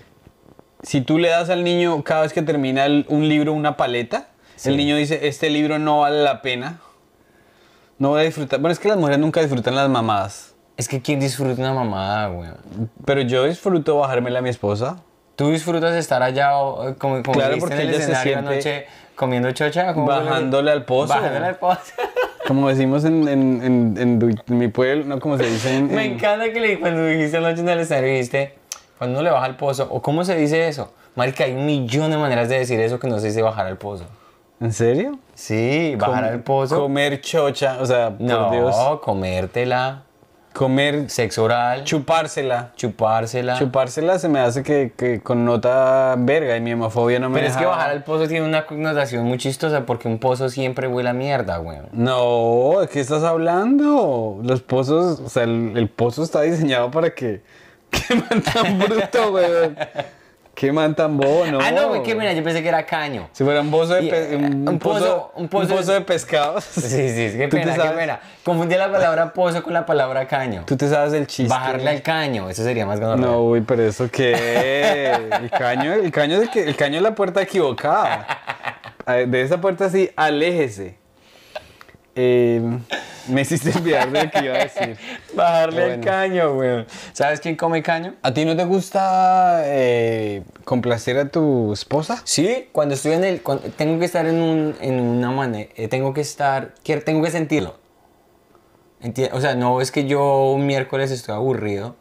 si 0.83 1.00
tú 1.00 1.18
le 1.18 1.28
das 1.30 1.48
al 1.50 1.64
niño 1.64 2.04
cada 2.04 2.22
vez 2.22 2.33
que 2.33 2.42
termina 2.42 2.85
el- 2.87 3.07
un 3.09 3.28
libro 3.28 3.52
una 3.54 3.76
paleta, 3.76 4.28
el 4.64 4.76
niño 4.76 4.96
dice, 4.96 5.26
este 5.28 5.48
libro 5.50 5.78
no 5.78 6.00
vale 6.00 6.22
la 6.22 6.42
pena. 6.42 6.80
No 7.98 8.11
voy 8.11 8.20
a 8.20 8.24
disfrutar. 8.24 8.61
Bueno, 8.61 8.72
es 8.72 8.78
que 8.78 8.88
las 8.88 8.96
mujeres 8.98 9.18
nunca 9.18 9.40
disfrutan 9.40 9.74
las 9.74 9.88
mamadas. 9.88 10.54
Es 10.76 10.88
que 10.88 11.00
¿quién 11.00 11.20
disfruta 11.20 11.61
una 11.61 11.72
mamada, 11.72 12.30
weón? 12.30 12.57
Pero 13.04 13.20
yo 13.22 13.44
disfruto 13.44 13.98
bajármela 13.98 14.40
a 14.40 14.42
mi 14.42 14.48
esposa. 14.50 14.98
¿Tú 15.36 15.50
disfrutas 15.50 15.94
estar 15.96 16.22
allá 16.22 16.56
o, 16.58 16.88
eh, 16.90 16.94
como, 16.96 17.22
como 17.22 17.32
Claro, 17.38 17.56
porque 17.58 17.74
en 17.74 17.80
el 17.82 17.88
ella 17.88 17.96
se 17.96 18.02
escenario 18.12 18.32
siente- 18.34 18.50
anoche 18.52 18.86
comiendo 19.16 19.50
chocha? 19.52 19.92
¿Cómo 19.94 20.06
fue 20.06 20.14
lo 20.16 20.20
que- 20.22 20.28
Bajándole 20.28 20.70
al 20.70 20.84
pozo. 20.84 21.14
Bajándole 21.14 21.46
al 21.46 21.56
pozo. 21.56 21.80
Como 22.46 22.68
decimos 22.68 23.04
en, 23.06 23.26
en, 23.26 23.62
en, 23.62 23.96
en 24.48 24.58
mi 24.58 24.68
pueblo, 24.68 25.06
no 25.06 25.18
como 25.18 25.38
se 25.38 25.44
dice 25.46 25.76
en... 25.78 25.86
Me 25.86 26.04
en- 26.04 26.12
encanta 26.12 26.52
que 26.52 26.60
le, 26.60 26.78
cuando 26.78 27.06
dijiste 27.06 27.38
anoche 27.38 27.62
en 27.62 27.68
el 27.70 27.78
escenario 27.80 28.10
dijiste, 28.10 28.54
cuando 28.98 29.18
uno 29.18 29.24
le 29.24 29.30
baja 29.30 29.46
al 29.46 29.56
pozo, 29.56 29.88
o 29.90 30.02
cómo 30.02 30.24
se 30.26 30.36
dice 30.36 30.68
eso. 30.68 30.92
Marica, 31.14 31.44
hay 31.44 31.54
un 31.54 31.64
millón 31.64 32.10
de 32.10 32.18
maneras 32.18 32.50
de 32.50 32.58
decir 32.58 32.78
eso 32.80 32.98
que 32.98 33.08
no 33.08 33.18
se 33.18 33.28
dice 33.28 33.40
bajar 33.40 33.64
al 33.66 33.78
pozo. 33.78 34.04
¿En 34.60 34.74
serio? 34.74 35.18
Sí, 35.32 35.96
bajar 35.98 36.22
Com- 36.24 36.32
al 36.34 36.40
pozo. 36.42 36.80
Comer 36.80 37.22
chocha, 37.22 37.78
o 37.80 37.86
sea, 37.86 38.12
no, 38.18 38.48
por 38.50 38.52
Dios. 38.52 38.76
comértela, 39.00 40.02
Comer, 40.54 41.10
sexo 41.10 41.42
oral, 41.42 41.82
chupársela. 41.82 42.70
chupársela. 42.76 43.58
Chupársela 43.58 44.20
se 44.20 44.28
me 44.28 44.38
hace 44.38 44.62
que, 44.62 44.92
que 44.96 45.20
connota 45.20 46.14
verga 46.16 46.56
y 46.56 46.60
mi 46.60 46.70
hemofobia 46.70 47.18
no 47.18 47.28
me 47.28 47.40
Pero 47.40 47.50
es 47.50 47.56
que 47.56 47.64
bajar 47.64 47.90
al 47.90 48.04
pozo 48.04 48.28
tiene 48.28 48.46
una 48.46 48.64
connotación 48.64 49.24
muy 49.24 49.36
chistosa 49.36 49.84
porque 49.84 50.06
un 50.06 50.20
pozo 50.20 50.48
siempre 50.48 50.86
huele 50.86 51.08
a 51.08 51.12
mierda, 51.12 51.58
weón. 51.58 51.88
No, 51.90 52.76
¿de 52.80 52.86
qué 52.86 53.00
estás 53.00 53.24
hablando? 53.24 54.38
Los 54.44 54.62
pozos, 54.62 55.18
o 55.18 55.28
sea, 55.28 55.42
el, 55.42 55.72
el 55.74 55.88
pozo 55.88 56.22
está 56.22 56.42
diseñado 56.42 56.88
para 56.92 57.10
que... 57.10 57.42
¡Qué 57.90 58.14
man 58.14 58.40
tan 58.40 58.78
bruto, 58.78 59.32
weón! 59.32 59.76
Qué 60.54 60.70
man 60.72 60.94
tan 60.94 61.16
bobo, 61.16 61.44
¿no? 61.46 61.58
Ah, 61.60 61.72
no, 61.72 61.88
güey, 61.88 62.02
que 62.04 62.14
mira, 62.14 62.32
yo 62.32 62.42
pensé 62.44 62.62
que 62.62 62.68
era 62.68 62.86
caño. 62.86 63.28
Si 63.32 63.42
fuera 63.42 63.60
un 63.60 63.70
pozo 63.70 63.94
de, 63.94 64.02
pe- 64.02 64.32
eh, 64.34 64.36
un, 64.36 64.68
un 64.68 64.78
pozo, 64.78 64.98
pozo- 64.98 65.30
un 65.34 65.48
pozo 65.48 65.74
pozo 65.76 65.92
de- 65.92 65.98
de 65.98 66.04
pescados. 66.04 66.64
Sí, 66.70 66.80
sí, 66.80 67.36
qué 67.36 67.48
¿Tú 67.50 67.56
te 67.56 67.62
pena, 67.64 67.74
qué 67.82 67.88
pena. 67.90 68.20
Confundí 68.44 68.76
la 68.76 68.90
palabra 68.90 69.32
pozo 69.32 69.62
con 69.62 69.72
la 69.72 69.84
palabra 69.84 70.26
caño. 70.28 70.62
Tú 70.66 70.76
te 70.76 70.88
sabes 70.88 71.12
el 71.12 71.26
chiste. 71.26 71.52
Bajarle 71.52 71.90
al 71.90 72.02
caño, 72.02 72.48
eso 72.48 72.62
sería 72.62 72.86
más 72.86 73.00
gonorrea. 73.00 73.26
No, 73.26 73.42
uy, 73.42 73.62
pero 73.62 73.82
eso 73.82 74.08
qué. 74.10 75.10
El 75.40 75.50
caño, 75.50 75.92
el 75.94 76.12
caño 76.12 76.36
es 76.36 76.42
el 76.42 76.50
que, 76.50 76.62
el 76.62 76.76
caño 76.76 76.96
es 76.98 77.02
la 77.02 77.14
puerta 77.14 77.42
equivocada. 77.42 78.26
De 79.26 79.42
esa 79.42 79.60
puerta 79.60 79.90
sí, 79.90 80.10
aléjese. 80.16 80.96
Eh, 82.16 82.61
me 83.29 83.40
hiciste 83.40 83.70
olvidar 83.77 84.11
de 84.11 84.24
lo 84.24 84.31
que 84.31 84.44
iba 84.44 84.55
a 84.55 84.59
decir. 84.59 84.96
Bajarle 85.35 85.81
Bueno. 85.81 85.94
al 85.94 86.00
caño, 86.00 86.55
güey. 86.55 86.87
¿Sabes 87.12 87.40
quién 87.40 87.57
come 87.57 87.83
caño? 87.83 88.14
¿A 88.22 88.33
ti 88.33 88.44
no 88.44 88.55
te 88.57 88.64
gusta 88.64 89.62
eh, 89.64 90.42
complacer 90.64 91.18
a 91.18 91.29
tu 91.29 91.72
esposa? 91.72 92.20
Sí, 92.24 92.68
cuando 92.72 92.94
estoy 92.94 93.12
en 93.12 93.24
el... 93.24 93.42
cuando- 93.42 93.64
tengo 93.70 93.98
que 93.98 94.05
estar 94.05 94.27
en, 94.27 94.40
un, 94.42 94.77
en 94.81 95.00
una 95.00 95.31
manera... 95.31 95.70
tengo 95.88 96.14
que 96.14 96.20
estar... 96.20 96.74
quiero- 96.85 97.03
tengo 97.03 97.22
que 97.22 97.31
sentirlo. 97.31 97.77
Enti- 99.03 99.31
o 99.33 99.40
sea, 99.40 99.55
no 99.55 99.81
es 99.81 99.90
que 99.90 100.07
yo 100.07 100.53
un 100.53 100.66
miércoles 100.66 101.11
estoy 101.11 101.35
aburrido 101.35 101.96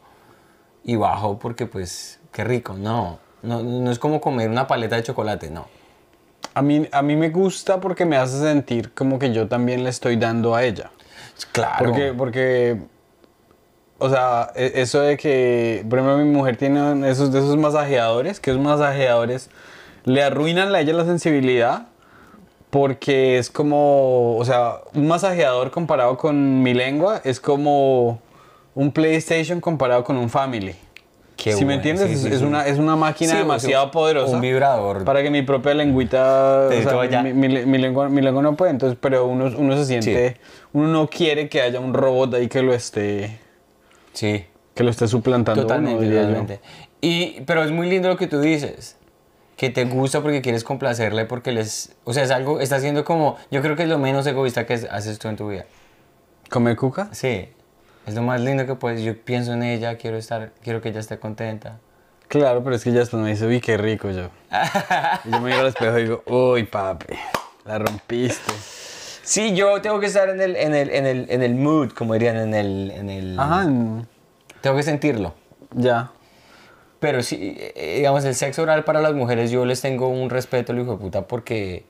y 0.84 0.96
bajo 0.96 1.38
porque 1.38 1.66
pues... 1.66 2.20
Qué 2.32 2.44
rico, 2.44 2.74
no. 2.74 3.18
No, 3.42 3.62
no 3.62 3.90
es 3.90 3.98
como 3.98 4.20
comer 4.20 4.48
una 4.50 4.66
paleta 4.66 4.96
de 4.96 5.02
chocolate, 5.04 5.50
no. 5.50 5.66
A 6.54 6.62
mí, 6.62 6.88
a 6.92 7.02
mí 7.02 7.16
me 7.16 7.30
gusta 7.30 7.80
porque 7.80 8.04
me 8.04 8.16
hace 8.16 8.38
sentir 8.40 8.92
como 8.94 9.18
que 9.18 9.32
yo 9.32 9.48
también 9.48 9.82
le 9.82 9.90
estoy 9.90 10.16
dando 10.16 10.54
a 10.54 10.62
ella. 10.62 10.90
Claro. 11.52 11.84
Porque, 11.84 12.12
porque, 12.16 12.78
o 13.98 14.08
sea, 14.08 14.52
e- 14.54 14.72
eso 14.76 15.00
de 15.00 15.16
que, 15.16 15.84
por 15.88 15.98
ejemplo, 15.98 16.18
mi 16.18 16.30
mujer 16.30 16.56
tiene 16.56 17.10
esos 17.10 17.32
de 17.32 17.40
esos 17.40 17.56
masajeadores, 17.56 18.38
que 18.38 18.50
esos 18.50 18.62
masajeadores 18.62 19.50
le 20.04 20.22
arruinan 20.22 20.74
a 20.74 20.80
ella 20.80 20.92
la 20.92 21.04
sensibilidad, 21.04 21.88
porque 22.70 23.38
es 23.38 23.50
como, 23.50 24.36
o 24.36 24.44
sea, 24.44 24.80
un 24.94 25.06
masajeador 25.06 25.70
comparado 25.70 26.16
con 26.16 26.62
mi 26.62 26.74
lengua 26.74 27.20
es 27.24 27.40
como 27.40 28.20
un 28.74 28.92
PlayStation 28.92 29.60
comparado 29.60 30.04
con 30.04 30.16
un 30.16 30.28
Family. 30.28 30.74
Qué 31.36 31.52
si 31.52 31.60
me 31.60 31.74
bueno, 31.74 31.76
entiendes, 31.78 32.06
sí, 32.08 32.12
es, 32.14 32.20
sí, 32.22 32.28
es 32.28 32.38
sí. 32.38 32.44
una, 32.44 32.66
es 32.66 32.78
una 32.78 32.94
máquina 32.96 33.36
demasiado 33.36 33.90
poderosa. 33.90 34.34
un 34.36 34.40
vibrador. 34.40 35.04
Para 35.04 35.22
que 35.22 35.30
mi 35.30 35.42
propia 35.42 35.74
lengüita, 35.74 36.68
Te 36.70 36.86
o 36.86 36.90
sea, 36.90 37.04
ya. 37.10 37.22
mi, 37.22 37.32
mi- 37.32 37.66
mi 37.66 37.78
lengua, 37.78 38.08
mi 38.08 38.22
lengua 38.22 38.40
no 38.42 38.56
puede, 38.56 38.70
entonces, 38.70 38.96
pero 39.00 39.26
uno, 39.26 39.50
uno 39.56 39.76
se 39.76 39.84
siente, 39.84 40.36
uno 40.72 40.88
no 40.88 41.08
quiere 41.08 41.48
que 41.48 41.60
haya 41.60 41.80
un 41.80 41.92
robot 41.92 42.34
ahí 42.34 42.48
que 42.48 42.62
lo 42.62 42.72
esté, 42.72 43.38
Sí. 44.12 44.44
que 44.74 44.84
lo 44.84 44.90
esté 44.90 45.08
suplantando. 45.08 45.62
a 45.62 45.64
uno, 45.64 45.74
Totalmente, 45.90 46.14
totalmente. 46.16 46.60
Y, 47.00 47.40
pero 47.42 47.62
es 47.64 47.70
muy 47.72 47.90
lindo 47.90 48.08
lo 48.08 48.16
que 48.16 48.26
tú 48.28 48.40
dices. 48.40 48.96
Que 49.56 49.70
te 49.70 49.84
gusta 49.84 50.20
porque 50.20 50.40
quieres 50.42 50.64
complacerle, 50.64 51.26
porque 51.26 51.52
les... 51.52 51.94
O 52.04 52.12
sea, 52.12 52.24
es 52.24 52.30
algo... 52.32 52.60
Está 52.60 52.76
haciendo 52.76 53.04
como... 53.04 53.36
Yo 53.52 53.62
creo 53.62 53.76
que 53.76 53.84
es 53.84 53.88
lo 53.88 53.98
menos 53.98 54.26
egoísta 54.26 54.66
que 54.66 54.74
es- 54.74 54.88
haces 54.90 55.18
tú 55.20 55.28
en 55.28 55.36
tu 55.36 55.48
vida. 55.48 55.64
¿Comer 56.50 56.76
cuca? 56.76 57.08
Sí. 57.12 57.48
Es 58.06 58.14
lo 58.14 58.22
más 58.22 58.40
lindo 58.40 58.66
que 58.66 58.74
puedes. 58.74 59.02
Yo 59.02 59.16
pienso 59.16 59.52
en 59.52 59.62
ella, 59.62 59.96
quiero 59.96 60.16
estar... 60.16 60.52
Quiero 60.62 60.80
que 60.80 60.90
ella 60.90 61.00
esté 61.00 61.18
contenta. 61.18 61.78
Claro, 62.28 62.62
pero 62.64 62.76
es 62.76 62.84
que 62.84 62.92
ya 62.92 63.00
después 63.00 63.22
me 63.22 63.30
dice, 63.30 63.46
uy, 63.46 63.60
qué 63.60 63.76
rico 63.76 64.10
yo. 64.10 64.30
y 65.24 65.30
yo 65.30 65.40
me 65.40 65.50
miro 65.50 65.60
al 65.60 65.68
espejo 65.68 65.98
y 65.98 66.02
digo, 66.02 66.22
uy, 66.26 66.64
papi, 66.64 67.14
la 67.64 67.78
rompiste. 67.78 68.52
Sí, 69.22 69.54
yo 69.54 69.80
tengo 69.80 70.00
que 70.00 70.06
estar 70.06 70.28
en 70.28 70.40
el, 70.40 70.56
en 70.56 70.74
el, 70.74 70.90
en 70.90 71.06
el, 71.06 71.26
en 71.30 71.42
el 71.42 71.54
mood, 71.54 71.92
como 71.92 72.14
dirían, 72.14 72.36
en 72.36 72.54
el... 72.54 72.90
En 72.90 73.08
el 73.08 73.38
Ajá, 73.38 73.66
Tengo 74.60 74.76
que 74.76 74.82
sentirlo. 74.82 75.34
ya. 75.72 76.10
Pero 77.00 77.22
sí, 77.22 77.54
eh, 77.58 77.96
digamos, 77.98 78.24
el 78.24 78.34
sexo 78.34 78.62
oral 78.62 78.84
para 78.84 79.00
las 79.00 79.12
mujeres, 79.12 79.50
yo 79.50 79.66
les 79.66 79.80
tengo 79.82 80.08
un 80.08 80.30
respeto, 80.30 80.72
el 80.72 80.80
hijo 80.80 80.92
de 80.92 80.98
puta, 80.98 81.26
porque... 81.26 81.86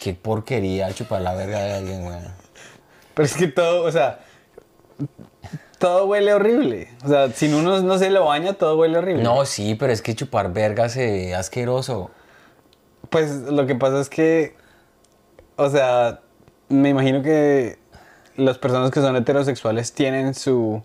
Qué 0.00 0.14
porquería 0.14 0.92
chupar 0.92 1.22
la 1.22 1.34
verga 1.34 1.60
de 1.60 1.74
alguien, 1.74 2.02
güey. 2.02 2.18
Pero 3.14 3.26
es 3.26 3.34
que 3.34 3.48
todo, 3.48 3.84
o 3.84 3.92
sea, 3.92 4.20
todo 5.78 6.06
huele 6.06 6.34
horrible. 6.34 6.88
O 7.04 7.08
sea, 7.08 7.30
si 7.30 7.52
uno 7.52 7.80
no 7.80 7.98
se 7.98 8.10
lo 8.10 8.26
baña, 8.26 8.52
todo 8.52 8.78
huele 8.78 8.98
horrible. 8.98 9.22
No, 9.22 9.44
sí, 9.46 9.74
pero 9.74 9.92
es 9.92 10.02
que 10.02 10.14
chupar 10.14 10.52
verga 10.52 10.88
se 10.88 11.10
ve 11.10 11.34
asqueroso. 11.34 12.10
Pues 13.08 13.30
lo 13.30 13.66
que 13.66 13.74
pasa 13.74 14.00
es 14.00 14.08
que, 14.08 14.54
o 15.56 15.68
sea, 15.70 16.20
me 16.68 16.90
imagino 16.90 17.22
que 17.22 17.78
las 18.36 18.58
personas 18.58 18.90
que 18.90 19.00
son 19.00 19.16
heterosexuales 19.16 19.92
tienen 19.92 20.34
su... 20.34 20.82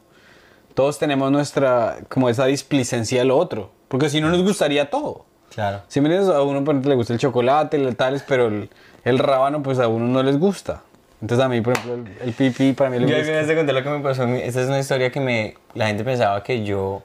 Todos 0.73 0.97
tenemos 0.97 1.31
nuestra, 1.31 1.97
como 2.09 2.29
esa 2.29 2.45
displicencia 2.45 3.19
de 3.19 3.25
lo 3.25 3.37
otro. 3.37 3.71
Porque 3.87 4.09
si 4.09 4.21
no 4.21 4.29
nos 4.29 4.43
gustaría 4.43 4.89
todo. 4.89 5.25
Claro. 5.53 5.83
Si 5.87 6.01
me 6.01 6.13
a 6.17 6.41
uno 6.41 6.63
por 6.63 6.73
ejemplo, 6.73 6.89
le 6.89 6.95
gusta 6.95 7.13
el 7.13 7.19
chocolate, 7.19 7.77
el 7.77 7.95
tales, 7.95 8.23
pero 8.27 8.47
el, 8.47 8.69
el 9.03 9.19
rábano 9.19 9.61
pues 9.61 9.79
a 9.79 9.87
uno 9.87 10.05
no 10.07 10.23
les 10.23 10.39
gusta. 10.39 10.83
Entonces 11.25 11.43
a 11.43 11.49
mí, 11.49 11.59
por 11.59 11.73
ejemplo, 11.73 11.95
el, 11.95 12.27
el 12.27 12.33
pipí 12.35 12.73
para 12.73 12.91
mí 12.91 12.99
le 12.99 13.07
Yo 13.07 13.15
alguna 13.15 13.37
vez 13.37 13.47
te 13.47 13.55
conté 13.55 13.73
lo 13.73 13.81
que 13.81 13.89
me 13.89 13.99
pasó 14.01 14.21
a 14.23 14.27
mí. 14.27 14.39
Esta 14.43 14.61
es 14.61 14.67
una 14.67 14.77
historia 14.77 15.09
que 15.09 15.19
me... 15.19 15.55
La 15.73 15.87
gente 15.87 16.03
pensaba 16.03 16.43
que 16.43 16.63
yo... 16.63 17.01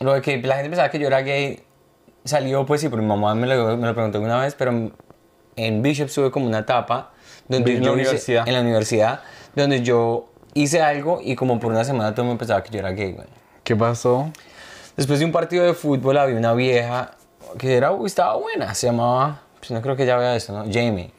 Lo 0.00 0.18
que 0.22 0.38
la 0.40 0.54
gente 0.54 0.70
pensaba 0.70 0.88
que 0.90 0.98
yo 0.98 1.06
era 1.08 1.20
gay 1.20 1.62
salió, 2.24 2.64
pues 2.64 2.80
sí, 2.80 2.88
porque 2.88 3.02
mi 3.02 3.08
mamá 3.08 3.34
me 3.34 3.46
lo, 3.46 3.76
me 3.76 3.86
lo 3.86 3.92
preguntó 3.92 4.18
una 4.18 4.40
vez, 4.40 4.54
pero 4.54 4.90
en 5.56 5.82
Bishop 5.82 6.08
tuve 6.10 6.30
como 6.30 6.46
una 6.46 6.60
etapa 6.60 7.10
donde 7.48 7.72
En 7.74 7.80
la 7.80 7.84
yo 7.84 7.92
hice- 7.92 8.00
universidad. 8.00 8.48
en 8.48 8.54
la 8.54 8.60
universidad, 8.62 9.20
donde 9.54 9.82
yo 9.82 10.30
hice 10.54 10.80
algo 10.80 11.20
y 11.22 11.36
como 11.36 11.60
por 11.60 11.70
una 11.70 11.84
semana 11.84 12.12
todo 12.12 12.22
el 12.22 12.28
mundo 12.28 12.38
pensaba 12.38 12.62
que 12.62 12.70
yo 12.72 12.78
era 12.78 12.92
gay, 12.92 13.12
güey. 13.12 13.26
¿Qué 13.62 13.76
pasó? 13.76 14.30
Después 14.96 15.18
de 15.18 15.26
un 15.26 15.32
partido 15.32 15.66
de 15.66 15.74
fútbol 15.74 16.16
había 16.16 16.38
una 16.38 16.54
vieja 16.54 17.10
que 17.58 17.76
era, 17.76 17.92
estaba 18.06 18.36
buena, 18.36 18.74
se 18.74 18.86
llamaba, 18.86 19.42
pues 19.58 19.70
no 19.70 19.82
creo 19.82 19.96
que 19.96 20.04
ella 20.04 20.16
vea 20.16 20.34
eso, 20.34 20.54
¿no? 20.54 20.64
Jamie. 20.72 21.10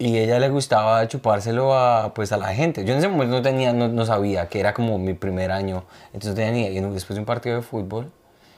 Y 0.00 0.16
ella 0.16 0.38
le 0.38 0.48
gustaba 0.48 1.06
chupárselo 1.08 1.74
a, 1.74 2.14
pues, 2.14 2.32
a 2.32 2.38
la 2.38 2.54
gente. 2.54 2.86
Yo 2.86 2.94
en 2.94 3.00
ese 3.00 3.08
momento 3.08 3.36
no 3.36 3.42
tenía, 3.42 3.74
no, 3.74 3.86
no 3.86 4.06
sabía 4.06 4.48
que 4.48 4.58
era 4.58 4.72
como 4.72 4.98
mi 4.98 5.12
primer 5.12 5.50
año. 5.52 5.84
Entonces 6.06 6.30
no 6.30 6.36
tenía 6.36 6.52
ni 6.52 6.60
idea. 6.62 6.80
Y 6.88 6.94
después 6.94 7.16
de 7.16 7.20
un 7.20 7.26
partido 7.26 7.56
de 7.56 7.60
fútbol, 7.60 8.10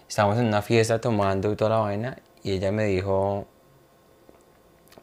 estábamos 0.09 0.39
en 0.39 0.47
una 0.47 0.63
fiesta 0.63 1.01
tomando 1.01 1.51
y 1.51 1.57
toda 1.57 1.71
la 1.71 1.79
vaina. 1.79 2.17
Y 2.45 2.53
ella 2.53 2.71
me 2.71 2.85
dijo, 2.85 3.49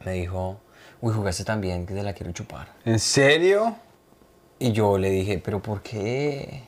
me 0.02 0.12
dijo, 0.12 0.56
uy, 1.02 1.12
jugaste 1.12 1.44
tan 1.44 1.60
bien 1.60 1.84
que 1.84 1.92
te 1.92 2.02
la 2.02 2.14
quiero 2.14 2.32
chupar. 2.32 2.68
¿En 2.86 2.98
serio? 2.98 3.76
Y 4.58 4.72
yo 4.72 4.96
le 4.96 5.10
dije, 5.10 5.42
pero 5.44 5.60
¿por 5.60 5.82
qué? 5.82 6.64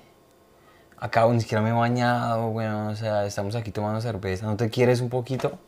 Acá 0.99 1.27
ni 1.29 1.41
siquiera 1.41 1.63
me 1.63 1.71
he 1.71 1.73
bañado, 1.73 2.49
weón. 2.49 2.89
O 2.89 2.97
sea, 2.97 3.25
estamos 3.25 3.57
aquí 3.57 3.71
tomando 3.71 4.03
cerveza. 4.03 4.45
¿No 4.45 4.55
te 4.59 4.69
quieres 4.69 5.01
un 5.01 5.09
poquito? 5.09 5.59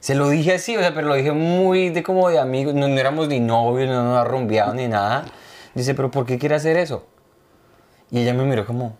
Se 0.00 0.14
lo 0.14 0.28
dije 0.30 0.54
así, 0.54 0.76
o 0.76 0.80
sea, 0.80 0.94
pero 0.94 1.08
lo 1.08 1.14
dije 1.14 1.32
muy 1.32 1.90
de 1.90 2.02
como 2.02 2.28
de 2.30 2.38
amigos. 2.38 2.74
No, 2.74 2.88
no 2.88 2.98
éramos 2.98 3.28
ni 3.28 3.38
novios, 3.38 3.88
no 3.88 4.02
nos 4.02 4.18
arrumbiado 4.18 4.74
ni 4.74 4.88
nada. 4.88 5.26
Dice, 5.74 5.94
pero 5.94 6.10
¿por 6.10 6.26
qué 6.26 6.38
quiere 6.38 6.54
hacer 6.54 6.76
eso? 6.76 7.04
Y 8.10 8.20
ella 8.20 8.34
me 8.34 8.44
miró 8.44 8.66
como, 8.66 8.96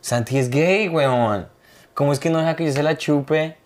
Santi 0.00 0.38
es 0.38 0.50
gay, 0.50 0.88
weón. 0.88 1.48
¿Cómo 1.94 2.12
es 2.12 2.18
que 2.18 2.28
no 2.28 2.38
deja 2.38 2.56
que 2.56 2.66
yo 2.66 2.72
se 2.72 2.82
la 2.82 2.96
chupe? 2.96 3.56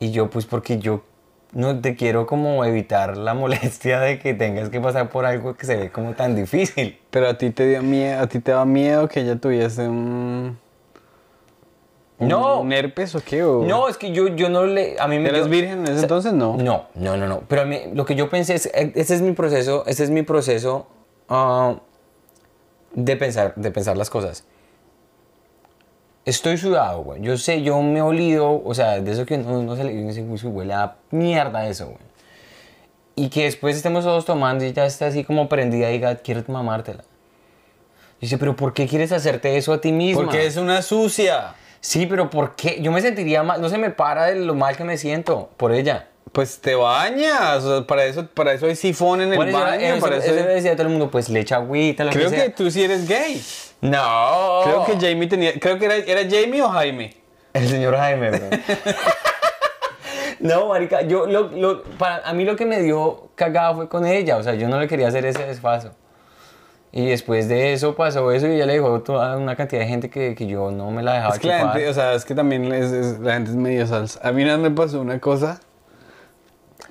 Y 0.00 0.10
yo, 0.10 0.30
pues 0.30 0.46
porque 0.46 0.78
yo 0.78 1.04
no 1.52 1.80
te 1.80 1.94
quiero 1.94 2.26
como 2.26 2.64
evitar 2.64 3.16
la 3.16 3.34
molestia 3.34 4.00
de 4.00 4.18
que 4.18 4.34
tengas 4.34 4.70
que 4.70 4.80
pasar 4.80 5.10
por 5.10 5.26
algo 5.26 5.56
que 5.56 5.66
se 5.66 5.76
ve 5.76 5.90
como 5.90 6.14
tan 6.14 6.34
difícil. 6.34 6.98
Pero 7.10 7.28
a 7.28 7.36
ti 7.36 7.50
te 7.50 7.66
dio 7.66 7.82
miedo, 7.82 8.22
a 8.22 8.26
ti 8.26 8.40
te 8.40 8.52
da 8.52 8.64
miedo 8.64 9.08
que 9.08 9.20
ella 9.20 9.36
tuviese 9.36 9.88
un... 9.88 10.58
No. 12.18 12.60
¿Un 12.60 12.72
herpes 12.72 13.14
o 13.14 13.20
qué? 13.20 13.44
O- 13.44 13.62
No, 13.64 13.88
es 13.88 13.96
que 13.96 14.10
yo, 14.10 14.28
yo 14.28 14.48
no 14.48 14.64
le... 14.66 14.96
A 14.98 15.06
mí 15.06 15.18
me 15.18 15.28
¿Eras 15.28 15.44
yo- 15.44 15.48
virgen 15.50 15.86
en 15.86 15.92
ese 15.92 16.02
entonces? 16.02 16.32
No. 16.32 16.56
No, 16.56 16.86
no, 16.94 17.16
no, 17.16 17.26
no. 17.28 17.42
Pero 17.48 17.62
a 17.62 17.64
mí, 17.64 17.80
lo 17.94 18.04
que 18.04 18.14
yo 18.16 18.28
pensé 18.28 18.54
es, 18.54 18.66
ese 18.74 19.14
es 19.14 19.22
mi 19.22 19.32
proceso, 19.32 19.84
ese 19.86 20.02
es 20.04 20.10
mi 20.10 20.22
proceso 20.22 20.86
ah, 21.28 21.76
de, 22.92 23.16
pensar, 23.16 23.54
de 23.54 23.70
pensar 23.70 23.96
las 23.96 24.10
cosas. 24.10 24.44
Estoy 26.24 26.58
sudado, 26.58 27.02
güey. 27.04 27.22
Yo 27.22 27.38
sé, 27.38 27.62
yo 27.62 27.80
me 27.80 28.00
he 28.00 28.02
olido, 28.02 28.62
o 28.64 28.74
sea, 28.74 29.00
de 29.00 29.10
eso 29.12 29.24
que 29.24 29.38
no, 29.38 29.62
no 29.62 29.76
se 29.76 29.84
le 29.84 29.92
dice, 29.94 30.22
"Uy, 30.22 30.36
sí, 30.38 30.46
huele 30.46 30.74
a 30.74 30.96
mierda 31.10 31.66
eso, 31.68 31.86
güey. 31.86 31.98
Y 33.16 33.30
que 33.30 33.44
después 33.44 33.76
estemos 33.76 34.04
todos 34.04 34.24
tomando 34.26 34.64
y 34.64 34.72
ya 34.72 34.84
está 34.86 35.06
así 35.06 35.24
como 35.24 35.48
prendida 35.48 35.88
y 35.90 35.94
diga, 35.94 36.16
quiero 36.16 36.42
mamártela. 36.48 37.02
Dice, 38.20 38.36
pero 38.36 38.54
¿por 38.56 38.74
qué 38.74 38.86
quieres 38.86 39.10
hacerte 39.12 39.56
eso 39.56 39.72
a 39.72 39.80
ti 39.80 39.90
misma? 39.92 40.24
Porque 40.24 40.46
es 40.46 40.56
una 40.56 40.82
sucia. 40.82 41.54
Sí, 41.80 42.06
pero 42.06 42.28
¿por 42.30 42.56
qué? 42.56 42.80
Yo 42.82 42.90
me 42.92 43.00
sentiría 43.00 43.42
mal, 43.42 43.60
no 43.60 43.68
se 43.68 43.78
me 43.78 43.90
para 43.90 44.26
de 44.26 44.34
lo 44.36 44.54
mal 44.54 44.76
que 44.76 44.84
me 44.84 44.96
siento 44.98 45.50
por 45.56 45.72
ella. 45.72 46.08
Pues 46.32 46.60
te 46.60 46.74
bañas. 46.74 47.64
o 47.64 47.76
sea, 47.78 47.86
para, 47.86 48.04
eso, 48.04 48.26
para 48.26 48.52
eso 48.52 48.66
hay 48.66 48.76
sifón 48.76 49.20
en 49.22 49.30
el 49.30 49.36
Bueno, 49.36 49.50
eso, 49.56 49.60
baño. 49.66 49.80
eso- 49.86 50.00
para 50.00 50.16
eso 50.16 50.26
eso- 50.34 50.46
le 50.46 50.54
decía 50.54 50.72
todo 50.72 50.82
el 50.82 50.88
mundo, 50.90 51.10
pues 51.10 51.28
le 51.28 51.40
echa 51.40 51.56
agüita, 51.56 52.04
lo 52.04 52.10
Creo 52.10 52.30
que 52.30 52.50
tú 52.50 52.70
sí 52.70 52.82
eres 52.84 53.08
gay. 53.08 53.42
No. 53.80 54.60
Creo 54.64 54.84
que 54.84 54.92
Jamie 54.94 55.28
tenía... 55.28 55.52
Creo 55.58 55.78
que 55.78 55.84
era, 55.86 55.96
¿era 55.96 56.20
Jamie 56.28 56.60
o 56.62 56.68
Jaime. 56.68 57.16
El 57.54 57.68
señor 57.68 57.96
Jaime, 57.96 58.30
bro. 58.30 58.40
no, 60.40 60.68
marica, 60.68 61.02
yo, 61.02 61.26
lo, 61.26 61.48
lo- 61.48 61.82
para, 61.82 62.28
a 62.28 62.32
mí 62.32 62.44
lo 62.44 62.56
que 62.56 62.66
me 62.66 62.82
dio 62.82 63.28
cagada 63.34 63.74
fue 63.74 63.88
con 63.88 64.06
ella, 64.06 64.36
o 64.36 64.42
sea, 64.42 64.54
yo 64.54 64.68
no 64.68 64.78
le 64.78 64.86
quería 64.88 65.08
hacer 65.08 65.24
ese 65.26 65.44
desfaso. 65.46 65.92
Y 66.90 67.06
después 67.10 67.48
de 67.48 67.74
eso 67.74 67.94
pasó 67.94 68.32
eso 68.32 68.46
y 68.48 68.56
ya 68.58 68.64
le 68.66 68.72
dijo 68.74 69.00
toda 69.02 69.36
una 69.36 69.56
cantidad 69.56 69.82
de 69.82 69.88
gente 69.88 70.08
que, 70.08 70.34
que 70.34 70.46
yo 70.46 70.70
no 70.70 70.90
me 70.90 71.02
la 71.02 71.14
dejaba 71.14 71.34
Es 71.34 71.40
que 71.40 71.48
la 71.48 71.58
gente, 71.74 71.88
o 71.90 71.94
sea, 71.94 72.14
es 72.14 72.24
que 72.24 72.34
también 72.34 72.72
es- 72.72 72.92
es- 72.92 73.18
la 73.20 73.34
gente 73.34 73.50
es 73.50 73.56
medio 73.56 73.86
salsa. 73.86 74.20
A 74.26 74.32
mí 74.32 74.42
vez 74.56 74.70
me 74.70 74.74
pasó 74.74 75.00
una 75.00 75.18
cosa. 75.20 75.60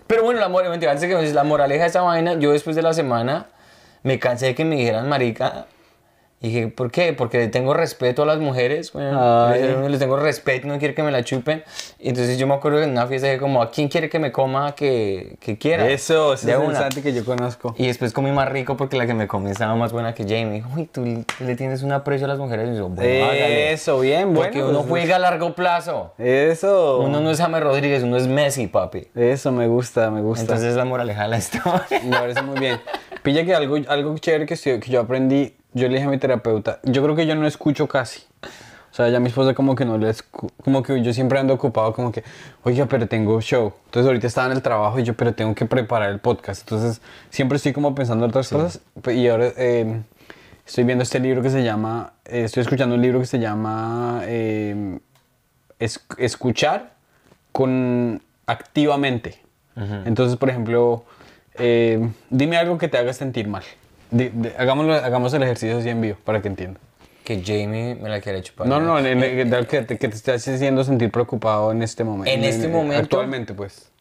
Pero 0.06 0.24
bueno, 0.24 0.40
la, 0.40 0.48
antes 0.88 1.04
que 1.10 1.16
la 1.34 1.44
moraleja 1.44 1.84
de 1.84 1.90
esa 1.90 2.02
vaina, 2.02 2.36
yo 2.36 2.52
después 2.52 2.76
de 2.76 2.82
la 2.84 2.94
semana 2.94 3.48
me 4.04 4.20
cansé 4.20 4.46
de 4.48 4.56
que 4.56 4.64
me 4.66 4.76
dijeran 4.76 5.10
marica. 5.10 5.66
Y 6.39 6.50
dije, 6.50 6.67
¿por 6.67 6.91
qué? 6.91 7.13
Porque 7.13 7.39
le 7.39 7.47
tengo 7.47 7.73
respeto 7.73 8.21
a 8.21 8.26
las 8.28 8.38
mujeres. 8.38 8.93
Bueno, 8.93 9.50
les, 9.50 9.89
les 9.89 10.00
tengo 10.00 10.17
respeto, 10.17 10.67
no 10.67 10.78
quiero 10.78 10.93
que 10.93 11.02
me 11.02 11.12
la 11.12 11.23
chupen. 11.23 11.63
Y 12.00 12.10
entonces 12.10 12.38
yo 12.38 12.45
me 12.45 12.54
acuerdo 12.54 12.78
que 12.78 12.84
en 12.84 12.91
una 12.91 13.08
fiesta 13.08 13.28
dije 13.28 13.39
como, 13.39 13.60
¿a 13.60 13.71
quién 13.71 13.88
quiere 13.88 14.08
que 14.08 14.19
me 14.19 14.32
coma 14.32 14.76
que, 14.76 15.38
que 15.39 15.58
quiera? 15.58 15.89
Eso, 15.89 16.36
ese 16.36 16.52
es 16.52 16.95
el 16.95 17.02
que 17.02 17.12
yo 17.12 17.26
conozco. 17.26 17.73
Y 17.78 17.88
después 17.88 18.13
comí 18.13 18.32
más 18.32 18.50
rico 18.50 18.78
porque 18.78 18.97
la 18.97 19.08
que 19.08 19.15
me 19.15 19.28
comí 19.28 19.50
estaba 19.50 19.73
más 19.76 19.91
buena 19.91 20.13
que 20.13 20.26
Jamie. 20.26 20.63
Uy, 20.76 20.86
tú 20.86 21.26
le 21.39 21.56
tienes 21.56 21.82
un 21.82 21.91
aprecio 21.91 22.26
a 22.26 22.28
las 22.28 22.38
mujeres. 22.38 22.69
Y 22.71 22.78
yo, 22.78 22.88
bueno. 22.88 23.32
Eso, 23.32 24.00
bien, 24.00 24.34
bueno. 24.36 24.41
Porque 24.41 24.63
uno 24.63 24.80
pues, 24.82 24.89
juega 24.89 25.15
a 25.15 25.19
largo 25.19 25.56
plazo. 25.56 26.13
Eso. 26.19 27.00
Uno 27.00 27.19
no 27.19 27.32
es 27.32 27.39
James 27.39 27.63
Rodríguez, 27.63 28.04
uno 28.04 28.15
es 28.15 28.28
Messi, 28.28 28.67
papi. 28.67 29.08
Eso 29.15 29.52
me 29.52 29.67
gusta, 29.67 30.12
me 30.12 30.21
gusta. 30.21 30.41
Entonces 30.41 30.76
la 30.76 30.86
moraleja 30.86 31.23
de 31.23 31.30
la 31.30 31.38
historia. 31.39 32.00
Me 32.04 32.12
parece 32.12 32.43
muy 32.43 32.60
bien. 32.60 32.80
Pilla 33.23 33.43
que 33.43 33.56
algo, 33.56 33.78
algo 33.88 34.17
chévere 34.19 34.45
que, 34.45 34.56
que 34.56 34.91
yo 34.91 35.02
aprendí, 35.02 35.57
yo 35.73 35.88
le 35.88 35.95
dije 35.95 36.08
a 36.08 36.10
mi 36.10 36.17
terapeuta, 36.17 36.80
yo 36.84 37.03
creo 37.03 37.15
que 37.15 37.25
yo 37.27 37.36
no 37.36 37.45
escucho 37.47 37.88
casi. 37.88 38.23
O 38.91 38.95
sea, 38.97 39.10
ya 39.10 39.19
mi 39.19 39.27
esposa 39.27 39.53
como 39.53 39.75
que 39.75 39.86
no 39.86 39.97
le 39.99 40.12
como 40.63 40.82
que 40.82 41.03
yo 41.03 41.13
siempre 41.13 41.38
ando 41.38 41.53
ocupado, 41.53 41.93
como 41.93 42.12
que, 42.12 42.23
oiga, 42.63 42.88
pero 42.88 43.08
tengo 43.08 43.39
show. 43.41 43.73
Entonces 43.86 44.08
ahorita 44.08 44.25
estaba 44.25 44.47
en 44.47 44.53
el 44.53 44.63
trabajo 44.63 44.97
y 44.99 45.03
yo, 45.03 45.13
pero 45.13 45.34
tengo 45.34 45.53
que 45.53 45.65
preparar 45.65 46.10
el 46.10 46.19
podcast. 46.19 46.62
Entonces 46.62 46.99
siempre 47.30 47.58
estoy 47.58 47.73
como 47.73 47.93
pensando 47.93 48.25
en 48.25 48.30
otras 48.32 48.49
cosas. 48.49 48.80
Y 49.13 49.27
ahora 49.27 49.51
eh, 49.56 50.01
estoy 50.65 50.84
viendo 50.84 51.03
este 51.03 51.19
libro 51.19 51.43
que 51.43 51.51
se 51.51 51.63
llama, 51.63 52.13
eh, 52.25 52.43
estoy 52.45 52.62
escuchando 52.62 52.95
un 52.95 53.01
libro 53.03 53.19
que 53.19 53.27
se 53.27 53.38
llama 53.38 54.21
eh, 54.23 54.97
es- 55.77 56.03
Escuchar 56.17 56.93
con 57.51 58.21
activamente. 58.47 59.41
Entonces, 60.06 60.38
por 60.38 60.49
ejemplo, 60.49 61.03
eh, 61.60 62.10
dime 62.32 62.58
algo 62.58 62.80
que 62.80 62.88
te 62.88 62.97
haga 62.97 63.13
sentir 63.13 63.47
mal. 63.47 63.63
Di- 64.12 64.30
di- 64.34 64.52
hagámoslo, 64.58 64.93
hagamos 64.93 65.34
el 65.34 65.43
ejercicio 65.43 65.78
así 65.78 65.89
en 65.89 66.02
vivo 66.02 66.17
para 66.24 66.41
que 66.41 66.48
entienda. 66.48 66.80
que 67.24 67.43
Jamie 67.46 67.96
me 67.96 68.08
la 68.08 68.22
quiere 68.22 68.41
chupar. 68.41 68.67
No, 68.67 68.80
no, 68.80 68.98
en 69.00 69.06
el- 69.06 69.22
en 69.24 69.54
el 69.54 69.67
que, 69.67 69.82
te, 69.82 69.98
que 69.98 70.08
te 70.08 70.15
esté 70.15 70.32
haciendo 70.34 70.84
sentir 70.86 71.12
preocupado 71.12 71.74
en 71.74 71.84
este 71.84 72.06
momento. 72.06 72.32
En 72.32 72.46
este 72.46 72.70
momento. 72.70 73.02
Actualmente, 73.04 73.54
pues. 73.54 73.91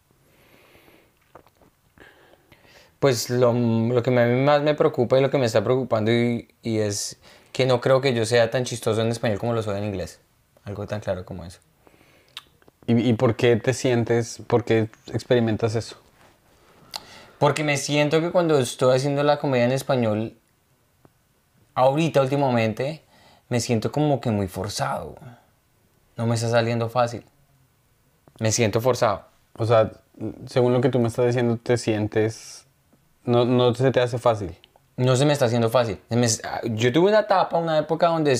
Pues 2.98 3.28
lo, 3.30 3.52
lo 3.52 4.02
que 4.02 4.10
a 4.10 4.26
mí 4.26 4.42
más 4.42 4.62
me 4.62 4.74
preocupa 4.74 5.18
y 5.18 5.22
lo 5.22 5.30
que 5.30 5.38
me 5.38 5.46
está 5.46 5.62
preocupando 5.62 6.10
y, 6.12 6.48
y 6.62 6.78
es 6.78 7.18
que 7.52 7.66
no 7.66 7.80
creo 7.80 8.00
que 8.00 8.14
yo 8.14 8.24
sea 8.24 8.50
tan 8.50 8.64
chistoso 8.64 9.00
en 9.02 9.08
español 9.08 9.38
como 9.38 9.52
lo 9.52 9.62
soy 9.62 9.78
en 9.78 9.84
inglés. 9.84 10.20
Algo 10.64 10.86
tan 10.86 11.00
claro 11.00 11.24
como 11.24 11.44
eso. 11.44 11.58
¿Y, 12.86 12.96
y 13.10 13.12
por 13.14 13.36
qué 13.36 13.56
te 13.56 13.74
sientes, 13.74 14.40
por 14.46 14.64
qué 14.64 14.88
experimentas 15.12 15.74
eso? 15.74 15.96
Porque 17.38 17.64
me 17.64 17.76
siento 17.76 18.20
que 18.20 18.30
cuando 18.30 18.58
estoy 18.58 18.96
haciendo 18.96 19.22
la 19.22 19.38
comedia 19.38 19.64
en 19.66 19.72
español, 19.72 20.38
ahorita 21.74 22.22
últimamente, 22.22 23.04
me 23.48 23.60
siento 23.60 23.92
como 23.92 24.20
que 24.20 24.30
muy 24.30 24.48
forzado. 24.48 25.16
No 26.16 26.26
me 26.26 26.34
está 26.34 26.48
saliendo 26.48 26.88
fácil. 26.88 27.24
Me 28.38 28.52
siento 28.52 28.80
forzado. 28.80 29.24
O 29.58 29.66
sea, 29.66 29.92
según 30.46 30.72
lo 30.72 30.80
que 30.80 30.88
tú 30.88 30.98
me 30.98 31.08
estás 31.08 31.26
diciendo, 31.26 31.58
te 31.62 31.76
sientes... 31.76 32.66
No, 33.24 33.44
no 33.44 33.74
se 33.74 33.90
te 33.90 34.00
hace 34.00 34.18
fácil. 34.18 34.56
No 34.96 35.14
se 35.16 35.26
me 35.26 35.32
está 35.32 35.44
haciendo 35.46 35.68
fácil. 35.68 36.00
Me- 36.08 36.26
yo 36.74 36.92
tuve 36.92 37.08
una 37.10 37.20
etapa, 37.20 37.58
una 37.58 37.76
época 37.78 38.06
donde 38.06 38.38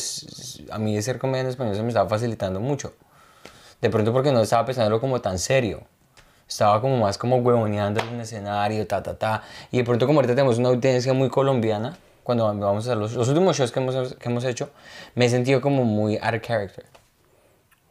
a 0.70 0.78
mí 0.78 1.02
ser 1.02 1.18
comedia 1.18 1.42
en 1.42 1.48
español 1.48 1.74
se 1.74 1.82
me 1.82 1.88
estaba 1.88 2.08
facilitando 2.08 2.60
mucho. 2.60 2.94
De 3.82 3.90
pronto 3.90 4.12
porque 4.12 4.32
no 4.32 4.40
estaba 4.40 4.64
pensándolo 4.64 5.00
como 5.00 5.20
tan 5.20 5.38
serio. 5.38 5.82
Estaba 6.48 6.80
como 6.80 6.96
más 6.98 7.18
como 7.18 7.36
huevoneando 7.38 8.00
en 8.00 8.08
un 8.14 8.20
escenario, 8.20 8.86
ta, 8.86 9.02
ta, 9.02 9.14
ta. 9.18 9.42
Y 9.72 9.78
de 9.78 9.84
pronto 9.84 10.06
como 10.06 10.18
ahorita 10.20 10.34
tenemos 10.34 10.58
una 10.58 10.68
audiencia 10.68 11.12
muy 11.12 11.28
colombiana, 11.28 11.96
cuando 12.22 12.44
vamos 12.46 12.86
a 12.86 12.90
hacer 12.90 12.96
los, 12.98 13.12
los 13.14 13.28
últimos 13.28 13.56
shows 13.56 13.72
que 13.72 13.80
hemos, 13.80 14.14
que 14.14 14.28
hemos 14.28 14.44
hecho, 14.44 14.70
me 15.14 15.26
he 15.26 15.28
sentido 15.28 15.60
como 15.60 15.84
muy 15.84 16.16
out 16.18 16.34
of 16.34 16.40
character. 16.42 16.84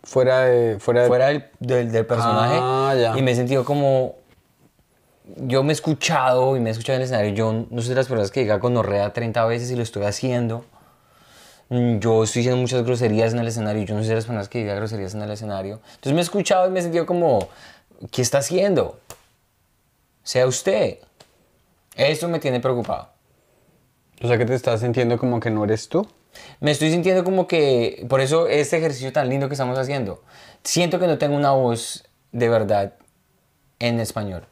Fuera 0.03 0.41
de... 0.41 0.77
Fuera 0.79 1.01
de- 1.03 1.07
Fuera 1.07 1.27
del, 1.27 1.45
del, 1.59 1.91
del 1.91 2.05
personaje. 2.05 2.57
Ah, 2.61 2.93
ya. 2.99 3.17
Y 3.17 3.21
me 3.21 3.31
he 3.31 3.35
sentido 3.35 3.65
como... 3.65 4.15
Yo 5.37 5.63
me 5.63 5.71
he 5.71 5.73
escuchado 5.73 6.55
y 6.55 6.59
me 6.59 6.69
he 6.69 6.71
escuchado 6.71 6.95
en 6.97 7.01
el 7.01 7.05
escenario. 7.05 7.33
Yo 7.33 7.65
no 7.71 7.81
soy 7.81 7.89
de 7.89 7.95
las 7.95 8.07
personas 8.07 8.29
que 8.29 8.41
diga 8.41 8.57
gonorrea 8.59 9.11
30 9.11 9.43
veces 9.45 9.71
y 9.71 9.75
lo 9.75 9.81
estoy 9.81 10.03
haciendo. 10.05 10.63
Mm, 11.69 11.97
Yo 11.97 12.23
estoy 12.23 12.41
diciendo 12.41 12.61
muchas 12.61 12.83
groserías 12.83 13.33
en 13.33 13.39
el 13.39 13.47
escenario. 13.47 13.83
Yo 13.83 13.95
no 13.95 14.01
soy 14.01 14.09
de 14.09 14.15
las 14.15 14.25
personas 14.25 14.47
que 14.49 14.59
diga 14.59 14.75
groserías 14.75 15.15
en 15.15 15.23
el 15.23 15.31
escenario. 15.31 15.79
Entonces 15.95 16.13
me 16.13 16.19
he 16.19 16.23
escuchado 16.23 16.67
y 16.67 16.71
me 16.71 16.79
he 16.79 16.83
sentido 16.83 17.05
como... 17.07 17.47
¿Qué 18.11 18.21
está 18.21 18.39
haciendo? 18.39 18.99
Sea 20.23 20.47
usted. 20.47 20.99
Eso 21.95 22.27
me 22.27 22.39
tiene 22.39 22.59
preocupado. 22.59 23.09
O 24.21 24.27
sea, 24.27 24.37
que 24.37 24.45
te 24.45 24.55
estás 24.55 24.81
sintiendo 24.81 25.17
como 25.17 25.39
que 25.39 25.49
no 25.49 25.63
eres 25.63 25.89
tú. 25.89 26.07
Me 26.59 26.71
estoy 26.71 26.91
sintiendo 26.91 27.23
como 27.23 27.47
que, 27.47 28.05
por 28.09 28.21
eso 28.21 28.47
este 28.47 28.77
ejercicio 28.77 29.13
tan 29.13 29.29
lindo 29.29 29.47
que 29.47 29.53
estamos 29.53 29.77
haciendo, 29.77 30.23
siento 30.63 30.99
que 30.99 31.07
no 31.07 31.17
tengo 31.17 31.35
una 31.35 31.51
voz 31.51 32.05
de 32.31 32.49
verdad 32.49 32.93
en 33.79 33.99
español. 33.99 34.45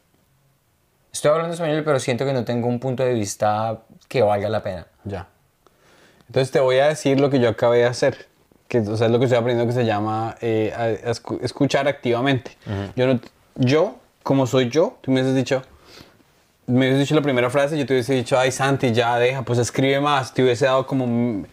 Estoy 1.11 1.31
hablando 1.31 1.53
español, 1.53 1.83
pero 1.83 1.99
siento 1.99 2.25
que 2.25 2.33
no 2.33 2.45
tengo 2.45 2.67
un 2.67 2.79
punto 2.79 3.03
de 3.03 3.13
vista 3.13 3.83
que 4.07 4.21
valga 4.21 4.49
la 4.49 4.63
pena. 4.63 4.87
Ya. 5.03 5.27
Entonces 6.27 6.51
te 6.51 6.59
voy 6.59 6.79
a 6.79 6.87
decir 6.87 7.19
lo 7.19 7.29
que 7.29 7.39
yo 7.39 7.49
acabé 7.49 7.79
de 7.79 7.85
hacer. 7.85 8.27
Que, 8.73 8.79
o 8.79 8.97
sea, 8.97 9.05
es 9.05 9.13
lo 9.13 9.19
que 9.19 9.25
estoy 9.25 9.37
aprendiendo 9.37 9.71
que 9.71 9.79
se 9.79 9.85
llama 9.85 10.35
eh, 10.41 10.73
a- 10.75 11.09
a 11.09 11.11
escu- 11.13 11.37
escuchar 11.43 11.87
activamente. 11.87 12.57
yo, 12.95 13.05
no, 13.05 13.19
yo, 13.55 13.97
como 14.23 14.47
soy 14.47 14.69
yo, 14.69 14.97
tú 15.01 15.11
me 15.11 15.21
hubieses 15.21 15.35
dicho, 15.35 15.61
me 16.65 16.79
hubieses 16.87 16.99
dicho 17.01 17.13
la 17.13 17.21
primera 17.21 17.51
frase, 17.51 17.77
yo 17.77 17.85
te 17.85 17.93
hubiese 17.93 18.13
dicho, 18.15 18.39
ay 18.39 18.51
Santi, 18.51 18.91
ya 18.91 19.19
deja, 19.19 19.43
pues 19.43 19.59
escribe 19.59 19.99
más. 19.99 20.33
Te 20.33 20.41
hubiese 20.43 20.65
dado 20.65 20.87
como 20.87 21.45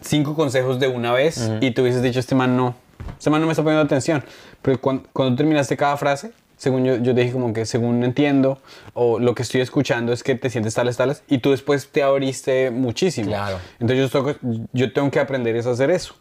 cinco 0.00 0.34
consejos 0.34 0.80
de 0.80 0.88
una 0.88 1.12
vez 1.12 1.48
y 1.60 1.70
te 1.70 1.80
hubieses 1.80 2.02
dicho, 2.02 2.18
este 2.18 2.34
man 2.34 2.56
no, 2.56 2.74
este 3.16 3.30
man 3.30 3.40
no 3.40 3.46
me 3.46 3.52
está 3.52 3.62
poniendo 3.62 3.84
atención. 3.84 4.24
Pero 4.62 4.80
cuando, 4.80 5.04
cuando 5.12 5.36
terminaste 5.36 5.76
cada 5.76 5.96
frase, 5.96 6.32
según 6.56 6.84
yo, 6.84 6.96
yo 6.96 7.14
te 7.14 7.20
dije 7.20 7.32
como 7.32 7.52
que 7.52 7.66
según 7.66 8.02
entiendo 8.04 8.58
o 8.94 9.18
lo 9.18 9.34
que 9.34 9.42
estoy 9.42 9.60
escuchando 9.60 10.12
es 10.12 10.22
que 10.22 10.34
te 10.34 10.48
sientes 10.50 10.74
tales, 10.74 10.96
tales 10.96 11.22
y 11.28 11.38
tú 11.38 11.50
después 11.50 11.88
te 11.88 12.02
abriste 12.02 12.70
muchísimo. 12.70 13.28
Claro. 13.28 13.58
Entonces 13.78 13.98
yo 13.98 14.08
tengo, 14.34 14.66
yo 14.72 14.92
tengo 14.92 15.10
que 15.10 15.20
aprender 15.20 15.54
es 15.56 15.66
a 15.66 15.70
hacer 15.72 15.90
eso. 15.90 16.14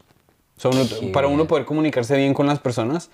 O 0.57 0.59
sea, 0.61 0.71
uno- 0.71 0.83
Qué 0.99 1.07
para 1.07 1.27
uno 1.27 1.45
poder 1.47 1.65
comunicarse 1.65 2.15
bien 2.17 2.33
con 2.33 2.47
las 2.47 2.59
personas, 2.59 3.09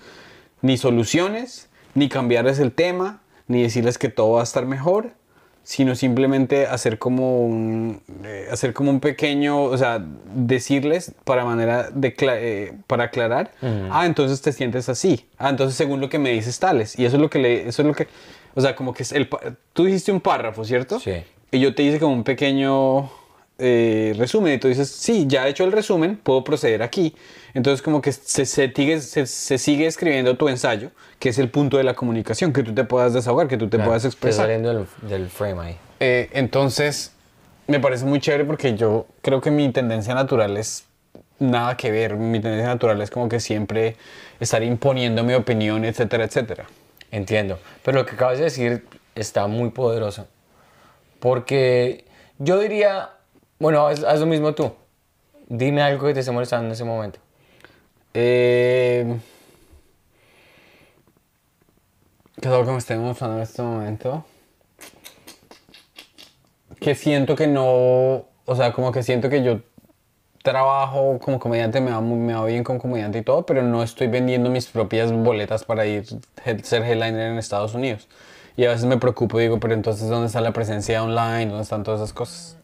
ni 0.62 0.76
soluciones, 0.76 1.68
ni 1.94 2.08
cambiarles 2.08 2.58
el 2.58 2.72
tema, 2.72 3.20
ni 3.48 3.62
decirles 3.62 3.98
que 3.98 4.08
todo 4.08 4.32
va 4.32 4.40
a 4.40 4.44
estar 4.44 4.66
mejor, 4.66 5.12
sino 5.62 5.94
simplemente 5.94 6.66
hacer 6.66 6.98
como 6.98 7.44
un, 7.44 8.00
eh, 8.24 8.48
hacer 8.50 8.72
como 8.72 8.90
un 8.90 9.00
pequeño, 9.00 9.62
o 9.62 9.76
sea, 9.76 10.04
decirles 10.34 11.12
para 11.24 11.44
manera 11.44 11.90
de 11.90 12.14
eh, 12.18 12.72
para 12.86 13.04
aclarar, 13.04 13.52
ah, 13.90 14.06
entonces 14.06 14.40
te 14.40 14.52
sientes 14.52 14.88
así, 14.88 15.26
ah, 15.38 15.50
entonces 15.50 15.76
según 15.76 16.00
lo 16.00 16.08
que 16.08 16.18
me 16.18 16.30
dices 16.32 16.58
tales, 16.58 16.98
y 16.98 17.04
eso 17.04 17.16
es 17.16 17.22
lo 17.22 17.30
que 17.30 17.38
le, 17.38 17.68
eso 17.68 17.82
es 17.82 17.88
lo 17.88 17.94
que, 17.94 18.08
o 18.54 18.60
sea, 18.60 18.74
como 18.74 18.92
que 18.94 19.02
es 19.02 19.12
el, 19.12 19.28
tú 19.72 19.84
dijiste 19.84 20.10
un 20.12 20.20
párrafo, 20.20 20.64
¿cierto? 20.64 20.98
Sí. 20.98 21.22
Y 21.52 21.60
yo 21.60 21.74
te 21.74 21.82
hice 21.82 21.98
como 22.00 22.14
un 22.14 22.24
pequeño 22.24 23.10
eh, 23.60 24.14
resumen 24.16 24.54
y 24.54 24.58
tú 24.58 24.68
dices, 24.68 24.88
sí, 24.88 25.26
ya 25.28 25.46
he 25.46 25.50
hecho 25.50 25.64
el 25.64 25.72
resumen, 25.72 26.16
puedo 26.16 26.42
proceder 26.42 26.82
aquí. 26.82 27.14
Entonces 27.54 27.82
como 27.82 28.00
que 28.00 28.12
se, 28.12 28.46
se, 28.46 28.72
sigue, 28.72 29.00
se, 29.00 29.26
se 29.26 29.58
sigue 29.58 29.86
escribiendo 29.86 30.36
tu 30.36 30.48
ensayo, 30.48 30.90
que 31.18 31.28
es 31.28 31.38
el 31.38 31.50
punto 31.50 31.76
de 31.76 31.84
la 31.84 31.94
comunicación, 31.94 32.52
que 32.52 32.62
tú 32.62 32.74
te 32.74 32.84
puedas 32.84 33.12
desahogar, 33.12 33.48
que 33.48 33.56
tú 33.56 33.68
te 33.68 33.78
puedas 33.78 34.04
Estoy 34.04 34.08
expresar. 34.08 34.44
saliendo 34.46 34.68
del, 34.74 34.86
del 35.08 35.28
frame 35.28 35.60
ahí. 35.60 35.76
Eh, 36.00 36.30
entonces, 36.32 37.12
me 37.66 37.78
parece 37.80 38.04
muy 38.04 38.20
chévere 38.20 38.44
porque 38.44 38.76
yo 38.76 39.06
creo 39.22 39.40
que 39.40 39.50
mi 39.50 39.70
tendencia 39.70 40.14
natural 40.14 40.56
es 40.56 40.84
nada 41.38 41.76
que 41.76 41.90
ver. 41.90 42.16
Mi 42.16 42.40
tendencia 42.40 42.68
natural 42.68 43.00
es 43.02 43.10
como 43.10 43.28
que 43.28 43.40
siempre 43.40 43.96
estar 44.40 44.62
imponiendo 44.62 45.22
mi 45.24 45.34
opinión, 45.34 45.84
etcétera, 45.84 46.24
etcétera. 46.24 46.66
Entiendo. 47.10 47.58
Pero 47.84 47.98
lo 47.98 48.06
que 48.06 48.14
acabas 48.14 48.38
de 48.38 48.44
decir 48.44 48.84
está 49.14 49.46
muy 49.46 49.70
poderoso. 49.70 50.26
Porque 51.18 52.04
yo 52.38 52.58
diría, 52.58 53.10
bueno, 53.60 53.86
haz, 53.86 54.02
haz 54.02 54.18
lo 54.18 54.26
mismo 54.26 54.54
tú. 54.54 54.72
Dime 55.48 55.82
algo 55.82 56.06
que 56.06 56.14
te 56.14 56.20
esté 56.20 56.32
molestando 56.32 56.66
en 56.66 56.72
ese 56.72 56.84
momento. 56.84 57.20
Eh, 58.14 59.18
¿Qué 62.40 62.48
es 62.48 62.54
algo 62.54 62.64
que 62.64 62.72
me 62.72 62.78
esté 62.78 62.96
mostrando 62.96 63.36
en 63.36 63.42
este 63.42 63.62
momento? 63.62 64.24
Que 66.80 66.94
siento 66.94 67.36
que 67.36 67.46
no, 67.46 68.24
o 68.46 68.56
sea, 68.56 68.72
como 68.72 68.92
que 68.92 69.02
siento 69.02 69.28
que 69.28 69.42
yo 69.42 69.60
trabajo 70.42 71.18
como 71.18 71.38
comediante, 71.38 71.82
me 71.82 71.90
va, 71.90 72.00
me 72.00 72.32
va 72.32 72.46
bien 72.46 72.64
como 72.64 72.78
comediante 72.78 73.18
y 73.18 73.22
todo, 73.22 73.44
pero 73.44 73.62
no 73.62 73.82
estoy 73.82 74.06
vendiendo 74.06 74.48
mis 74.48 74.66
propias 74.68 75.12
boletas 75.12 75.64
para 75.64 75.84
ir 75.84 76.06
ser 76.62 76.82
headliner 76.82 77.32
en 77.32 77.38
Estados 77.38 77.74
Unidos. 77.74 78.08
Y 78.56 78.64
a 78.64 78.70
veces 78.70 78.86
me 78.86 78.96
preocupo 78.96 79.38
y 79.38 79.44
digo, 79.44 79.60
pero 79.60 79.74
entonces 79.74 80.08
¿dónde 80.08 80.28
está 80.28 80.40
la 80.40 80.52
presencia 80.52 81.02
online? 81.02 81.46
¿Dónde 81.46 81.62
están 81.62 81.82
todas 81.82 82.00
esas 82.00 82.14
cosas? 82.14 82.59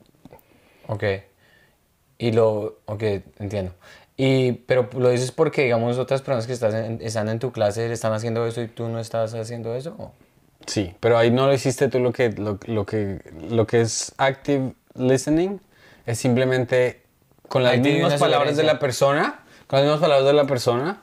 Ok. 0.89 1.05
Y 2.19 2.33
lo... 2.33 2.79
Ok, 2.87 3.03
entiendo. 3.39 3.73
Y, 4.17 4.53
pero 4.53 4.89
lo 4.97 5.11
dices 5.11 5.31
porque, 5.31 5.65
digamos, 5.65 5.99
otras 5.99 6.23
personas 6.23 6.47
que 6.47 6.55
estás 6.55 6.73
en- 6.75 7.01
están 7.03 7.29
en 7.29 7.39
tu 7.39 7.53
clase 7.53 7.93
están 7.93 8.13
haciendo 8.15 8.47
eso 8.47 8.63
y 8.63 8.69
tú 8.69 8.89
no 8.89 8.99
estás 8.99 9.35
haciendo 9.35 9.75
eso. 9.75 9.95
¿o? 9.99 10.13
Sí, 10.67 10.95
pero 11.01 11.19
ahí 11.19 11.31
no 11.31 11.47
lo 11.47 11.53
hiciste 11.53 11.89
tú 11.89 11.99
lo 12.01 12.13
que, 12.13 12.31
lo, 12.31 12.59
lo 12.67 12.87
que, 12.87 13.21
lo 13.51 13.67
que 13.67 13.83
es 13.83 14.15
active 14.17 14.73
listening, 14.95 15.61
es 16.07 16.19
simplemente 16.19 17.03
con 17.49 17.63
las 17.63 17.75
Ahí 17.75 17.81
mismas 17.81 18.15
palabras 18.19 18.57
de 18.57 18.63
la 18.63 18.79
persona, 18.79 19.41
con 19.67 19.79
las 19.79 19.85
mismas 19.85 20.01
palabras 20.01 20.27
de 20.27 20.33
la 20.33 20.47
persona, 20.47 21.03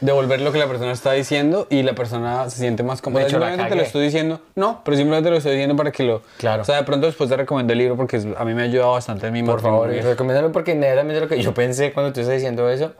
devolver 0.00 0.40
lo 0.40 0.52
que 0.52 0.58
la 0.58 0.66
persona 0.66 0.92
está 0.92 1.12
diciendo 1.12 1.66
y 1.70 1.82
la 1.82 1.94
persona 1.94 2.50
se 2.50 2.58
siente 2.58 2.82
más 2.82 3.00
cómoda. 3.00 3.22
De 3.22 3.28
hecho, 3.28 3.36
simplemente 3.38 3.68
te 3.70 3.76
lo 3.76 3.82
estoy 3.82 4.04
diciendo, 4.04 4.40
no, 4.54 4.82
pero 4.84 4.96
simplemente 4.96 5.26
te 5.26 5.30
lo 5.30 5.36
estoy 5.36 5.52
diciendo 5.52 5.76
para 5.76 5.92
que 5.92 6.02
lo... 6.02 6.22
Claro. 6.38 6.62
O 6.62 6.64
sea, 6.64 6.76
de 6.76 6.84
pronto 6.84 7.06
después 7.06 7.30
te 7.30 7.36
recomiendo 7.36 7.72
el 7.72 7.78
libro 7.78 7.96
porque 7.96 8.16
a 8.36 8.44
mí 8.44 8.54
me 8.54 8.62
ha 8.62 8.64
ayudado 8.64 8.92
bastante 8.92 9.28
en 9.28 9.32
mi 9.32 9.42
Por 9.42 9.60
favor, 9.60 9.86
matrimonio. 9.86 10.10
recomiéndalo 10.10 10.52
porque 10.52 10.72
inmediatamente 10.72 11.20
lo 11.20 11.28
que 11.28 11.40
yo 11.40 11.54
pensé 11.54 11.92
cuando 11.92 12.12
tú 12.12 12.20
estás 12.20 12.34
diciendo 12.34 12.68
eso, 12.68 12.92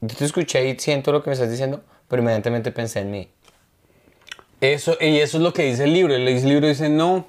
yo 0.00 0.16
te 0.16 0.24
escuché 0.24 0.68
y 0.68 0.78
siento 0.78 1.12
lo 1.12 1.22
que 1.22 1.30
me 1.30 1.34
estás 1.34 1.50
diciendo, 1.50 1.82
pero 2.08 2.22
inmediatamente 2.22 2.70
pensé 2.70 3.00
en 3.00 3.10
mí. 3.10 3.28
Eso, 4.60 4.96
y 5.00 5.18
eso 5.18 5.38
es 5.38 5.42
lo 5.42 5.52
que 5.52 5.64
dice 5.64 5.84
el 5.84 5.92
libro. 5.92 6.14
El 6.14 6.24
libro 6.24 6.66
dice, 6.68 6.88
no. 6.88 7.26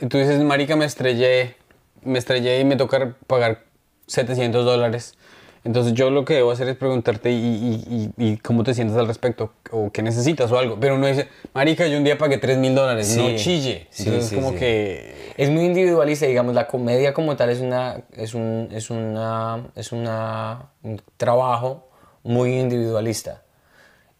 Y 0.00 0.06
tú 0.06 0.18
dices, 0.18 0.40
marica, 0.40 0.76
me 0.76 0.84
estrellé, 0.84 1.56
me 2.02 2.18
estrellé 2.18 2.60
y 2.60 2.64
me 2.64 2.76
toca 2.76 3.14
pagar 3.26 3.62
700 4.06 4.64
dólares. 4.64 5.16
Entonces 5.64 5.94
yo 5.94 6.10
lo 6.10 6.24
que 6.26 6.34
debo 6.34 6.50
hacer 6.50 6.68
es 6.68 6.76
preguntarte 6.76 7.30
y, 7.30 7.34
y- 7.36 8.12
y- 8.18 8.32
y 8.32 8.36
cómo 8.36 8.62
te 8.64 8.74
sientes 8.74 8.96
al 8.98 9.06
respecto, 9.06 9.52
o 9.70 9.90
qué 9.90 10.02
necesitas 10.02 10.52
o 10.52 10.58
algo. 10.58 10.78
Pero 10.78 10.96
uno 10.96 11.06
dice, 11.06 11.28
marica, 11.54 11.86
yo 11.86 11.96
un 11.96 12.04
día 12.04 12.18
pagué 12.18 12.36
3 12.38 12.58
mil 12.58 12.74
dólares, 12.74 13.08
Sí. 13.08 13.18
no 13.18 13.34
chille. 13.36 13.86
Sí, 13.90 14.04
Entonces 14.04 14.28
sí, 14.30 14.34
como 14.36 14.54
que... 14.54 15.14
Es 15.38 15.48
muy 15.50 15.64
individualista, 15.64 16.26
digamos, 16.26 16.54
la 16.54 16.66
comedia 16.66 17.14
como 17.14 17.34
tal 17.36 17.48
es 17.50 17.60
una 17.60 18.02
es 18.12 18.34
un 18.34 18.68
es 18.70 18.88
una 18.90 19.64
es 19.74 19.90
una 19.90 20.70
un 20.82 21.00
trabajo 21.16 21.88
muy 22.22 22.58
individualista. 22.60 23.42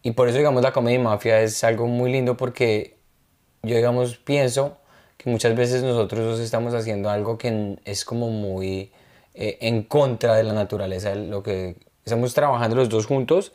Y 0.03 0.11
por 0.13 0.29
eso 0.29 0.39
digamos 0.39 0.63
la 0.63 0.73
comedia 0.73 0.99
y 0.99 1.03
mafia 1.03 1.41
es 1.41 1.63
algo 1.63 1.87
muy 1.87 2.11
lindo 2.11 2.37
porque 2.37 2.97
yo 3.63 3.77
digamos 3.77 4.17
pienso 4.17 4.77
que 5.19 5.31
muchas 5.31 5.55
veces 5.55 5.83
nosotros 5.83 6.41
estamos 6.41 6.75
haciendo 6.75 7.09
algo 7.11 7.39
que 7.39 7.77
es 7.85 8.05
como 8.05 8.29
muy 8.31 8.91
eh, 9.35 9.59
en 9.61 9.83
contra 9.83 10.37
de 10.37 10.45
la 10.45 10.53
naturaleza, 10.53 11.15
lo 11.15 11.43
que 11.43 11.77
estamos 12.05 12.35
trabajando 12.35 12.77
los 12.77 12.89
dos 12.89 13.07
juntos 13.07 13.53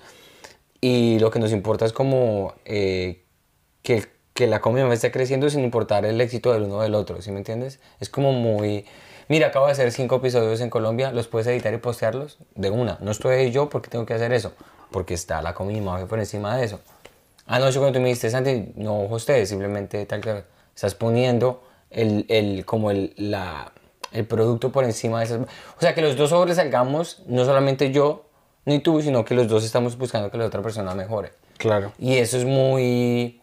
y 0.82 1.20
lo 1.20 1.32
que 1.32 1.40
nos 1.40 1.52
importa 1.52 1.86
es 1.86 1.94
como 1.94 2.54
eh, 2.66 3.24
que, 3.82 4.06
que 4.34 4.48
la 4.48 4.60
comunidad 4.60 4.92
esté 4.92 5.12
creciendo 5.12 5.50
sin 5.50 5.64
importar 5.64 6.06
el 6.06 6.20
éxito 6.20 6.52
del 6.52 6.64
uno 6.64 6.78
o 6.78 6.82
del 6.82 6.96
otro, 6.96 7.22
¿sí 7.22 7.32
me 7.32 7.38
entiendes? 7.38 7.80
Es 8.00 8.10
como 8.10 8.34
muy... 8.34 8.86
Mira, 9.30 9.48
acabo 9.48 9.68
de 9.68 9.74
hacer 9.74 9.92
cinco 9.92 10.16
episodios 10.18 10.60
en 10.60 10.70
Colombia, 10.70 11.12
¿los 11.12 11.28
puedes 11.28 11.48
editar 11.48 11.74
y 11.74 11.78
postearlos? 11.78 12.40
De 12.56 12.72
una. 12.72 12.98
No 13.00 13.12
estoy 13.12 13.52
yo 13.52 13.70
porque 13.70 13.90
tengo 13.90 14.06
que 14.06 14.16
hacer 14.16 14.34
eso, 14.34 14.54
porque 14.92 15.14
está 15.14 15.42
la 15.42 15.54
comunidad 15.54 16.08
por 16.08 16.20
encima 16.20 16.58
de 16.58 16.66
eso. 16.66 16.80
Anoche 17.46 17.80
cuando 17.80 17.98
tú 17.98 18.02
me 18.02 18.10
dijiste, 18.10 18.30
Santi, 18.30 18.74
no 18.76 19.02
ustedes, 19.04 19.50
simplemente 19.50 20.06
tal 20.06 20.22
que 20.22 20.44
estás 20.76 20.96
poniendo 20.96 21.64
el, 21.90 22.26
el, 22.30 22.66
como 22.66 22.92
el, 22.92 23.14
la, 23.18 23.72
el 24.12 24.26
producto 24.26 24.72
por 24.72 24.84
encima 24.84 25.20
de 25.20 25.26
esas... 25.26 25.40
O 25.40 25.82
sea, 25.82 25.94
que 25.94 26.02
los 26.02 26.18
dos 26.18 26.30
sobresalgamos, 26.30 27.24
no 27.28 27.46
solamente 27.46 27.92
yo 27.92 28.26
ni 28.66 28.80
tú, 28.80 29.02
sino 29.02 29.26
que 29.26 29.36
los 29.36 29.48
dos 29.48 29.64
estamos 29.64 29.98
buscando 29.98 30.30
que 30.32 30.38
la 30.38 30.46
otra 30.46 30.62
persona 30.62 30.94
mejore. 30.96 31.32
Claro. 31.58 31.92
Y 32.00 32.18
eso 32.18 32.38
es 32.38 32.46
muy 32.46 33.42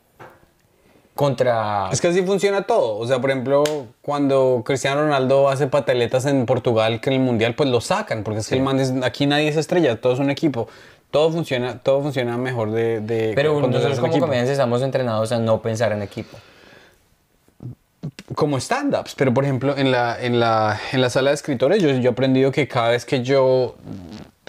contra... 1.14 1.88
Es 1.90 2.00
que 2.00 2.08
así 2.08 2.22
funciona 2.22 2.62
todo. 2.62 2.98
O 2.98 3.06
sea, 3.06 3.20
por 3.20 3.30
ejemplo, 3.30 3.64
cuando 4.02 4.62
Cristiano 4.64 5.02
Ronaldo 5.02 5.48
hace 5.48 5.66
pataletas 5.66 6.26
en 6.26 6.46
Portugal, 6.46 7.00
que 7.00 7.10
en 7.10 7.16
el 7.16 7.22
Mundial, 7.22 7.54
pues 7.54 7.68
lo 7.68 7.80
sacan, 7.80 8.22
porque 8.22 8.40
es 8.40 8.48
que 8.48 8.54
el 8.54 8.62
man 8.62 8.78
es, 8.80 8.92
aquí 9.02 9.26
nadie 9.26 9.48
es 9.48 9.56
estrella, 9.56 10.00
todo 10.00 10.12
es 10.12 10.18
un 10.18 10.30
equipo. 10.30 10.68
Todo 11.10 11.30
funciona, 11.30 11.78
todo 11.82 12.02
funciona 12.02 12.36
mejor 12.36 12.72
de... 12.72 13.00
de 13.00 13.32
Pero 13.34 13.60
nosotros 13.60 14.00
como 14.00 14.18
comediantes 14.18 14.52
estamos 14.52 14.82
entrenados 14.82 15.32
a 15.32 15.38
no 15.38 15.62
pensar 15.62 15.92
en 15.92 16.02
equipo. 16.02 16.36
Como 18.34 18.58
stand-ups, 18.58 19.14
pero 19.16 19.32
por 19.32 19.44
ejemplo 19.44 19.76
en 19.76 19.92
la, 19.92 20.20
en 20.20 20.40
la, 20.40 20.80
en 20.92 21.00
la 21.00 21.10
sala 21.10 21.30
de 21.30 21.34
escritores 21.34 21.82
yo, 21.82 21.90
yo 21.90 22.10
he 22.10 22.12
aprendido 22.12 22.50
que 22.50 22.66
cada 22.66 22.90
vez 22.90 23.04
que 23.04 23.22
yo, 23.22 23.76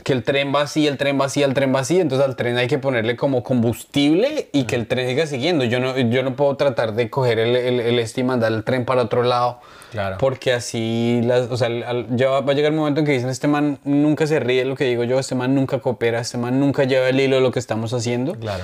que 0.03 0.13
el 0.13 0.23
tren 0.23 0.53
va 0.55 0.61
así, 0.61 0.87
el 0.87 0.97
tren 0.97 1.19
va 1.19 1.25
así, 1.25 1.43
el 1.43 1.53
tren 1.53 1.75
va 1.75 1.81
así, 1.81 1.99
entonces 1.99 2.27
al 2.27 2.35
tren 2.35 2.57
hay 2.57 2.67
que 2.67 2.79
ponerle 2.79 3.15
como 3.15 3.43
combustible 3.43 4.49
y 4.51 4.63
que 4.63 4.75
el 4.75 4.87
tren 4.87 5.07
siga 5.09 5.27
siguiendo. 5.27 5.63
Yo 5.65 5.79
no, 5.79 5.97
yo 5.97 6.23
no 6.23 6.35
puedo 6.35 6.55
tratar 6.55 6.93
de 6.93 7.09
coger 7.09 7.39
el, 7.39 7.55
el, 7.55 7.79
el 7.79 7.99
este 7.99 8.21
y 8.21 8.23
mandar 8.23 8.51
el 8.51 8.63
tren 8.63 8.85
para 8.85 9.03
otro 9.03 9.23
lado. 9.23 9.59
Claro. 9.91 10.17
Porque 10.19 10.53
así, 10.53 11.21
las, 11.23 11.49
o 11.51 11.57
sea, 11.57 11.67
al- 11.67 12.07
ya 12.15 12.29
va, 12.29 12.41
va 12.41 12.53
a 12.53 12.55
llegar 12.55 12.71
el 12.71 12.77
momento 12.77 12.99
en 13.01 13.05
que 13.05 13.11
dicen, 13.13 13.29
este 13.29 13.47
man 13.47 13.79
nunca 13.83 14.27
se 14.27 14.39
ríe 14.39 14.59
de 14.59 14.65
lo 14.65 14.75
que 14.75 14.85
digo 14.85 15.03
yo, 15.03 15.19
este 15.19 15.35
man 15.35 15.53
nunca 15.55 15.79
coopera, 15.79 16.19
este 16.19 16.37
man 16.37 16.59
nunca 16.59 16.83
lleva 16.83 17.09
el 17.09 17.19
hilo 17.19 17.35
de 17.35 17.41
lo 17.41 17.51
que 17.51 17.59
estamos 17.59 17.93
haciendo. 17.93 18.33
Claro. 18.33 18.63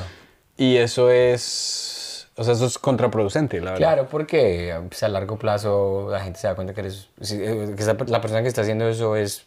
Y 0.57 0.77
eso 0.77 1.09
es, 1.09 1.92
o 2.35 2.43
sea, 2.43 2.53
eso 2.53 2.65
es 2.65 2.77
contraproducente, 2.79 3.57
la 3.59 3.71
verdad. 3.71 3.77
Claro, 3.77 4.07
porque 4.09 4.75
pues, 4.89 5.03
a 5.03 5.07
largo 5.07 5.37
plazo 5.37 6.07
la 6.11 6.19
gente 6.21 6.39
se 6.39 6.47
da 6.47 6.55
cuenta 6.55 6.73
que 6.73 6.81
eres... 6.81 7.09
eh, 7.31 7.75
que 7.77 7.83
la 8.11 8.21
persona 8.21 8.41
que 8.41 8.47
está 8.47 8.61
haciendo 8.61 8.87
eso 8.89 9.15
es 9.15 9.45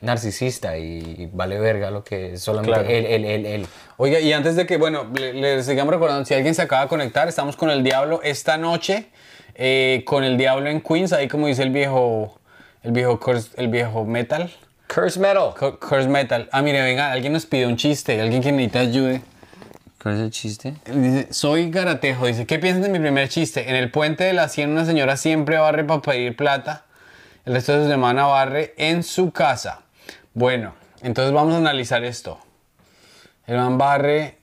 narcisista 0.00 0.78
y 0.78 1.28
vale 1.32 1.58
verga 1.58 1.90
lo 1.90 2.02
que 2.04 2.34
es 2.34 2.42
solamente 2.42 2.72
Claro. 2.80 2.88
él, 2.88 3.04
él, 3.06 3.24
él, 3.24 3.46
él. 3.46 3.66
Oiga, 3.98 4.18
y 4.18 4.32
antes 4.32 4.56
de 4.56 4.64
que, 4.66 4.78
bueno, 4.78 5.06
le, 5.14 5.34
le 5.34 5.62
sigamos 5.62 5.92
recordando, 5.92 6.24
si 6.24 6.32
alguien 6.34 6.54
se 6.54 6.62
acaba 6.62 6.82
de 6.82 6.88
conectar, 6.88 7.28
estamos 7.28 7.56
con 7.56 7.68
el 7.70 7.82
Diablo 7.82 8.20
esta 8.22 8.56
noche, 8.56 9.10
eh, 9.56 10.02
con 10.06 10.24
el 10.24 10.38
Diablo 10.38 10.70
en 10.70 10.80
Queens, 10.80 11.12
ahí 11.12 11.28
como 11.28 11.48
dice 11.48 11.62
el 11.64 11.70
viejo, 11.70 12.38
el 12.82 12.92
viejo, 12.92 13.20
curse- 13.20 13.50
el 13.56 13.68
viejo 13.68 14.04
metal, 14.04 14.50
Curse 14.92 15.20
Metal. 15.20 15.54
Cu- 15.56 15.78
Curse 15.78 16.08
Metal. 16.08 16.48
Ah, 16.50 16.62
mire, 16.62 16.82
venga, 16.82 17.12
alguien 17.12 17.32
nos 17.32 17.46
pidió 17.46 17.68
un 17.68 17.76
chiste, 17.76 18.20
alguien 18.20 18.42
que 18.42 18.50
necesita 18.50 18.80
ayude. 18.80 19.22
¿Cuál 20.02 20.14
es 20.14 20.20
el 20.22 20.30
chiste? 20.30 20.74
Dice, 20.86 21.28
soy 21.32 21.70
garatejo, 21.70 22.26
dice, 22.26 22.46
¿qué 22.46 22.58
piensas 22.58 22.82
de 22.82 22.88
mi 22.88 22.98
primer 22.98 23.28
chiste? 23.28 23.68
En 23.68 23.76
el 23.76 23.90
puente 23.90 24.24
de 24.24 24.32
la 24.32 24.48
100 24.48 24.70
una 24.70 24.84
señora 24.86 25.16
siempre 25.16 25.58
barre 25.58 25.84
para 25.84 26.00
pedir 26.00 26.36
plata, 26.36 26.84
el 27.44 27.52
resto 27.54 27.76
de 27.76 27.84
su 27.84 27.90
semana 27.90 28.24
barre 28.24 28.72
en 28.78 29.02
su 29.02 29.30
casa. 29.30 29.82
Bueno, 30.32 30.74
entonces 31.02 31.32
vamos 31.34 31.54
a 31.54 31.58
analizar 31.58 32.02
esto. 32.04 32.38
El 33.46 33.56
man 33.56 33.76
barre 33.76 34.38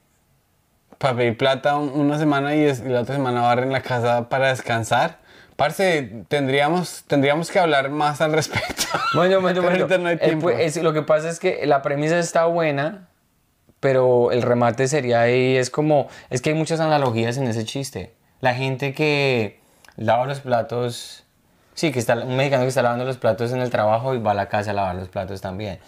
para 1.00 1.16
pedir 1.16 1.38
plata 1.38 1.76
un- 1.76 1.90
una 1.90 2.20
semana 2.20 2.54
y, 2.56 2.66
la 2.84 3.02
otra 3.02 3.16
semana 3.16 3.42
barre 3.42 3.64
en 3.64 3.72
la 3.72 3.82
casa 3.82 4.30
para 4.30 4.50
descansar. 4.50 5.20
Parce, 5.56 6.04
tendríamos, 6.28 7.04
tendríamos 7.08 7.50
que 7.50 7.58
hablar 7.58 7.90
más 7.90 8.22
al 8.22 8.34
respecto. 8.34 8.84
Bueno, 9.16 9.42
bueno, 9.42 9.62
bueno. 9.64 9.78
ahorita 9.80 9.98
no 9.98 10.08
hay 10.10 10.14
El 10.14 10.20
tiempo. 10.20 10.50
pu- 10.52 10.60
es- 10.60 10.78
lo 10.78 10.94
que 10.94 11.02
pasa 11.02 11.30
es 11.30 11.40
que 11.40 11.66
la 11.66 11.82
premisa 11.82 12.20
está 12.20 12.46
buena, 12.46 13.08
pero 13.80 14.32
el 14.32 14.42
remate 14.42 14.88
sería 14.88 15.22
ahí, 15.22 15.56
es 15.58 15.70
como, 15.70 16.08
es 16.30 16.42
que 16.42 16.50
hay 16.52 16.56
muchas 16.56 16.80
analogías 16.80 17.38
en 17.38 17.48
ese 17.48 17.64
chiste. 17.66 18.14
La 18.42 18.54
gente 18.56 18.94
que 18.94 19.60
lava 19.96 20.26
los 20.26 20.40
platos, 20.42 21.24
sí, 21.74 21.92
que 21.92 22.00
está, 22.00 22.16
un 22.16 22.36
mexicano 22.38 22.64
que 22.64 22.70
está 22.70 22.82
lavando 22.82 23.06
los 23.06 23.18
platos 23.18 23.52
en 23.52 23.62
el 23.62 23.70
trabajo 23.70 24.14
y 24.16 24.20
va 24.20 24.32
a 24.32 24.36
la 24.36 24.50
casa 24.50 24.72
a 24.72 24.74
lavar 24.74 24.96
los 24.96 25.10
platos 25.10 25.42
también. 25.42 25.80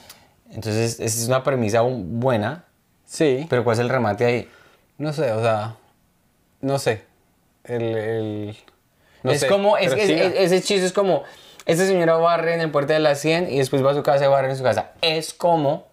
Entonces, 0.52 1.00
esa 1.00 1.04
es 1.22 1.28
una 1.28 1.44
premisa 1.44 1.82
bu- 1.84 2.04
buena, 2.06 2.66
Sí. 3.06 3.46
pero 3.50 3.64
¿cuál 3.64 3.74
es 3.76 3.80
el 3.80 3.90
remate 3.90 4.26
ahí? 4.26 4.50
No 4.98 5.14
sé, 5.14 5.32
o 5.32 5.42
sea, 5.42 5.76
no 6.62 6.78
sé. 6.80 7.04
El, 7.64 7.82
el- 7.84 8.58
no 9.24 9.32
es 9.32 9.42
sé, 9.42 9.48
como, 9.48 9.78
es, 9.78 9.92
es- 9.94 10.10
es- 10.10 10.34
ese 10.36 10.62
chiste 10.62 10.86
es 10.86 10.94
como, 10.94 11.24
esta 11.66 11.86
señora 11.86 12.16
barre 12.16 12.54
en 12.56 12.62
el 12.62 12.72
puerto 12.72 12.94
de 12.94 13.00
las 13.00 13.20
100 13.20 13.52
y 13.52 13.58
después 13.60 13.86
va 13.86 13.92
a 13.92 13.94
su 13.94 14.02
casa 14.02 14.26
y 14.26 14.28
barre 14.28 14.50
en 14.50 14.58
su 14.58 14.64
casa. 14.64 14.92
Es 15.02 15.34
como... 15.34 15.88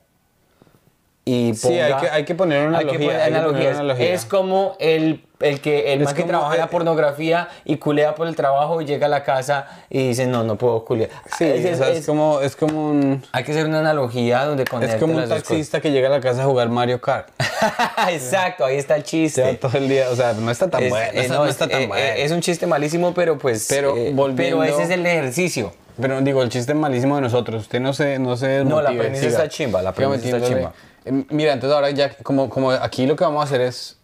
Y 1.28 1.54
Sí, 1.56 1.76
hay 1.80 1.90
ponga- 1.92 2.00
que- 2.02 2.10
hay 2.10 2.24
que 2.24 2.34
poner 2.36 2.68
una 2.68 2.78
analogía, 2.78 2.98
poner 3.00 3.20
poner 3.24 3.36
analogías. 3.36 3.74
analogía. 3.78 4.14
Es 4.14 4.24
como 4.26 4.76
el, 4.78 5.24
el 5.40 5.60
que, 5.60 5.92
el 5.92 6.00
Es 6.02 6.04
man 6.06 6.14
que 6.14 6.22
trabaja 6.22 6.50
en 6.54 6.60
eh, 6.60 6.64
la 6.64 6.70
pornografía 6.70 7.48
y 7.64 7.78
culea 7.78 8.14
por 8.14 8.28
el 8.28 8.36
trabajo 8.36 8.80
y 8.80 8.84
llega 8.84 9.06
a 9.06 9.08
la 9.08 9.24
casa 9.24 9.66
y 9.90 10.06
dice, 10.06 10.26
no, 10.28 10.44
no 10.44 10.54
puedo 10.56 10.84
culear. 10.84 11.10
Sí, 11.36 11.42
Es- 11.44 11.64
o 11.64 11.68
es- 11.68 11.78
sea, 11.78 11.88
es, 11.90 12.06
como, 12.06 12.40
es 12.42 12.54
como 12.54 12.90
un... 12.90 13.24
Hay 13.32 13.42
que 13.42 13.50
hacer 13.50 13.66
una 13.66 13.80
analogía 13.80 14.44
donde 14.44 14.62
Es 14.82 14.94
como 15.00 15.16
un 15.18 15.28
taxista 15.28 15.80
que 15.80 15.90
llega 15.90 16.06
a 16.06 16.12
la 16.12 16.20
casa 16.20 16.42
a 16.42 16.44
jugar 16.46 16.68
Mario 16.68 17.00
Kart. 17.00 17.28
Exacto, 18.08 18.64
ahí 18.64 18.76
está 18.76 18.94
el 18.94 19.02
chiste. 19.02 19.40
Ya 19.42 19.58
todo 19.58 19.76
el 19.78 19.88
día, 19.88 20.06
o 20.10 20.14
sea, 20.14 20.32
no 20.34 20.48
está 20.48 20.70
tan 20.70 20.84
Es- 20.84 20.90
bueno. 20.90 21.10
no, 21.28 21.34
no 21.38 21.44
es- 21.46 21.50
está 21.50 21.66
tan 21.66 21.82
eh, 21.82 21.86
bueno. 21.88 22.04
es 22.16 22.30
un 22.30 22.40
chiste 22.40 22.68
malísimo, 22.68 23.14
pero 23.14 23.36
pues... 23.36 23.66
Pero 23.68 23.96
eh, 23.96 24.12
volviendo- 24.14 24.60
pero 24.60 24.72
ese 24.74 24.84
es 24.84 24.90
el 24.90 25.04
ejercicio. 25.04 25.72
Pero 26.00 26.20
digo, 26.20 26.42
el 26.42 26.50
chiste 26.50 26.72
malísimo 26.74 27.16
de 27.16 27.22
nosotros. 27.22 27.62
Usted 27.62 27.80
no 27.80 27.92
se, 27.94 28.18
no 28.20 28.36
se 28.36 28.64
No, 28.64 28.80
la 28.82 28.90
premisa 28.92 29.26
está 29.26 29.48
chimba, 29.48 29.82
la 29.82 29.92
premisa 29.92 30.16
está 30.26 30.38
metiéndole. 30.38 30.68
Eh, 31.06 31.24
Mira, 31.30 31.52
entonces 31.54 31.74
ahora 31.74 31.90
ya, 31.90 32.14
como, 32.22 32.50
como 32.50 32.70
aquí 32.72 33.06
lo 33.06 33.16
que 33.16 33.24
vamos 33.24 33.40
a 33.40 33.44
hacer 33.44 33.60
es 33.62 33.96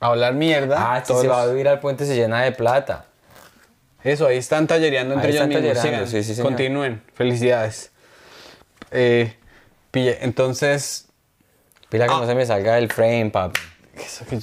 hablar 0.00 0.34
mierda. 0.34 0.94
Ah, 0.94 1.00
si 1.00 1.08
todos 1.08 1.22
se 1.22 1.28
va 1.28 1.42
a 1.42 1.46
vivir 1.46 1.68
al 1.68 1.80
puente 1.80 2.04
se 2.04 2.14
llena 2.16 2.42
de 2.42 2.52
plata. 2.52 3.06
Eso, 4.02 4.26
ahí 4.26 4.36
están 4.38 4.66
tallereando 4.66 5.14
entre 5.14 5.28
Ahí 5.30 5.36
ellos 5.36 5.46
están 5.48 5.62
mismos. 5.62 5.82
Sigan, 5.82 6.06
sí, 6.24 6.34
sí, 6.34 6.40
continúen. 6.42 7.02
Felicidades. 7.14 7.90
Eh, 8.90 9.34
pille, 9.90 10.18
entonces... 10.22 11.06
Pila 11.90 12.06
que 12.06 12.12
Ah. 12.14 12.18
no 12.20 12.26
se 12.26 12.34
me 12.34 12.46
salga 12.46 12.76
del 12.76 12.90
frame, 12.90 13.30
papi. 13.30 13.60
Eso 13.96 14.24
que- 14.26 14.38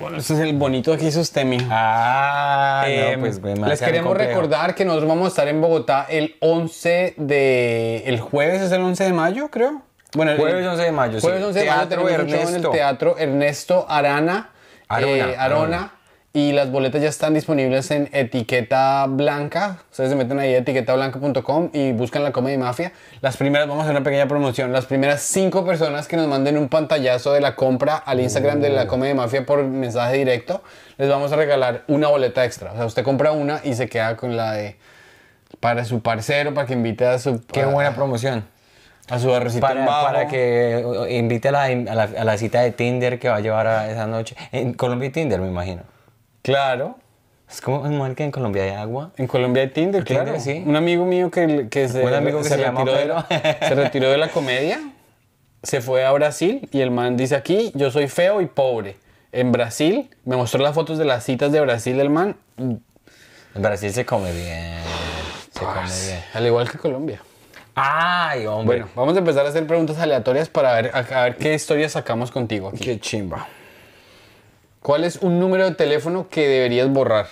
Bueno, 0.00 0.18
ese 0.18 0.34
es 0.34 0.40
el 0.40 0.52
bonito 0.56 0.96
que 0.96 1.06
hizo 1.06 1.20
usted, 1.20 1.44
mijo. 1.44 1.66
Ah, 1.70 2.84
Eh, 2.86 3.14
no, 3.16 3.20
pues, 3.20 3.40
güey, 3.40 3.54
me 3.58 3.66
les 3.68 3.80
queremos 3.80 4.16
recordar 4.16 4.74
que 4.74 4.84
nosotros 4.84 5.08
vamos 5.08 5.24
a 5.24 5.28
estar 5.28 5.48
en 5.48 5.60
Bogotá 5.60 6.06
el 6.08 6.36
11 6.40 7.14
de... 7.16 8.02
El 8.06 8.20
jueves 8.20 8.60
es 8.60 8.70
el 8.72 8.82
11 8.82 9.04
de 9.04 9.12
mayo, 9.12 9.48
creo. 9.50 9.82
Bueno, 10.14 10.32
Jueves 10.36 10.66
11 10.66 10.82
de 10.82 10.92
mayo. 10.92 11.20
Jueves 11.20 11.42
11 11.44 11.58
de 11.60 11.66
mayo 11.66 11.78
Teatro 11.88 12.06
tenemos 12.06 12.22
un 12.22 12.28
show 12.30 12.48
en 12.48 12.54
el. 12.64 12.70
Teatro 12.70 13.18
Ernesto 13.18 13.86
Arana. 13.88 14.50
Arona, 14.88 15.12
eh, 15.16 15.22
Arona. 15.22 15.42
Arona. 15.44 15.92
Y 16.34 16.52
las 16.52 16.70
boletas 16.70 17.00
ya 17.02 17.08
están 17.08 17.34
disponibles 17.34 17.90
en 17.90 18.08
Etiqueta 18.12 19.06
Blanca. 19.08 19.78
Ustedes 19.90 20.10
se 20.10 20.16
meten 20.16 20.38
ahí 20.38 20.54
a 20.54 20.58
etiquetablanca.com 20.58 21.70
y 21.72 21.92
buscan 21.92 22.22
la 22.22 22.32
Comedy 22.32 22.58
Mafia. 22.58 22.92
Las 23.22 23.36
primeras, 23.38 23.66
vamos 23.66 23.82
a 23.82 23.84
hacer 23.86 23.96
una 23.96 24.04
pequeña 24.04 24.28
promoción. 24.28 24.70
Las 24.72 24.84
primeras 24.86 25.22
cinco 25.22 25.64
personas 25.64 26.06
que 26.06 26.16
nos 26.16 26.28
manden 26.28 26.56
un 26.58 26.68
pantallazo 26.68 27.32
de 27.32 27.40
la 27.40 27.56
compra 27.56 27.96
al 27.96 28.20
Instagram 28.20 28.60
de 28.60 28.68
la 28.70 28.86
Comedy 28.86 29.14
Mafia 29.14 29.44
por 29.44 29.64
mensaje 29.64 30.18
directo, 30.18 30.62
les 30.98 31.08
vamos 31.08 31.32
a 31.32 31.36
regalar 31.36 31.82
una 31.88 32.08
boleta 32.08 32.44
extra. 32.44 32.72
O 32.72 32.76
sea, 32.76 32.84
usted 32.86 33.02
compra 33.02 33.32
una 33.32 33.60
y 33.64 33.74
se 33.74 33.88
queda 33.88 34.16
con 34.16 34.36
la 34.36 34.52
de 34.52 34.76
para 35.60 35.84
su 35.86 36.02
parcero, 36.02 36.54
para 36.54 36.66
que 36.66 36.74
invite 36.74 37.06
a 37.06 37.18
su 37.18 37.42
Qué 37.46 37.62
a- 37.62 37.66
buena 37.68 37.94
promoción. 37.94 38.44
A 39.08 39.18
su 39.18 39.32
arrocito 39.32 39.66
en 39.70 39.86
Para, 39.86 40.02
para 40.02 40.28
que 40.28 41.06
invite 41.10 41.48
a 41.48 41.52
la, 41.52 41.62
a, 41.64 41.74
la, 41.74 42.02
a 42.02 42.24
la 42.24 42.38
cita 42.38 42.60
de 42.60 42.72
Tinder 42.72 43.18
que 43.18 43.28
va 43.28 43.36
a 43.36 43.40
llevar 43.40 43.66
a 43.66 43.90
esa 43.90 44.06
noche. 44.06 44.36
En 44.52 44.74
Colombia 44.74 45.06
hay 45.06 45.12
Tinder, 45.12 45.40
me 45.40 45.48
imagino. 45.48 45.82
Claro. 46.42 46.96
Es 47.50 47.62
como 47.62 47.90
igual 47.90 48.14
que 48.14 48.24
en 48.24 48.30
Colombia 48.30 48.62
hay 48.64 48.70
agua. 48.70 49.12
En 49.16 49.26
Colombia 49.26 49.62
hay 49.62 49.70
Tinder, 49.70 50.04
Tinder, 50.04 50.24
claro. 50.24 50.40
sí. 50.40 50.62
Un 50.66 50.76
amigo 50.76 51.06
mío 51.06 51.30
que, 51.30 51.68
que 51.70 51.88
se, 51.88 52.14
amigo 52.14 52.42
que 52.42 52.48
se 52.48 52.58
llama 52.58 52.84
retiró 52.84 52.98
de 52.98 53.06
la, 53.06 53.26
se 53.66 53.74
retiró 53.74 54.10
de 54.10 54.18
la 54.18 54.28
comedia, 54.28 54.80
se 55.62 55.80
fue 55.80 56.04
a 56.04 56.12
Brasil 56.12 56.68
y 56.72 56.80
el 56.82 56.90
man 56.90 57.16
dice 57.16 57.34
aquí, 57.34 57.72
yo 57.74 57.90
soy 57.90 58.08
feo 58.08 58.42
y 58.42 58.46
pobre. 58.46 58.96
En 59.32 59.52
Brasil, 59.52 60.10
me 60.24 60.36
mostró 60.36 60.62
las 60.62 60.74
fotos 60.74 60.98
de 60.98 61.04
las 61.04 61.24
citas 61.24 61.50
de 61.50 61.60
Brasil 61.60 61.96
del 61.96 62.10
man, 62.10 62.36
En 62.58 62.82
Brasil 63.54 63.92
se 63.92 64.04
come 64.04 64.30
bien. 64.32 64.74
Se 65.52 65.60
come 65.60 65.80
bien. 66.06 66.20
al 66.34 66.46
igual 66.46 66.70
que 66.70 66.78
Colombia. 66.78 67.22
Ay, 67.80 68.46
hombre. 68.46 68.78
Bueno, 68.78 68.90
vamos 68.96 69.14
a 69.14 69.18
empezar 69.20 69.46
a 69.46 69.50
hacer 69.50 69.66
preguntas 69.66 69.98
aleatorias 69.98 70.48
para 70.48 70.72
ver, 70.74 70.90
a, 70.94 70.98
a 70.98 71.24
ver 71.24 71.36
qué 71.36 71.54
historias 71.54 71.92
sacamos 71.92 72.30
contigo 72.30 72.68
aquí. 72.68 72.84
qué 72.84 72.98
chimba. 72.98 73.46
¿Cuál 74.82 75.04
es 75.04 75.16
un 75.16 75.38
número 75.38 75.64
de 75.64 75.74
teléfono 75.76 76.28
que 76.28 76.48
deberías 76.48 76.88
borrar? 76.88 77.26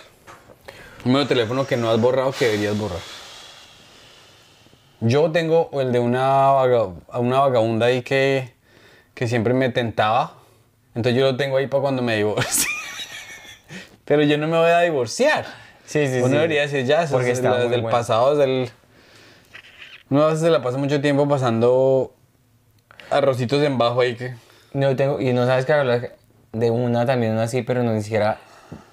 Un 1.04 1.12
número 1.12 1.24
de 1.24 1.28
teléfono 1.28 1.66
que 1.66 1.76
no 1.76 1.90
has 1.90 2.00
borrado 2.00 2.32
que 2.32 2.44
deberías 2.46 2.78
borrar. 2.78 2.98
Yo 5.00 5.30
tengo 5.32 5.68
el 5.80 5.92
de 5.92 5.98
una, 5.98 6.28
vaga- 6.52 6.90
una 7.14 7.40
vagabunda 7.40 7.86
ahí 7.86 8.02
que, 8.02 8.52
que 9.14 9.26
siempre 9.28 9.52
me 9.52 9.68
tentaba. 9.70 10.34
Entonces 10.94 11.18
yo 11.20 11.26
lo 11.32 11.36
tengo 11.36 11.56
ahí 11.56 11.66
para 11.66 11.82
cuando 11.82 12.02
me 12.02 12.16
divorcie. 12.16 12.68
Pero 14.04 14.22
yo 14.22 14.38
no 14.38 14.46
me 14.48 14.58
voy 14.58 14.70
a 14.70 14.80
divorciar. 14.80 15.44
Sí, 15.84 16.06
sí, 16.06 16.18
Uno 16.18 16.28
sí. 16.28 16.32
debería 16.34 16.62
decir 16.62 16.84
ya, 16.84 17.02
eso 17.02 17.12
Porque 17.14 17.30
es 17.32 17.38
está 17.38 17.50
la- 17.50 17.58
muy 17.58 17.68
del 17.68 17.82
bueno. 17.82 17.96
pasado, 17.96 18.36
desde 18.36 18.44
el... 18.62 18.70
Uno 20.08 20.22
a 20.22 20.26
veces 20.26 20.40
se 20.42 20.50
la 20.50 20.62
pasa 20.62 20.78
mucho 20.78 21.00
tiempo 21.00 21.28
pasando 21.28 22.14
arrocitos 23.10 23.62
en 23.62 23.76
bajo 23.76 24.00
ahí 24.00 24.14
que... 24.14 24.34
No 24.72 24.94
tengo, 24.94 25.20
y 25.20 25.32
no 25.32 25.46
sabes 25.46 25.64
que 25.64 25.72
hablar 25.72 26.16
de 26.52 26.70
una 26.70 27.06
también 27.06 27.32
una 27.32 27.44
así, 27.44 27.62
pero 27.62 27.82
no 27.82 27.92
ni 27.92 28.02
siquiera 28.02 28.38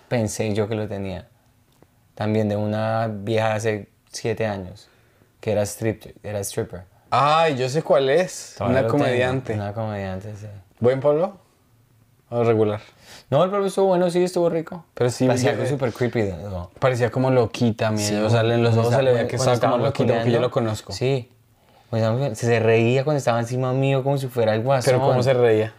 pensé 0.08 0.54
yo 0.54 0.68
que 0.68 0.76
lo 0.76 0.88
tenía. 0.88 1.28
También 2.16 2.50
de 2.50 2.56
una 2.56 3.08
vieja 3.12 3.54
hace 3.54 3.90
siete 4.12 4.46
años, 4.46 4.90
que 5.40 5.52
era, 5.52 5.64
strip, 5.64 6.04
era 6.24 6.40
stripper. 6.40 6.84
Ay, 7.10 7.58
yo 7.58 7.70
sé 7.70 7.84
cuál 7.84 8.10
es. 8.10 8.56
Todavía 8.58 8.80
una 8.80 8.88
tengo, 8.88 9.04
comediante. 9.04 9.54
Una 9.54 9.74
comediante, 9.74 10.36
sí. 10.36 10.48
¿Buen 10.80 11.00
polvo? 11.00 11.38
¿O 12.30 12.44
regular? 12.44 12.82
No, 13.34 13.44
el 13.44 13.50
polvo 13.50 13.66
estuvo 13.66 13.88
bueno, 13.88 14.12
sí, 14.12 14.24
estuvo 14.24 14.48
rico. 14.48 14.86
Pero 14.94 15.10
sí, 15.10 15.26
yo- 15.26 15.50
algo 15.50 15.66
súper 15.66 15.92
creepy. 15.92 16.22
¿no? 16.44 16.70
Parecía 16.80 17.10
como 17.10 17.32
loquita, 17.32 17.90
mira. 17.90 18.08
Sí, 18.08 18.16
o 18.16 18.30
sea, 18.30 18.42
en 18.42 18.62
los 18.62 18.78
ojos 18.78 18.94
se 18.94 19.02
le 19.02 19.12
veía 19.12 19.28
que 19.28 19.38
estaba 19.38 19.60
como 19.60 19.78
loquita, 19.80 20.14
porque 20.14 20.32
yo 20.32 20.40
lo 20.40 20.52
conozco. 20.52 20.94
Sí. 20.94 21.32
Se 22.34 22.60
reía 22.60 23.04
cuando 23.04 23.18
estaba 23.18 23.40
encima 23.40 23.74
mío 23.74 24.04
como 24.04 24.20
si 24.20 24.28
fuera 24.28 24.54
el 24.54 24.62
guasón. 24.62 24.86
Pero 24.94 25.00
¿cómo 25.04 25.24
se 25.24 25.34
reía? 25.34 25.74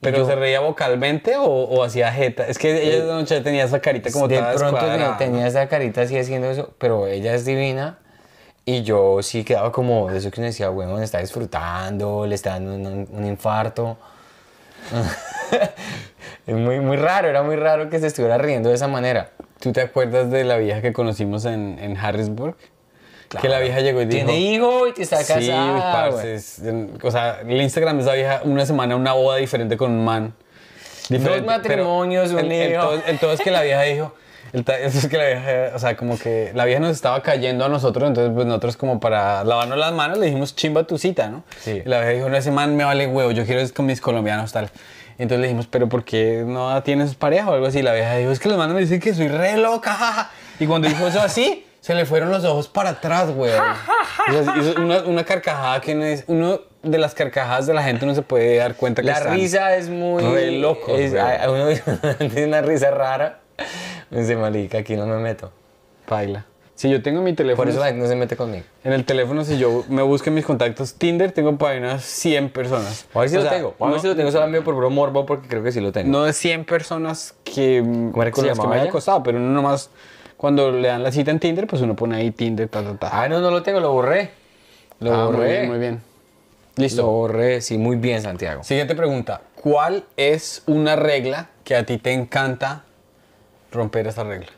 ¿Pero 0.00 0.18
yo- 0.18 0.26
se 0.26 0.34
reía 0.34 0.58
vocalmente 0.60 1.36
o, 1.36 1.44
o 1.44 1.84
hacía 1.84 2.10
jeta? 2.12 2.44
Es 2.46 2.58
que 2.58 2.82
ella 2.82 3.04
de 3.04 3.12
noche 3.12 3.40
tenía 3.40 3.62
esa 3.64 3.80
carita 3.80 4.10
como 4.10 4.26
de 4.26 4.36
toda 4.38 4.54
pronto 4.54 4.80
tenía, 4.80 5.16
tenía 5.16 5.46
esa 5.46 5.68
carita 5.68 6.02
así 6.02 6.18
haciendo 6.18 6.50
eso, 6.50 6.74
pero 6.78 7.06
ella 7.06 7.34
es 7.34 7.44
divina. 7.44 7.98
Y 8.66 8.82
yo 8.82 9.22
sí 9.22 9.44
quedaba 9.44 9.70
como 9.70 10.10
de 10.10 10.18
eso 10.18 10.30
que 10.32 10.40
uno 10.40 10.46
decía, 10.48 10.70
bueno, 10.70 11.00
está 11.00 11.18
disfrutando, 11.20 12.26
le 12.26 12.34
está 12.34 12.50
dando 12.50 12.74
un, 12.74 13.08
un 13.12 13.26
infarto. 13.26 13.96
es 16.46 16.54
muy, 16.54 16.80
muy 16.80 16.96
raro, 16.96 17.28
era 17.28 17.42
muy 17.42 17.56
raro 17.56 17.88
que 17.90 17.98
se 17.98 18.06
estuviera 18.08 18.38
riendo 18.38 18.68
de 18.68 18.74
esa 18.74 18.88
manera. 18.88 19.30
¿Tú 19.60 19.72
te 19.72 19.80
acuerdas 19.80 20.30
de 20.30 20.44
la 20.44 20.56
vieja 20.58 20.82
que 20.82 20.92
conocimos 20.92 21.44
en, 21.44 21.78
en 21.80 21.96
Harrisburg? 21.96 22.56
Que 23.40 23.48
la 23.48 23.58
vieja 23.58 23.80
llegó 23.80 24.00
y 24.02 24.04
dijo... 24.06 24.26
Tiene 24.26 24.38
hijo 24.38 24.86
y 24.86 24.92
te 24.92 25.02
está 25.02 25.16
Sí, 25.24 25.32
casada. 25.32 25.92
parce, 25.92 26.12
güey. 26.22 26.34
es- 26.34 26.62
o 27.02 27.10
sea, 27.10 27.40
el 27.46 27.60
Instagram 27.60 27.96
de 27.96 28.02
esa 28.04 28.12
vieja, 28.12 28.40
una 28.44 28.64
semana, 28.66 28.94
una 28.94 29.12
boda 29.12 29.38
diferente 29.38 29.76
con 29.76 29.90
un 29.90 30.04
man. 30.04 30.34
Diferente, 31.08 31.42
pero 31.42 31.44
matrimonios, 31.84 32.30
un 32.32 32.38
el, 32.40 32.52
el 32.52 32.72
hijo. 32.72 32.82
todo, 32.82 33.00
el 33.06 33.18
todo 33.18 33.32
es 33.32 33.40
que 33.40 33.50
la 33.50 33.62
vieja 33.62 33.82
dijo, 33.82 34.14
el 34.52 34.64
ta- 34.64 34.78
es 34.78 35.06
que 35.08 35.16
la 35.18 35.26
vieja, 35.26 35.74
o 35.74 35.78
sea, 35.78 35.96
como 35.96 36.18
que 36.18 36.52
la 36.54 36.64
vieja 36.64 36.80
nos 36.80 36.92
estaba 36.92 37.22
cayendo 37.22 37.64
a 37.64 37.68
nosotros, 37.68 38.06
entonces 38.08 38.32
pues 38.34 38.46
nosotros 38.46 38.76
como 38.76 39.00
para 39.00 39.42
lavarnos 39.44 39.78
las 39.78 39.92
manos 39.92 40.18
le 40.18 40.26
dijimos 40.26 40.54
chimba 40.54 40.84
tu 40.84 40.96
cita, 40.96 41.28
¿no? 41.28 41.42
Sí. 41.60 41.82
Y 41.84 41.88
la 41.88 41.98
vieja 42.00 42.12
dijo, 42.12 42.28
no, 42.28 42.36
ese 42.36 42.50
man 42.52 42.76
me 42.76 42.84
vale 42.84 43.06
huevo, 43.06 43.32
yo 43.32 43.44
quiero 43.44 43.60
es 43.60 43.72
con 43.72 43.86
mis 43.86 44.00
colombianos, 44.00 44.52
tal. 44.52 44.70
Entonces 45.18 45.38
le 45.40 45.46
dijimos, 45.48 45.66
pero 45.68 45.88
¿por 45.88 46.04
qué 46.04 46.44
no 46.46 46.82
tienes 46.82 47.14
pareja 47.14 47.50
o 47.50 47.54
algo 47.54 47.66
así? 47.66 47.78
Y 47.78 47.82
la 47.82 47.92
vieja 47.92 48.16
dijo, 48.16 48.30
es 48.30 48.40
que 48.40 48.48
los 48.48 48.58
manos 48.58 48.74
me 48.74 48.80
dicen 48.80 49.00
que 49.00 49.14
soy 49.14 49.28
re 49.28 49.56
loca. 49.56 49.92
jaja". 49.94 50.30
Y 50.60 50.66
cuando 50.66 50.88
dijo 50.88 51.06
eso 51.06 51.20
así, 51.20 51.66
se 51.80 51.94
le 51.94 52.06
fueron 52.06 52.30
los 52.30 52.44
ojos 52.44 52.68
para 52.68 52.90
atrás, 52.90 53.30
güey. 53.30 53.52
Hizo- 54.28 54.80
una, 54.80 55.02
una 55.02 55.24
carcajada 55.24 55.80
que 55.80 55.94
no 55.94 56.04
es... 56.04 56.24
Uno 56.28 56.60
de 56.82 56.98
las 56.98 57.14
carcajadas 57.14 57.66
de 57.66 57.74
la 57.74 57.82
gente 57.82 58.06
no 58.06 58.14
se 58.14 58.22
puede 58.22 58.56
dar 58.56 58.74
cuenta 58.76 59.02
que 59.02 59.06
La 59.08 59.14
están- 59.14 59.34
risa 59.34 59.74
es 59.76 59.88
muy. 59.88 60.22
re 60.22 60.60
es- 61.04 61.14
a- 61.14 61.44
a 61.44 61.50
uno 61.50 61.66
tiene 62.18 62.46
una 62.46 62.60
risa 62.62 62.90
rara. 62.90 63.40
Dice, 64.10 64.36
marica, 64.36 64.78
aquí 64.78 64.94
no 64.96 65.06
me 65.06 65.16
meto. 65.16 65.50
Baila. 66.08 66.44
Si 66.74 66.90
yo 66.90 67.02
tengo 67.02 67.22
mi 67.22 67.32
teléfono... 67.34 67.56
Por 67.62 67.68
eso 67.68 67.78
la 67.78 67.86
gente 67.86 68.02
no 68.02 68.08
se 68.08 68.16
mete 68.16 68.36
conmigo. 68.36 68.64
En 68.82 68.92
el 68.92 69.04
teléfono, 69.04 69.44
si 69.44 69.58
yo 69.58 69.84
me 69.88 70.02
busco 70.02 70.28
en 70.28 70.34
mis 70.34 70.44
contactos 70.44 70.94
Tinder, 70.94 71.30
tengo 71.30 71.56
para 71.56 71.78
unas 71.78 72.02
100 72.04 72.50
personas. 72.50 73.06
A 73.14 73.20
ver 73.20 73.28
si 73.28 73.36
O 73.36 73.38
lo 73.38 73.44
sea, 73.44 73.52
tengo. 73.52 73.74
A 73.78 73.84
ver 73.86 73.94
no- 73.94 74.00
si 74.00 74.06
lo 74.08 74.16
tengo 74.16 74.30
solamente 74.32 74.60
por 74.62 74.74
puro 74.74 74.90
morbo, 74.90 75.24
porque 75.24 75.46
creo 75.46 75.62
que 75.62 75.70
sí 75.70 75.80
lo 75.80 75.92
tengo. 75.92 76.10
No 76.10 76.24
de 76.24 76.32
100 76.32 76.64
personas 76.64 77.34
que, 77.44 77.80
¿Cómo 77.80 78.22
era 78.22 78.30
que 78.32 78.40
con 78.40 78.44
que 78.44 78.66
me 78.66 78.74
haya 78.74 78.82
ella? 78.82 78.90
acostado, 78.90 79.22
pero 79.22 79.38
uno 79.38 79.50
nomás, 79.50 79.90
cuando 80.36 80.72
le 80.72 80.88
dan 80.88 81.02
la 81.04 81.12
cita 81.12 81.30
en 81.30 81.38
Tinder, 81.38 81.66
pues 81.68 81.80
uno 81.80 81.94
pone 81.94 82.16
ahí 82.16 82.32
Tinder, 82.32 82.68
ta, 82.68 82.82
ta, 82.82 82.96
ta. 82.96 83.22
Ah, 83.22 83.28
no, 83.28 83.40
no 83.40 83.50
lo 83.52 83.62
tengo, 83.62 83.78
lo 83.78 83.92
borré. 83.92 84.32
Lo 84.98 85.12
Ah, 85.12 85.26
muy 85.26 85.36
borré. 85.36 85.50
bien, 85.52 85.68
muy 85.68 85.78
bien. 85.78 86.02
Lo 86.76 86.82
Listo. 86.82 87.06
borré, 87.06 87.60
sí, 87.60 87.78
muy 87.78 87.94
bien, 87.96 88.20
Santiago. 88.20 88.64
Siguiente 88.64 88.96
pregunta. 88.96 89.42
¿Cuál 89.54 90.04
es 90.16 90.64
una 90.66 90.96
regla 90.96 91.50
que 91.62 91.76
a 91.76 91.86
ti 91.86 91.98
te 91.98 92.12
encanta 92.12 92.82
romper 93.70 94.08
esa 94.08 94.24
regla? 94.24 94.48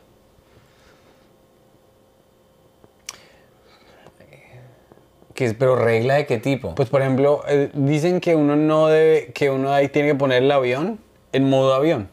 ¿Qué 5.37 5.45
es, 5.45 5.53
pero 5.53 5.75
regla 5.75 6.15
de 6.15 6.25
qué 6.25 6.39
tipo? 6.39 6.73
Pues, 6.73 6.89
por 6.89 7.01
ejemplo, 7.03 7.43
eh, 7.47 7.69
dicen 7.73 8.19
que 8.21 8.33
uno 8.35 8.55
no 8.55 8.87
debe, 8.87 9.31
que 9.35 9.51
uno 9.51 9.71
ahí 9.71 9.87
tiene 9.87 10.07
que 10.07 10.15
poner 10.15 10.41
el 10.41 10.51
avión 10.51 10.99
en 11.31 11.47
modo 11.47 11.75
avión. 11.75 12.09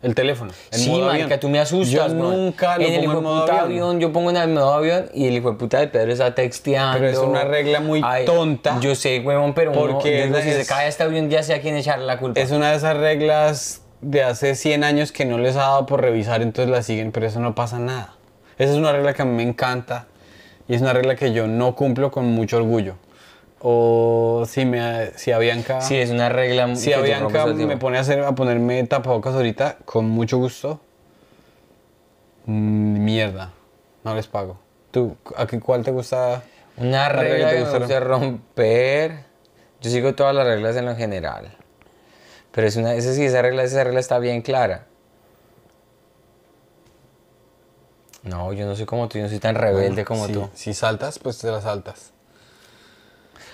El 0.00 0.14
teléfono. 0.14 0.52
En 0.70 0.78
sí, 0.78 0.88
modo 0.88 1.04
marica, 1.08 1.24
avión. 1.26 1.40
tú 1.40 1.48
me 1.50 1.58
asustas, 1.60 1.90
Yo 1.90 2.08
nunca 2.08 2.78
lo 2.78 2.84
en 2.86 2.94
el 2.94 3.00
pongo 3.04 3.10
en 3.12 3.16
de 3.18 3.22
modo 3.22 3.40
puta 3.42 3.52
avión. 3.60 3.82
avión. 3.82 4.00
Yo 4.00 4.10
pongo 4.14 4.30
en 4.30 4.36
el 4.38 4.48
modo 4.48 4.72
avión 4.72 5.04
y 5.12 5.26
el 5.26 5.34
hijo 5.34 5.50
de 5.52 5.58
puta 5.58 5.80
de 5.80 5.88
Pedro 5.88 6.12
está 6.14 6.34
texteando. 6.34 6.96
Pero 6.98 7.10
es 7.10 7.18
una 7.18 7.44
regla 7.44 7.80
muy 7.80 8.02
tonta. 8.24 8.78
Yo 8.80 8.94
sé, 8.94 9.20
huevón, 9.20 9.52
pero 9.52 9.72
uno, 9.72 10.02
yo 10.02 10.10
digo, 10.10 10.38
es- 10.38 10.44
si 10.44 10.52
se 10.52 10.64
cae 10.64 10.88
este 10.88 11.02
avión 11.02 11.28
ya 11.28 11.42
sé 11.42 11.52
a 11.52 11.60
quién 11.60 11.76
echarle 11.76 12.06
la 12.06 12.18
culpa. 12.18 12.40
Es 12.40 12.52
una 12.52 12.70
de 12.70 12.78
esas 12.78 12.96
reglas 12.96 13.82
de 14.00 14.22
hace 14.22 14.54
100 14.54 14.82
años 14.82 15.12
que 15.12 15.26
no 15.26 15.36
les 15.36 15.56
ha 15.56 15.60
dado 15.60 15.84
por 15.84 16.00
revisar, 16.00 16.40
entonces 16.40 16.72
la 16.72 16.82
siguen, 16.82 17.12
pero 17.12 17.26
eso 17.26 17.38
no 17.38 17.54
pasa 17.54 17.78
nada. 17.78 18.14
Esa 18.56 18.72
es 18.72 18.78
una 18.78 18.92
regla 18.92 19.12
que 19.12 19.20
a 19.20 19.24
mí 19.26 19.36
me 19.36 19.42
encanta 19.42 20.06
y 20.72 20.74
es 20.74 20.80
una 20.80 20.94
regla 20.94 21.16
que 21.16 21.34
yo 21.34 21.46
no 21.46 21.74
cumplo 21.74 22.10
con 22.10 22.24
mucho 22.24 22.56
orgullo. 22.56 22.94
O 23.60 24.44
si, 24.48 24.64
me, 24.64 25.10
si 25.16 25.30
a 25.30 25.36
Bianca, 25.36 25.82
Sí, 25.82 25.96
es 25.96 26.08
una 26.08 26.30
regla 26.30 26.74
si 26.76 26.94
a 26.94 27.00
Bianca 27.00 27.44
me 27.44 27.76
pone 27.76 27.98
a, 27.98 28.00
hacer, 28.00 28.20
a 28.20 28.34
ponerme 28.34 28.82
tapabocas 28.84 29.34
ahorita, 29.34 29.76
con 29.84 30.08
mucho 30.08 30.38
gusto, 30.38 30.80
mm, 32.46 33.04
mierda, 33.04 33.52
no 34.02 34.14
les 34.14 34.28
pago. 34.28 34.60
¿Tú, 34.90 35.14
a 35.36 35.46
qué, 35.46 35.60
cuál 35.60 35.84
te 35.84 35.90
gusta? 35.90 36.42
Una 36.78 37.00
la 37.00 37.08
regla 37.10 37.22
regla 37.22 37.36
que 37.36 37.44
que 37.44 37.50
te 37.50 37.56
me 37.56 37.60
gusta 37.64 37.78
gusta 37.78 38.00
romper. 38.00 39.12
Yo 39.82 39.90
sigo 39.90 40.14
todas 40.14 40.34
las 40.34 40.46
reglas 40.46 40.74
en 40.76 40.86
lo 40.86 40.96
general. 40.96 41.54
Pero 42.50 42.66
es 42.66 42.76
una, 42.76 42.94
esa 42.94 43.12
sí, 43.12 43.26
esa 43.26 43.42
regla, 43.42 43.62
esa 43.62 43.84
regla 43.84 44.00
está 44.00 44.18
bien 44.18 44.40
clara. 44.40 44.86
No, 48.22 48.52
yo 48.52 48.66
no 48.66 48.76
soy 48.76 48.86
como 48.86 49.08
tú, 49.08 49.18
yo 49.18 49.24
no 49.24 49.28
soy 49.28 49.38
tan 49.38 49.54
rebelde 49.54 50.04
como 50.04 50.28
tú. 50.28 50.48
Si 50.54 50.74
saltas, 50.74 51.18
pues 51.18 51.38
te 51.38 51.50
la 51.50 51.60
saltas. 51.60 52.12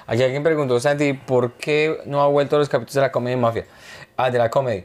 Aquí 0.06 0.22
alguien 0.22 0.42
preguntó, 0.42 0.80
Santi, 0.80 1.12
¿por 1.12 1.52
qué 1.52 2.00
no 2.06 2.22
ha 2.22 2.28
vuelto 2.28 2.56
a 2.56 2.58
los 2.58 2.68
capítulos 2.68 2.94
de 2.94 3.00
la 3.02 3.12
comedia 3.12 3.36
mafia? 3.36 3.66
Ah, 4.16 4.30
de 4.30 4.38
la 4.38 4.50
comedy. 4.50 4.84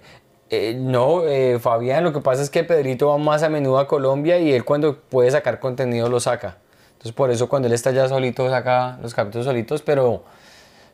Eh, 0.50 0.76
no, 0.78 1.24
eh, 1.24 1.60
Fabián, 1.60 2.04
lo 2.04 2.14
que 2.14 2.20
pasa 2.20 2.42
es 2.42 2.50
que 2.50 2.64
Pedrito 2.64 3.08
va 3.08 3.18
más 3.18 3.42
a 3.42 3.50
menudo 3.50 3.80
a 3.80 3.88
Colombia 3.88 4.38
y 4.38 4.54
él 4.54 4.66
cuando 4.66 5.00
puede 5.00 5.32
sacar 5.32 5.60
contenido 5.60 6.10
lo 6.10 6.20
saca. 6.20 6.58
Entonces 6.92 7.14
por 7.14 7.32
eso 7.32 7.50
cuando 7.50 7.68
él 7.68 7.74
está 7.74 7.92
ya 7.92 8.08
solito 8.08 8.50
saca 8.50 8.98
los 9.02 9.14
capítulos 9.14 9.46
solitos, 9.46 9.82
pero, 9.82 10.24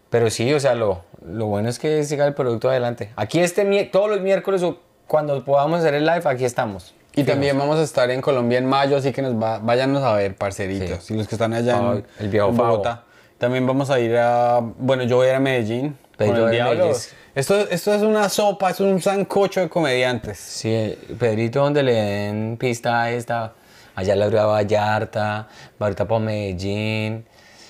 pero 0.09 0.29
sí, 0.29 0.53
o 0.53 0.59
sea, 0.59 0.75
lo, 0.75 1.03
lo 1.25 1.47
bueno 1.47 1.67
es 1.67 1.77
que 1.77 2.03
siga 2.03 2.25
el 2.25 2.33
producto 2.33 2.69
adelante. 2.69 3.11
Aquí 3.15 3.39
este 3.39 3.65
todos 3.91 4.09
los 4.09 4.21
miércoles 4.21 4.63
o 4.63 4.77
cuando 5.07 5.43
podamos 5.43 5.79
hacer 5.79 5.95
el 5.95 6.05
live, 6.05 6.21
aquí 6.25 6.45
estamos. 6.45 6.93
Y 7.19 7.23
también 7.23 7.57
vamos 7.57 7.77
a 7.77 7.83
estar 7.83 8.09
en 8.11 8.21
Colombia 8.21 8.57
en 8.57 8.65
mayo, 8.65 8.97
así 8.97 9.11
que 9.11 9.21
nos 9.21 9.41
va, 9.41 9.59
váyanos 9.59 10.03
a 10.03 10.13
ver, 10.13 10.35
parceritos. 10.35 11.03
Sí. 11.03 11.13
Y 11.13 11.17
los 11.17 11.27
que 11.27 11.35
están 11.35 11.53
allá 11.53 11.77
Favo, 11.77 11.93
en, 11.93 12.05
el 12.19 12.29
viejo 12.29 12.49
en. 12.49 12.57
Bogotá. 12.57 13.03
También 13.37 13.65
vamos 13.65 13.89
a 13.89 13.99
ir 13.99 14.15
a. 14.17 14.59
Bueno, 14.61 15.03
yo 15.03 15.17
voy 15.17 15.27
a 15.27 15.29
ir 15.31 15.35
a 15.35 15.39
Medellín. 15.39 15.97
Pedro 16.17 16.43
con 16.43 16.53
el. 16.53 16.63
Medellín. 16.63 16.95
Esto, 17.35 17.55
esto 17.69 17.93
es 17.93 18.01
una 18.01 18.27
sopa, 18.27 18.71
es 18.71 18.79
un 18.79 19.01
sancocho 19.01 19.61
de 19.61 19.69
comediantes. 19.69 20.37
Sí, 20.37 20.97
Pedrito 21.17 21.61
donde 21.61 21.83
le 21.83 21.93
den 21.93 22.57
pista 22.57 23.03
a 23.03 23.11
esta, 23.11 23.53
allá 23.95 24.15
la 24.15 24.25
a 24.25 24.45
Vallarta, 24.45 25.47
va 25.81 25.85
ahorita 25.85 26.05
para 26.05 26.19
Medellín. 26.19 27.25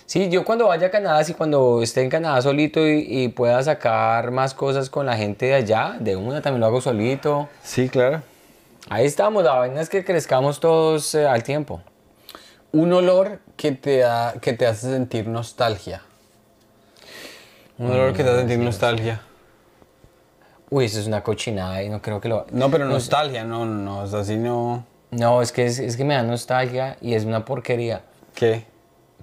Sí, 0.05 0.27
yo 0.29 0.43
cuando 0.43 0.67
vaya 0.67 0.87
a 0.87 0.89
Canadá, 0.89 1.23
sí, 1.23 1.35
cuando 1.35 1.83
esté 1.83 2.01
en 2.01 2.09
Canadá 2.09 2.41
solito 2.41 2.87
y, 2.87 3.05
y 3.07 3.27
pueda 3.27 3.61
sacar 3.61 4.31
más 4.31 4.55
cosas 4.55 4.89
con 4.89 5.05
la 5.05 5.15
gente 5.15 5.45
de 5.47 5.53
allá, 5.53 5.97
de 5.99 6.15
una 6.15 6.41
también 6.41 6.61
lo 6.61 6.65
hago 6.65 6.81
solito. 6.81 7.47
Sí, 7.61 7.89
claro. 7.89 8.23
Ahí 8.89 9.05
estamos, 9.05 9.43
la 9.43 9.53
vaina 9.53 9.81
es 9.81 9.89
que 9.89 10.03
crezcamos 10.03 10.59
todos 10.59 11.13
eh, 11.15 11.27
al 11.27 11.43
tiempo. 11.43 11.81
Un 12.71 12.91
olor 12.91 13.39
que 13.55 13.71
te, 13.71 13.99
da, 13.99 14.33
que 14.41 14.53
te 14.53 14.65
hace 14.65 14.91
sentir 14.91 15.27
nostalgia. 15.27 16.01
Un 17.77 17.91
olor 17.91 18.13
que 18.13 18.23
te 18.23 18.29
hace 18.29 18.39
sentir 18.39 18.59
nostalgia. 18.59 19.21
Uy, 20.71 20.85
eso 20.85 20.99
es 20.99 21.07
una 21.07 21.23
cochinada 21.23 21.81
y 21.83 21.89
no 21.89 22.01
creo 22.01 22.19
que 22.19 22.29
lo... 22.29 22.45
No, 22.51 22.69
pero 22.69 22.85
nostalgia, 22.85 23.43
no, 23.43 23.65
no, 23.65 24.07
sea, 24.07 24.19
así 24.19 24.37
no. 24.37 24.85
No, 25.11 25.41
es 25.41 25.51
que, 25.51 25.65
es, 25.65 25.79
es 25.79 25.95
que 25.95 26.03
me 26.03 26.15
da 26.15 26.23
nostalgia 26.23 26.97
y 27.01 27.13
es 27.13 27.25
una 27.25 27.45
porquería, 27.45 28.01
¿Qué? 28.35 28.65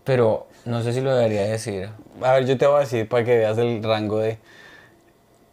pero 0.07 0.47
no 0.65 0.83
sé 0.83 0.93
si 0.93 1.01
lo 1.01 1.15
debería 1.15 1.43
decir. 1.43 1.91
A 2.23 2.33
ver, 2.33 2.47
yo 2.47 2.57
te 2.57 2.67
voy 2.67 2.77
a 2.77 2.81
decir 2.81 3.09
para 3.09 3.25
que 3.25 3.37
veas 3.37 3.59
el 3.59 3.83
rango 3.83 4.19
de. 4.19 4.39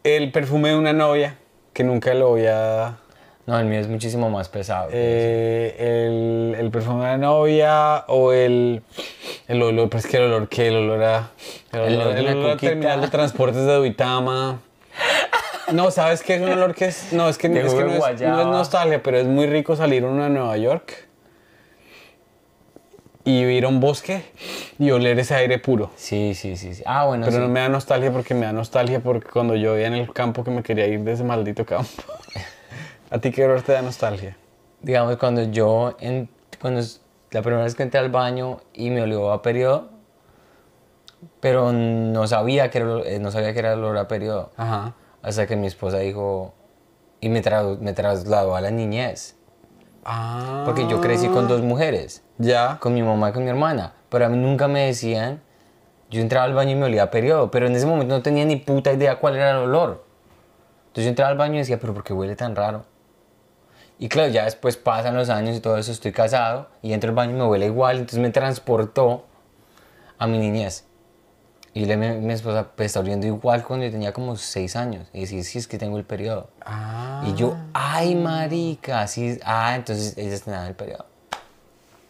El 0.04 0.32
perfume 0.32 0.70
de 0.70 0.76
una 0.76 0.94
novia, 0.94 1.38
que 1.74 1.84
nunca 1.84 2.14
lo 2.14 2.30
voy 2.30 2.46
a. 2.46 3.00
No, 3.46 3.60
el 3.60 3.66
mío 3.66 3.80
es 3.82 3.90
muchísimo 3.90 4.30
más 4.30 4.48
pesado. 4.48 4.90
Eh, 4.94 5.76
el, 5.78 6.56
el 6.58 6.72
perfume 6.72 7.04
de 7.04 7.12
la 7.12 7.18
novia 7.18 8.06
o 8.08 8.32
el, 8.32 8.82
el 9.50 9.62
olor, 9.62 9.90
pues 9.90 10.08
que 10.08 10.18
el 10.18 10.24
olor 10.24 10.48
que 10.48 10.70
el 10.70 10.76
olor 10.78 11.04
a 11.04 11.30
el 11.74 11.80
El 11.80 11.94
olor, 11.94 12.02
olor 12.08 12.14
de 12.14 12.20
el 12.20 12.26
la 12.26 12.32
olor 12.32 12.52
a 12.52 12.58
terminal 12.58 13.02
de 13.02 13.08
transportes 13.10 13.66
de 13.66 13.76
Duitama. 13.76 14.60
No, 15.74 15.92
¿sabes 15.92 16.24
qué 16.24 16.36
es 16.36 16.42
un 16.42 16.50
olor 16.52 16.74
que 16.74 16.86
es? 16.86 17.12
No, 17.12 17.28
es 17.28 17.38
que, 17.38 17.48
es 17.66 17.74
que 17.74 17.84
no, 17.84 18.08
es, 18.08 18.22
no 18.22 18.40
es 18.42 18.48
nostalgia, 18.48 19.04
pero 19.04 19.18
es 19.18 19.26
muy 19.26 19.46
rico 19.48 19.76
salir 19.76 20.06
uno 20.06 20.24
a 20.24 20.30
Nueva 20.30 20.56
York 20.58 21.08
y 23.26 23.42
ir 23.44 23.66
a 23.66 23.70
un 23.70 23.80
bosque 23.80 24.24
y 24.80 24.92
oler 24.92 25.18
ese 25.20 25.36
aire 25.36 25.58
puro. 25.60 25.92
Sí, 25.96 26.34
sí, 26.34 26.56
sí. 26.58 26.76
sí. 26.76 26.84
Ah, 26.86 27.06
bueno, 27.06 27.26
Pero 27.26 27.38
sí. 27.38 27.42
no 27.44 27.50
me 27.50 27.60
da 27.62 27.70
nostalgia 27.70 28.12
porque 28.12 28.34
me 28.34 28.46
da 28.46 28.52
nostalgia 28.54 29.00
porque 29.02 29.30
cuando 29.30 29.56
yo 29.56 29.74
vivía 29.74 29.88
en 29.88 29.94
el 29.96 30.12
campo 30.14 30.44
que 30.44 30.52
me 30.52 30.64
quería 30.64 30.88
ir 30.88 31.02
de 31.02 31.14
ese 31.14 31.24
maldito 31.24 31.66
campo. 31.66 32.04
¿A 33.14 33.20
ti 33.20 33.32
qué 33.32 33.46
olor 33.46 33.62
te 33.62 33.72
da 33.74 33.82
nostalgia? 33.82 34.36
digamos, 34.82 35.16
cuando 35.16 35.44
yo, 35.44 35.96
en, 36.02 36.30
cuando 36.60 36.82
la 37.32 37.42
primera 37.42 37.64
vez 37.64 37.74
que 37.76 37.84
entré 37.84 38.00
al 38.02 38.10
baño 38.10 38.60
y 38.74 38.90
me 38.90 39.02
olió 39.02 39.32
a 39.32 39.42
periodo, 39.42 39.90
pero 41.40 41.72
no 41.72 42.28
sabía 42.28 42.70
que 42.70 42.80
era, 42.80 43.00
eh, 43.06 43.20
no 43.20 43.32
sabía 43.32 43.54
que 43.54 43.60
era 43.60 43.74
el 43.74 43.80
olor 43.80 43.98
a 43.98 44.08
periodo, 44.10 44.52
Ajá. 44.58 44.94
hasta 45.22 45.48
que 45.48 45.56
mi 45.56 45.68
esposa 45.68 46.00
dijo, 46.00 46.54
y 47.22 47.30
me, 47.30 47.42
tra- 47.42 47.78
me 47.80 47.94
trasladó 47.94 48.56
a 48.58 48.62
la 48.62 48.72
niñez, 48.72 49.38
Ah. 50.04 50.64
porque 50.66 50.86
yo 50.90 51.00
crecí 51.00 51.30
con 51.30 51.48
dos 51.48 51.62
mujeres, 51.62 52.24
Ya. 52.40 52.78
con 52.82 52.94
mi 52.94 53.02
mamá 53.04 53.30
y 53.30 53.32
con 53.34 53.44
mi 53.46 53.50
hermana, 53.50 53.94
pero 54.10 54.26
a 54.26 54.30
mí 54.30 54.38
nunca 54.38 54.68
me 54.68 54.88
decían, 54.88 55.42
yo 56.10 56.20
entraba 56.20 56.44
al 56.46 56.54
baño 56.54 56.72
y 56.72 56.76
me 56.76 56.86
olía 56.88 57.04
a 57.04 57.10
periodo, 57.12 57.52
pero 57.52 57.68
en 57.68 57.76
ese 57.78 57.86
momento 57.86 58.16
no 58.16 58.22
tenía 58.22 58.44
ni 58.44 58.58
puta 58.58 58.92
idea 58.92 59.18
cuál 59.20 59.38
era 59.38 59.52
el 59.52 59.58
olor. 59.60 60.04
Entonces 60.88 61.06
yo 61.06 61.10
entraba 61.10 61.32
al 61.32 61.38
baño 61.38 61.56
y 61.56 61.58
decía, 61.60 61.80
pero 61.80 61.94
¿por 61.94 62.04
qué 62.04 62.12
huele 62.12 62.36
tan 62.36 62.54
raro? 62.56 62.84
Y 64.04 64.10
claro, 64.10 64.30
ya 64.34 64.44
después 64.44 64.76
pasan 64.76 65.16
los 65.16 65.30
años 65.30 65.56
y 65.56 65.62
todo 65.62 65.78
eso, 65.78 65.94
estoy 65.94 66.12
casado 66.12 66.68
y 66.82 66.92
entro 66.92 67.12
al 67.12 67.16
baño 67.16 67.32
y 67.32 67.36
me 67.36 67.46
huele 67.46 67.68
igual, 67.68 68.00
entonces 68.00 68.20
me 68.20 68.32
transportó 68.32 69.24
a 70.18 70.28
mi 70.28 70.40
niñez. 70.40 70.84
Y 71.74 71.86
le, 71.86 71.96
mi, 71.96 72.10
mi 72.10 72.34
esposa, 72.34 72.68
pues 72.76 72.88
está 72.88 73.00
oliendo 73.00 73.26
igual 73.28 73.64
cuando 73.64 73.86
yo 73.86 73.94
tenía 73.94 74.12
como 74.12 74.36
6 74.36 74.76
años. 74.76 75.08
Y 75.14 75.22
decía, 75.22 75.42
sí, 75.44 75.58
es 75.58 75.70
que 75.70 75.78
tengo 75.78 75.98
el 75.98 76.04
periodo. 76.04 76.50
Ah. 76.66 77.24
Y 77.26 77.34
yo, 77.36 77.56
ay, 77.72 78.16
marica, 78.16 79.08
sí, 79.08 79.40
ah, 79.46 79.74
entonces 79.74 80.18
ellas 80.18 80.42
tenían 80.42 80.68
el 80.68 80.76
periodo. 80.76 81.06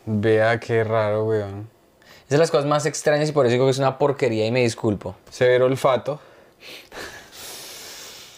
Vea 0.08 0.60
qué 0.60 0.84
raro, 0.84 1.26
weón. 1.26 1.70
Es 2.24 2.30
de 2.30 2.40
las 2.40 2.50
cosas 2.50 2.66
más 2.66 2.88
extrañas 2.88 3.30
y 3.30 3.34
por 3.34 3.46
eso 3.46 3.54
digo 3.54 3.66
que 3.66 3.72
es 3.72 3.78
una 3.78 4.00
porquería 4.00 4.48
y 4.48 4.52
me 4.52 4.62
disculpo. 4.62 5.16
Severo 5.30 5.68
olfato. 5.68 6.20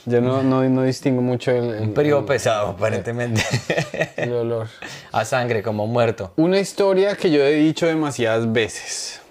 Yo 0.08 0.22
no, 0.22 0.44
no, 0.44 0.64
no 0.70 0.84
distingo 0.84 1.22
mucho 1.22 1.52
el, 1.52 1.70
el- 1.74 1.82
Un 1.82 1.94
periodo 1.94 2.26
pesado, 2.26 2.70
aparentemente. 2.70 3.42
el 4.18 4.34
olor. 4.34 4.68
a 5.12 5.26
sangre, 5.26 5.64
como 5.64 5.88
muerto. 5.88 6.32
Una 6.36 6.60
historia 6.60 7.16
que 7.16 7.32
yo 7.32 7.44
he 7.44 7.54
dicho 7.56 7.88
demasiadas 7.88 8.52
veces. 8.52 9.22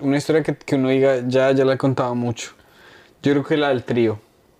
Una 0.00 0.18
historia 0.18 0.42
que, 0.42 0.54
que 0.54 0.74
uno 0.74 0.90
diga, 0.90 1.22
ya, 1.26 1.52
ya 1.52 1.64
la 1.64 1.74
he 1.74 1.78
contado 1.78 2.14
mucho. 2.14 2.50
Yo 3.22 3.32
creo 3.32 3.44
que 3.44 3.56
la 3.56 3.68
del 3.70 3.84
trío. 3.84 4.18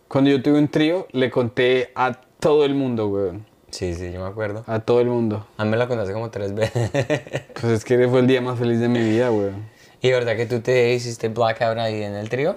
Cuando 0.09 0.31
yo 0.31 0.43
tuve 0.43 0.59
un 0.59 0.69
trío, 0.69 1.07
le 1.13 1.31
conté 1.31 1.91
a 1.95 2.13
todo 2.41 2.65
el 2.65 2.75
mundo, 2.75 3.09
weón. 3.09 3.45
Sí, 3.71 3.95
sí, 3.95 4.13
yo 4.13 4.21
me 4.21 4.27
acuerdo. 4.29 4.65
A 4.67 4.81
todo 4.81 5.01
el 5.01 5.09
mundo. 5.09 5.47
A 5.59 5.65
mí 5.65 5.71
me 5.71 5.77
la 5.77 5.89
contaste 5.89 6.13
como 6.13 6.31
tres 6.31 6.55
veces. 6.55 6.91
Pues 7.61 7.73
es 7.73 7.85
que 7.85 8.09
fue 8.09 8.21
el 8.21 8.27
día 8.27 8.41
más 8.41 8.59
feliz 8.59 8.81
de 8.81 8.89
mi 8.89 9.01
vida, 9.01 9.31
weón. 9.31 9.67
¿Y 10.01 10.11
verdad 10.11 10.37
que 10.37 10.47
tú 10.47 10.61
te 10.61 10.93
hiciste 10.95 11.29
blackout 11.29 11.79
ahí 11.79 12.03
en 12.03 12.15
el 12.15 12.29
trío? 12.29 12.57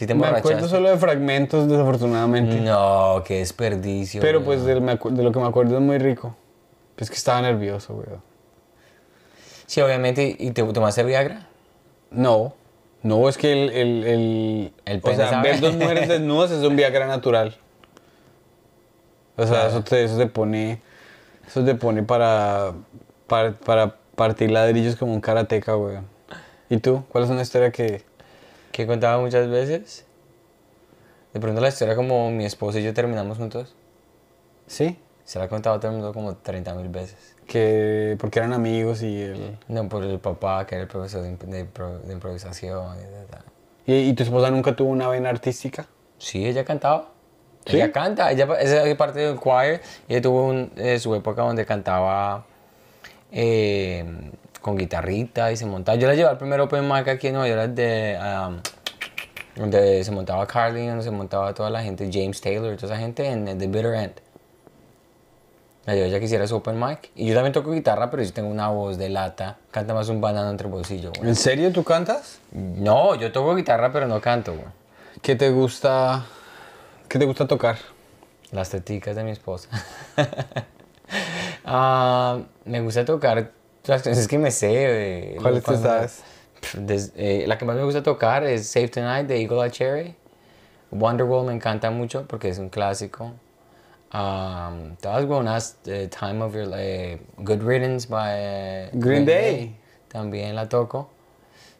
¿Sí 0.00 0.06
te 0.06 0.14
Me 0.14 0.26
acuerdo 0.28 0.66
solo 0.66 0.88
de 0.88 0.96
fragmentos, 0.96 1.68
desafortunadamente. 1.68 2.58
No, 2.62 3.22
qué 3.22 3.40
desperdicio. 3.40 4.22
Pero 4.22 4.42
pues 4.42 4.64
de, 4.64 4.76
lo 4.80 5.30
que 5.30 5.38
me 5.38 5.46
acuerdo 5.46 5.76
es 5.76 5.82
muy 5.82 5.98
rico. 5.98 6.34
Es 6.96 7.10
que 7.10 7.16
estaba 7.16 7.42
nervioso, 7.42 7.92
weón. 7.92 8.22
Sí, 9.66 9.82
obviamente. 9.82 10.34
¿Y 10.38 10.52
te 10.52 10.62
tomaste 10.62 11.04
Viagra? 11.04 11.48
No, 12.10 12.54
no, 13.02 13.28
es 13.28 13.36
que 13.36 13.52
el... 13.52 13.68
el, 13.68 14.04
el, 14.04 14.72
El 14.86 15.00
o 15.04 15.14
sea, 15.14 15.42
ver 15.42 15.60
dos 15.60 15.76
mujeres 15.76 16.08
desnudas 16.08 16.50
es 16.50 16.64
un 16.64 16.76
Viagra 16.76 17.06
natural. 17.06 17.58
O 19.36 19.46
sea, 19.46 19.66
eso, 19.66 19.84
te, 19.84 20.02
eso 20.02 20.16
te 20.16 20.28
pone... 20.28 20.80
Eso 21.46 21.62
te 21.62 21.74
pone 21.74 22.04
para, 22.04 22.72
para, 23.26 23.52
para 23.52 23.96
partir 24.16 24.50
ladrillos 24.50 24.96
como 24.96 25.12
un 25.12 25.20
karateca, 25.20 25.76
weón. 25.76 26.06
¿Y 26.70 26.78
tú? 26.78 27.04
¿Cuál 27.10 27.24
es 27.24 27.28
una 27.28 27.42
historia 27.42 27.70
que...? 27.70 28.08
Que 28.80 28.84
he 28.84 28.86
contado 28.86 29.20
muchas 29.20 29.46
veces. 29.50 30.06
De 31.34 31.38
pronto 31.40 31.60
la 31.60 31.68
historia 31.68 31.94
como 31.94 32.30
mi 32.30 32.46
esposa 32.46 32.78
y 32.80 32.82
yo 32.82 32.94
terminamos 32.94 33.36
juntos. 33.36 33.74
¿Sí? 34.66 34.98
Se 35.24 35.38
la 35.38 35.44
he 35.44 35.48
contado 35.48 35.76
a 35.76 35.80
todo 35.80 35.90
el 35.92 35.98
mundo 35.98 36.14
como 36.14 36.34
30 36.36 36.72
mil 36.74 36.88
veces. 36.88 37.36
Que... 37.46 38.16
Porque 38.18 38.38
eran 38.38 38.54
amigos 38.54 39.02
y 39.02 39.20
el... 39.20 39.58
No, 39.68 39.86
por 39.86 40.02
el 40.02 40.18
papá, 40.18 40.66
que 40.66 40.76
era 40.76 40.82
el 40.82 40.88
profesor 40.88 41.20
de, 41.20 41.36
de 41.36 41.66
impro- 41.66 42.00
de 42.00 42.12
improvisación. 42.14 42.96
y. 43.86 43.92
¿Y, 43.92 44.12
tu 44.14 44.22
esposa 44.22 44.50
nunca 44.50 44.74
tuvo 44.74 44.88
una 44.90 45.08
vena 45.08 45.28
artística? 45.28 45.86
Sí, 46.16 46.46
ella 46.46 46.64
cantaba. 46.64 47.10
¿Sí? 47.66 47.76
Ella 47.76 47.92
canta, 47.92 48.32
ella 48.32 48.46
es 48.60 48.96
parte 48.96 49.18
del 49.20 49.38
choir. 49.38 49.82
Ella 50.08 50.22
tuvo 50.22 50.46
un- 50.46 50.72
eh, 50.76 50.98
su 50.98 51.14
época 51.14 51.42
donde 51.42 51.66
cantaba 51.66 52.46
eh, 53.30 54.04
con 54.60 54.76
guitarrita 54.76 55.50
y 55.52 55.56
se 55.56 55.66
montaba. 55.66 55.96
Yo 55.96 56.06
la 56.06 56.14
llevé 56.14 56.28
al 56.28 56.38
primer 56.38 56.60
open 56.60 56.86
mic 56.86 57.08
aquí 57.08 57.28
en 57.28 57.34
Nueva 57.34 57.48
York 57.48 57.74
de, 57.74 58.18
um, 58.20 58.60
donde 59.56 60.04
se 60.04 60.10
montaba 60.10 60.46
Carly, 60.46 60.86
donde 60.86 61.04
se 61.04 61.10
montaba 61.10 61.54
toda 61.54 61.70
la 61.70 61.82
gente, 61.82 62.08
James 62.12 62.40
Taylor, 62.40 62.76
toda 62.76 62.94
esa 62.94 63.02
gente 63.02 63.26
en, 63.26 63.44
The 63.58 63.66
Bitter 63.66 63.94
End. 63.94 64.14
La 65.86 65.94
llevé 65.94 66.08
ella 66.08 66.20
quisiera 66.20 66.46
su 66.46 66.56
open 66.56 66.78
mic. 66.78 67.10
Y 67.14 67.26
yo 67.26 67.34
también 67.34 67.52
toco 67.52 67.72
guitarra, 67.72 68.10
pero 68.10 68.22
yo 68.22 68.32
tengo 68.32 68.50
una 68.50 68.68
voz 68.68 68.98
de 68.98 69.08
lata. 69.08 69.58
Canta 69.70 69.94
más 69.94 70.08
un 70.08 70.20
banano 70.20 70.50
entre 70.50 70.68
bolsillo. 70.68 71.10
güey. 71.16 71.28
¿En 71.30 71.36
serio 71.36 71.72
tú 71.72 71.82
cantas? 71.82 72.38
No, 72.52 73.14
yo 73.14 73.32
toco 73.32 73.54
guitarra, 73.54 73.90
pero 73.90 74.06
no 74.06 74.20
canto. 74.20 74.52
güey. 74.52 74.66
¿Qué 75.22 75.36
te 75.36 75.50
gusta... 75.50 76.26
¿Qué 77.08 77.18
te 77.18 77.24
gusta 77.24 77.48
tocar? 77.48 77.78
Las 78.52 78.68
teticas 78.70 79.16
de 79.16 79.24
mi 79.24 79.30
esposa. 79.30 79.68
Ah, 81.64 82.38
me 82.64 82.80
gusta 82.80 83.04
tocar 83.04 83.52
las 83.90 84.02
canciones 84.02 84.28
que 84.28 84.38
me 84.38 84.50
sé. 84.50 84.70
eh, 84.72 85.36
¿Cuáles 85.40 85.64
te 85.64 85.76
sabes? 85.76 86.22
Des- 86.74 87.12
eh, 87.16 87.44
la 87.46 87.58
que 87.58 87.64
más 87.64 87.76
me 87.76 87.84
gusta 87.84 88.02
tocar 88.02 88.44
es 88.44 88.68
Save 88.68 88.88
Tonight 88.88 89.26
de 89.26 89.40
Eagle 89.40 89.60
Eye 89.64 89.70
Cherry. 89.70 90.14
Wonderwall 90.90 91.46
me 91.46 91.52
encanta 91.54 91.90
mucho 91.90 92.26
porque 92.26 92.48
es 92.48 92.58
un 92.58 92.68
clásico. 92.68 93.32
Um, 94.12 94.96
todas 95.00 95.24
buenas. 95.26 95.76
eh, 95.86 96.08
Time 96.08 96.42
of 96.42 96.54
Your 96.54 96.68
eh, 96.76 97.18
Good 97.38 97.62
Riddance 97.62 98.08
by 98.08 98.30
eh, 98.34 98.90
Green 98.92 99.24
Day. 99.24 99.76
También 100.08 100.54
la 100.54 100.68
toco. 100.68 101.08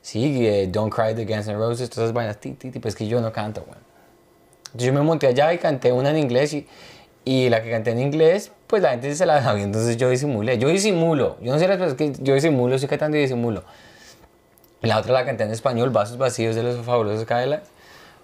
Sí, 0.02 0.66
Don't 0.68 0.92
Cry 0.94 1.14
de 1.14 1.26
Guns 1.26 1.46
N' 1.48 1.56
Roses, 1.56 1.90
todas 1.90 2.04
esas 2.04 2.14
vainas. 2.14 2.38
Ti, 2.38 2.52
ti, 2.52 2.70
ti, 2.70 2.78
pues 2.78 2.94
que 2.94 3.06
yo 3.06 3.20
no 3.20 3.32
canto. 3.32 3.64
Entonces 4.66 4.86
yo 4.86 4.92
me 4.92 5.02
monté 5.02 5.26
allá 5.26 5.52
y 5.52 5.58
canté 5.58 5.92
una 5.92 6.10
en 6.10 6.18
inglés 6.18 6.54
y, 6.54 6.66
y 7.24 7.48
la 7.50 7.62
que 7.62 7.70
canté 7.70 7.90
en 7.90 7.98
inglés, 8.00 8.52
pues 8.70 8.82
la 8.82 8.90
gente 8.90 9.12
se 9.16 9.26
la 9.26 9.42
sabía, 9.42 9.64
entonces 9.64 9.96
yo 9.96 10.08
disimulé. 10.08 10.56
Yo 10.56 10.68
disimulo, 10.68 11.36
yo 11.42 11.52
no 11.52 11.58
sé 11.58 11.66
las 11.66 11.76
cosas 11.76 11.94
que 11.94 12.12
yo 12.20 12.34
disimulo, 12.34 12.76
estoy 12.76 12.88
cantando 12.88 13.16
y 13.16 13.20
disimulo. 13.20 13.64
La 14.80 14.96
otra 14.96 15.12
la 15.12 15.24
canté 15.24 15.42
en 15.42 15.50
español, 15.50 15.90
Vasos 15.90 16.16
Vacíos 16.16 16.54
de 16.54 16.62
los 16.62 16.84
Fabulosos 16.86 17.24
Cadillacs, 17.24 17.68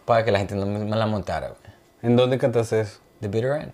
para 0.05 0.25
que 0.25 0.31
la 0.31 0.39
gente 0.39 0.55
no 0.55 0.65
me, 0.65 0.89
la 0.89 1.07
montara. 1.07 1.55
¿En 2.01 2.15
dónde 2.15 2.39
cantaste 2.39 2.81
eso? 2.81 3.01
The 3.21 3.27
Bitter 3.27 3.61
End. 3.61 3.73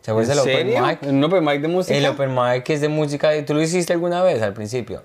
¿Se 0.00 0.10
¿En 0.10 0.16
acuerdas 0.16 0.28
del 0.28 0.38
Open? 0.38 0.82
Mic? 0.82 1.02
¿En 1.02 1.16
un 1.16 1.24
open 1.24 1.44
mic 1.44 1.60
de 1.60 1.68
música? 1.68 1.94
El 1.94 2.06
Open 2.06 2.34
Mic 2.34 2.70
es 2.70 2.80
de 2.80 2.88
música, 2.88 3.44
¿tú 3.44 3.52
lo 3.52 3.60
hiciste 3.60 3.92
alguna 3.92 4.22
vez 4.22 4.40
al 4.40 4.54
principio? 4.54 5.02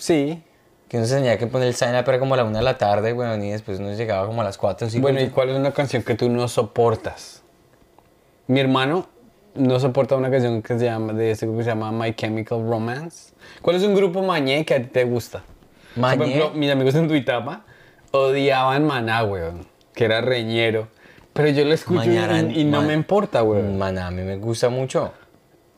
Sí. 0.00 0.42
Que 0.88 0.96
uno 0.96 1.06
se 1.06 1.14
tenía 1.14 1.38
que 1.38 1.46
poner 1.46 1.68
el 1.68 1.76
sign 1.76 1.90
up 1.90 2.08
era 2.08 2.18
como 2.18 2.34
a 2.34 2.38
la 2.38 2.42
una 2.44 2.58
de 2.58 2.64
la 2.64 2.76
tarde, 2.76 3.12
weón, 3.12 3.44
y 3.44 3.52
después 3.52 3.78
uno 3.78 3.92
llegaba 3.92 4.26
como 4.26 4.40
a 4.40 4.44
las 4.44 4.58
4 4.58 4.88
o 4.88 4.90
5. 4.90 5.00
Bueno, 5.00 5.20
¿y 5.20 5.28
cuál 5.28 5.50
es 5.50 5.56
una 5.56 5.70
canción 5.70 6.02
que 6.02 6.16
tú 6.16 6.28
no 6.28 6.48
soportas? 6.48 7.44
Mi 8.48 8.58
hermano 8.58 9.06
no 9.54 9.80
soporta 9.80 10.16
una 10.16 10.30
canción 10.30 10.62
que 10.62 10.78
se 10.78 10.84
llama, 10.84 11.12
de 11.12 11.32
este 11.32 11.46
grupo 11.46 11.58
que 11.58 11.64
se 11.64 11.70
llama 11.70 11.90
My 11.92 12.14
Chemical 12.14 12.66
Romance. 12.68 13.32
¿Cuál 13.62 13.76
es 13.76 13.82
un 13.82 13.94
grupo 13.94 14.22
mañé 14.22 14.64
que 14.64 14.74
a 14.74 14.78
ti 14.82 14.88
te 14.88 15.04
gusta? 15.04 15.42
Mañé. 15.96 16.16
Por 16.18 16.26
ejemplo, 16.28 16.50
mis 16.54 16.70
amigos 16.70 16.94
en 16.94 17.08
Tuitapa 17.08 17.64
odiaban 18.12 18.84
Maná, 18.86 19.24
weón, 19.24 19.66
que 19.94 20.04
era 20.04 20.20
reñero. 20.20 20.88
Pero 21.32 21.48
yo 21.48 21.64
lo 21.64 21.72
escucho 21.74 22.04
y- 22.04 22.08
Mañaran- 22.08 22.50
y, 22.56 22.64
no 22.64 22.82
me 22.82 22.94
importa, 22.94 23.42
weón. 23.42 23.78
Maná, 23.78 24.08
a 24.08 24.10
mí 24.10 24.22
me 24.22 24.36
gusta 24.36 24.68
mucho. 24.68 25.12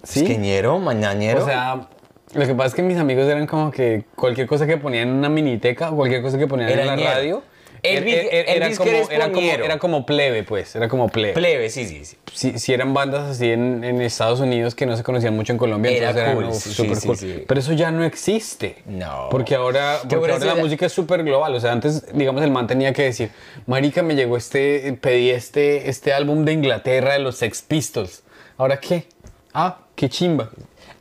¿Sí? 0.02 0.20
Es 0.20 0.26
que 0.28 0.38
ñero, 0.38 0.78
mañanero. 0.78 1.42
O 1.42 1.46
sea, 1.46 1.88
lo 2.34 2.46
que 2.46 2.54
pasa 2.54 2.68
es 2.68 2.74
que 2.74 2.82
mis 2.82 2.98
amigos 2.98 3.26
eran 3.26 3.46
como 3.46 3.70
que 3.70 4.04
cualquier 4.16 4.46
cosa 4.46 4.66
que 4.66 4.76
ponían 4.78 5.08
en 5.08 5.14
una 5.14 5.28
miniteca 5.28 5.90
o 5.90 5.96
cualquier 5.96 6.22
cosa 6.22 6.38
que 6.38 6.46
ponían 6.46 6.70
Era 6.70 6.82
en 6.82 6.86
la 6.88 6.96
ñero. 6.96 7.10
radio. 7.10 7.42
Elvis- 7.82 8.14
era, 8.14 8.28
era- 8.30 8.52
era 8.52 8.64
Elvis 8.66 8.78
como, 8.78 8.90
Crespo 8.90 9.12
era, 9.12 9.32
como, 9.32 9.50
era 9.50 9.78
como 9.78 10.06
plebe, 10.06 10.44
pues. 10.44 10.76
Era 10.76 10.88
como 10.88 11.08
plebe. 11.08 11.32
plebe, 11.32 11.68
sí, 11.68 11.84
sí, 11.86 12.04
sí. 12.04 12.16
si, 12.32 12.58
si 12.58 12.72
eran 12.72 12.94
bandas 12.94 13.28
así 13.30 13.50
en, 13.50 13.82
en 13.82 14.00
Estados 14.00 14.38
Unidos 14.40 14.74
que 14.76 14.86
no 14.86 14.96
se 14.96 15.02
conocían 15.02 15.34
mucho 15.34 15.52
en 15.52 15.58
Colombia, 15.58 15.90
Era 15.90 16.10
entonces 16.10 16.22
eran 16.22 16.34
cool, 16.36 16.44
uf, 16.46 16.62
sí, 16.62 16.70
súper 16.72 16.96
sí, 16.96 17.06
cool. 17.08 17.16
sí. 17.18 17.44
Pero 17.48 17.60
eso 17.60 17.72
ya 17.72 17.90
no 17.90 18.04
existe. 18.04 18.76
No. 18.86 19.28
Porque 19.30 19.54
ahora, 19.56 19.98
Que 20.02 20.08
porque 20.16 20.20
por 20.20 20.30
ahora 20.30 20.54
la 20.54 20.62
música 20.62 20.86
es 20.86 20.92
súper 20.92 21.24
global. 21.24 21.54
O 21.54 21.60
sea, 21.60 21.72
antes, 21.72 22.06
digamos, 22.14 22.42
el 22.42 22.50
man 22.52 22.66
tenía 22.68 22.92
que 22.92 23.02
decir, 23.02 23.30
marica, 23.66 24.02
me 24.02 24.14
llegó 24.14 24.36
este, 24.36 24.92
pedí 25.00 25.30
este, 25.30 25.88
este 25.90 26.12
álbum 26.12 26.44
de 26.44 26.52
Inglaterra 26.52 27.14
de 27.14 27.18
los 27.18 27.36
Sex 27.36 27.62
Pistols. 27.62 28.22
¿Ahora 28.58 28.78
qué? 28.78 29.06
Ah, 29.54 29.78
qué 29.96 30.08
chimba. 30.08 30.50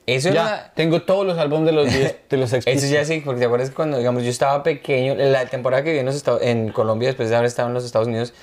Eso 0.08 0.30
ya, 0.30 0.72
tengo 0.76 1.04
todos 1.04 1.26
los 1.26 1.38
álbumes 1.38 1.68
de 1.68 1.72
los, 1.74 1.88
diez- 1.88 2.16
de 2.30 2.38
los 2.38 2.50
Sex 2.50 2.66
Eso 2.68 2.88
ya 2.88 3.06
sí, 3.06 3.22
porque 3.24 3.40
te 3.40 3.46
acuerdas 3.46 3.70
cuando, 3.72 3.98
digamos, 3.98 4.24
yo 4.24 4.30
estaba 4.30 4.64
pequeño, 4.64 5.14
la 5.16 5.46
temporada 5.46 5.84
que 5.84 5.90
viví 5.92 6.00
en, 6.00 6.06
los 6.08 6.16
Estados- 6.16 6.42
en 6.42 6.72
Colombia, 6.72 7.10
después 7.10 7.30
de 7.30 7.36
haber 7.36 7.48
estado 7.48 7.68
en 7.68 7.74
los 7.76 7.86
Estados 7.86 8.08
Unidos, 8.08 8.34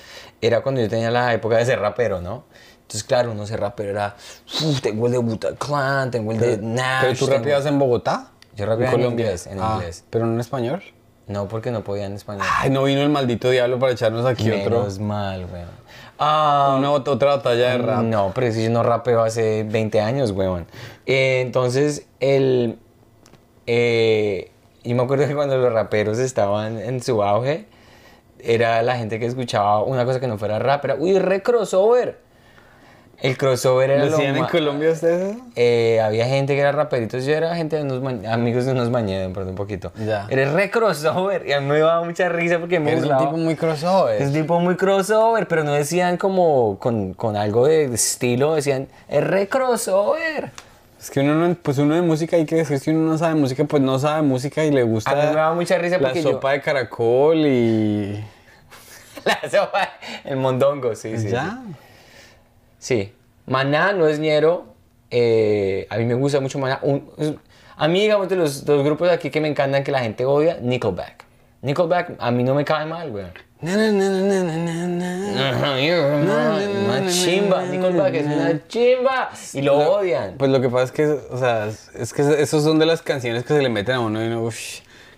era 0.40 0.60
cuando 0.62 0.80
yo 0.80 0.88
tenía 0.88 1.10
la 1.10 1.34
época 1.34 1.56
de 1.56 1.64
ser 1.66 1.80
rapero, 1.80 2.20
¿no? 2.20 2.44
Entonces, 2.82 3.04
claro, 3.04 3.32
uno 3.32 3.44
ser 3.46 3.60
rapero 3.60 3.90
era, 3.90 4.14
"Uf, 4.64 4.80
tengo 4.80 5.06
el 5.06 5.12
de 5.12 5.18
Buta 5.18 5.54
Clan, 5.56 6.10
tengo 6.10 6.32
el 6.32 6.38
de 6.38 6.56
Nash. 6.58 7.00
¿Pero 7.02 7.12
tú 7.18 7.26
tengo-". 7.26 7.38
rapeabas 7.38 7.66
en 7.66 7.78
Bogotá? 7.78 8.30
Yo 8.56 8.64
rapeaba 8.64 8.92
en 8.92 8.98
Colombia? 8.98 9.24
inglés, 9.26 9.46
en 9.46 9.58
Ah, 9.60 9.74
inglés. 9.74 10.04
¿Pero 10.08 10.24
no 10.26 10.34
en 10.34 10.40
español? 10.40 10.82
No, 11.26 11.46
porque 11.48 11.70
no 11.70 11.84
podía 11.84 12.06
en 12.06 12.14
español. 12.14 12.46
Ay, 12.50 12.70
no 12.70 12.84
vino 12.84 13.02
el 13.02 13.10
maldito 13.10 13.50
diablo 13.50 13.78
para 13.78 13.92
echarnos 13.92 14.24
aquí 14.24 14.50
otro, 14.50 14.78
Menos 14.78 14.98
mal, 15.00 15.44
weón. 15.52 15.68
Ah, 16.18 16.74
una, 16.78 16.90
otra 16.90 17.36
batalla 17.36 17.70
de 17.70 17.78
rap. 17.78 18.02
No, 18.02 18.32
pero 18.34 18.52
si 18.52 18.64
yo 18.64 18.70
no 18.70 18.82
rapeo 18.82 19.22
hace 19.22 19.62
20 19.64 20.00
años, 20.00 20.32
weón. 20.32 20.66
Eh, 21.06 21.40
entonces, 21.42 22.06
el... 22.20 22.78
eh, 23.66 24.50
yo 24.82 24.96
me 24.96 25.02
acuerdo 25.02 25.28
que 25.28 25.34
cuando 25.34 25.56
los 25.58 25.72
raperos 25.72 26.18
estaban 26.18 26.78
en 26.78 27.02
su 27.02 27.22
auge, 27.22 27.66
era 28.40 28.82
la 28.82 28.96
gente 28.96 29.18
que 29.20 29.26
escuchaba 29.26 29.82
una 29.82 30.04
cosa 30.04 30.20
que 30.20 30.26
no 30.26 30.38
fuera 30.38 30.58
rap, 30.58 30.84
era, 30.84 30.96
uy, 30.96 31.18
re 31.18 31.42
crossover. 31.42 32.18
El 33.20 33.36
crossover 33.36 33.90
era 33.90 34.04
¿Lo 34.06 34.14
hacían 34.14 34.36
en 34.36 34.44
Colombia 34.44 34.92
ustedes? 34.92 35.36
eh, 35.56 36.00
había 36.00 36.26
gente 36.26 36.54
que 36.54 36.60
era 36.60 36.70
raperitos, 36.70 37.24
yo 37.26 37.34
era 37.34 37.56
gente 37.56 37.74
de 37.74 37.82
unos 37.82 38.00
amigos 38.26 38.64
de 38.64 38.70
unos 38.72 38.90
mañedos, 38.90 39.32
perdón, 39.32 39.50
un 39.50 39.54
poquito. 39.56 39.92
Ya. 39.96 40.26
Era 40.30 40.52
re 40.52 40.70
crossover 40.70 41.44
y 41.46 41.52
a 41.52 41.60
mí 41.60 41.66
me 41.66 41.80
daba 41.80 42.04
mucha 42.04 42.28
risa 42.28 42.60
porque 42.60 42.78
me 42.78 42.92
Es 42.92 43.02
un 43.02 43.18
tipo 43.18 43.36
muy 43.36 43.56
crossover. 43.56 44.22
Es 44.22 44.28
un 44.28 44.34
tipo 44.34 44.60
muy 44.60 44.76
crossover, 44.76 45.48
pero 45.48 45.64
no 45.64 45.72
decían 45.72 46.16
como 46.16 46.78
con, 46.78 47.12
con 47.14 47.36
algo 47.36 47.66
de 47.66 47.86
estilo, 47.92 48.54
decían, 48.54 48.86
es 49.08 49.24
re 49.24 49.48
crossover. 49.48 50.52
Es 51.00 51.10
que 51.10 51.20
uno 51.20 51.34
no, 51.34 51.54
pues 51.56 51.78
uno 51.78 51.96
de 51.96 52.02
música 52.02 52.36
hay 52.36 52.46
que 52.46 52.54
decir 52.56 52.78
si 52.78 52.90
uno 52.90 53.10
no 53.12 53.18
sabe 53.18 53.34
música, 53.34 53.64
pues 53.64 53.82
no 53.82 53.98
sabe 53.98 54.22
música 54.22 54.64
y 54.64 54.70
le 54.70 54.84
gusta 54.84 55.10
A 55.10 55.14
mí 55.16 55.22
me 55.22 55.34
daba 55.34 55.54
mucha 55.54 55.76
risa 55.78 55.98
la 55.98 56.08
porque 56.08 56.22
yo- 56.22 56.30
sopa 56.32 56.52
de 56.52 56.60
caracol 56.60 57.36
y 57.38 58.24
La 59.24 59.40
sopa, 59.50 59.88
el 60.24 60.36
mondongo, 60.36 60.94
sí, 60.94 61.18
sí. 61.18 61.30
ya. 61.30 61.58
Sí. 61.66 61.74
Sí. 62.78 63.12
Maná 63.46 63.92
no 63.92 64.06
es 64.08 64.18
ñero, 64.18 64.74
eh, 65.10 65.86
a 65.90 65.96
mí 65.96 66.04
me 66.04 66.14
gusta 66.14 66.40
mucho 66.40 66.58
Maná. 66.58 66.78
Un- 66.82 67.10
a 67.76 67.86
mí, 67.88 68.00
digamos, 68.00 68.28
de 68.28 68.36
los, 68.36 68.64
de 68.64 68.74
los 68.74 68.84
grupos 68.84 69.08
de 69.08 69.14
aquí 69.14 69.30
que 69.30 69.40
me 69.40 69.48
encantan 69.48 69.84
que 69.84 69.92
la 69.92 70.00
gente 70.00 70.24
odia, 70.24 70.58
Nickelback. 70.60 71.24
Nickelback 71.62 72.12
a 72.18 72.30
mí 72.30 72.42
no 72.44 72.54
me 72.54 72.64
cae 72.64 72.86
mal, 72.86 73.10
güey. 73.10 73.26
Una 76.84 77.08
chimba, 77.10 77.62
Nickelback 77.64 78.14
es 78.14 78.26
una 78.26 78.66
chimba. 78.68 79.30
Y 79.52 79.62
lo 79.62 79.76
odian. 79.76 80.34
Pues 80.38 80.50
lo 80.50 80.60
que 80.60 80.68
pasa 80.68 80.84
es 80.84 80.92
que, 80.92 81.06
o 81.06 81.38
sea, 81.38 81.66
es- 81.66 81.90
es 81.94 82.12
que 82.12 82.22
esos 82.42 82.62
son 82.64 82.78
de 82.78 82.86
las 82.86 83.02
canciones 83.02 83.44
que 83.44 83.54
se 83.54 83.62
le 83.62 83.68
meten 83.68 83.96
a 83.96 84.00
uno 84.00 84.22
y 84.22 84.26
uno, 84.28 84.42
uff, 84.44 84.56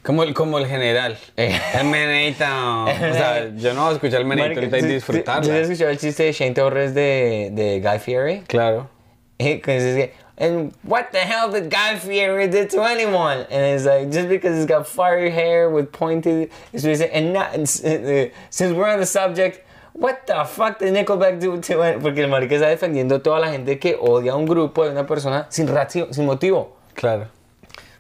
como 0.03 0.23
el, 0.23 0.35
como 0.35 0.59
el 0.59 0.67
general. 0.67 1.19
Eh. 1.37 1.59
El 1.75 1.87
menito. 1.87 2.45
O 2.85 3.13
sea, 3.15 3.51
yo 3.57 3.75
no 3.75 3.83
voy 3.83 3.91
a 3.91 3.95
escuchar 3.95 4.21
el 4.21 4.27
menito 4.27 4.49
ahorita 4.61 4.79
y 4.79 5.01
¿tú- 5.01 5.23
¿Tú 5.23 5.31
has 5.31 5.47
escuchado 5.71 5.91
el 5.91 5.99
chiste 5.99 6.23
de 6.25 6.33
Shane 6.33 6.55
Torres 6.55 6.95
de, 6.95 7.51
de 7.53 7.81
Guy 7.81 7.99
Fieri? 7.99 8.41
Claro. 8.47 8.89
Que 9.39 9.59
dice, 9.81 10.13
and 10.37 10.73
what 10.85 11.13
the 11.13 11.19
hell 11.19 11.51
did 11.51 11.71
Guy 11.71 11.97
Fieri 11.99 12.47
do 12.49 12.67
to 12.67 12.83
anyone? 12.83 13.47
And 13.51 13.75
it's 13.75 13.85
like, 13.87 14.11
just 14.11 14.29
because 14.29 14.57
he's 14.57 14.67
got 14.67 14.87
fiery 14.87 15.31
hair 15.31 15.71
with 15.71 15.91
pointed, 15.93 16.51
and, 16.75 17.33
not, 17.33 17.55
and 17.55 17.63
s- 17.63 17.83
uh, 17.83 18.29
since 18.51 18.75
we're 18.75 18.87
on 18.89 19.01
the 19.01 19.07
subject, 19.07 19.67
what 19.95 20.27
the 20.27 20.45
fuck 20.45 20.79
did 20.79 20.93
Nickelback 20.95 21.41
do 21.41 21.59
to 21.61 21.83
anyone? 21.83 22.03
Porque 22.03 22.19
el 22.23 22.29
marica 22.29 22.55
está 22.55 22.69
defendiendo 22.69 23.15
a 23.17 23.19
toda 23.23 23.39
la 23.41 23.51
gente 23.51 23.79
que 23.79 23.97
odia 23.99 24.33
a 24.33 24.37
un 24.37 24.45
grupo 24.47 24.85
de 24.85 24.91
una 24.91 25.07
persona 25.07 25.47
sin, 25.51 25.67
ratio, 25.69 26.13
sin 26.13 26.27
motivo. 26.27 26.77
Claro. 26.95 27.29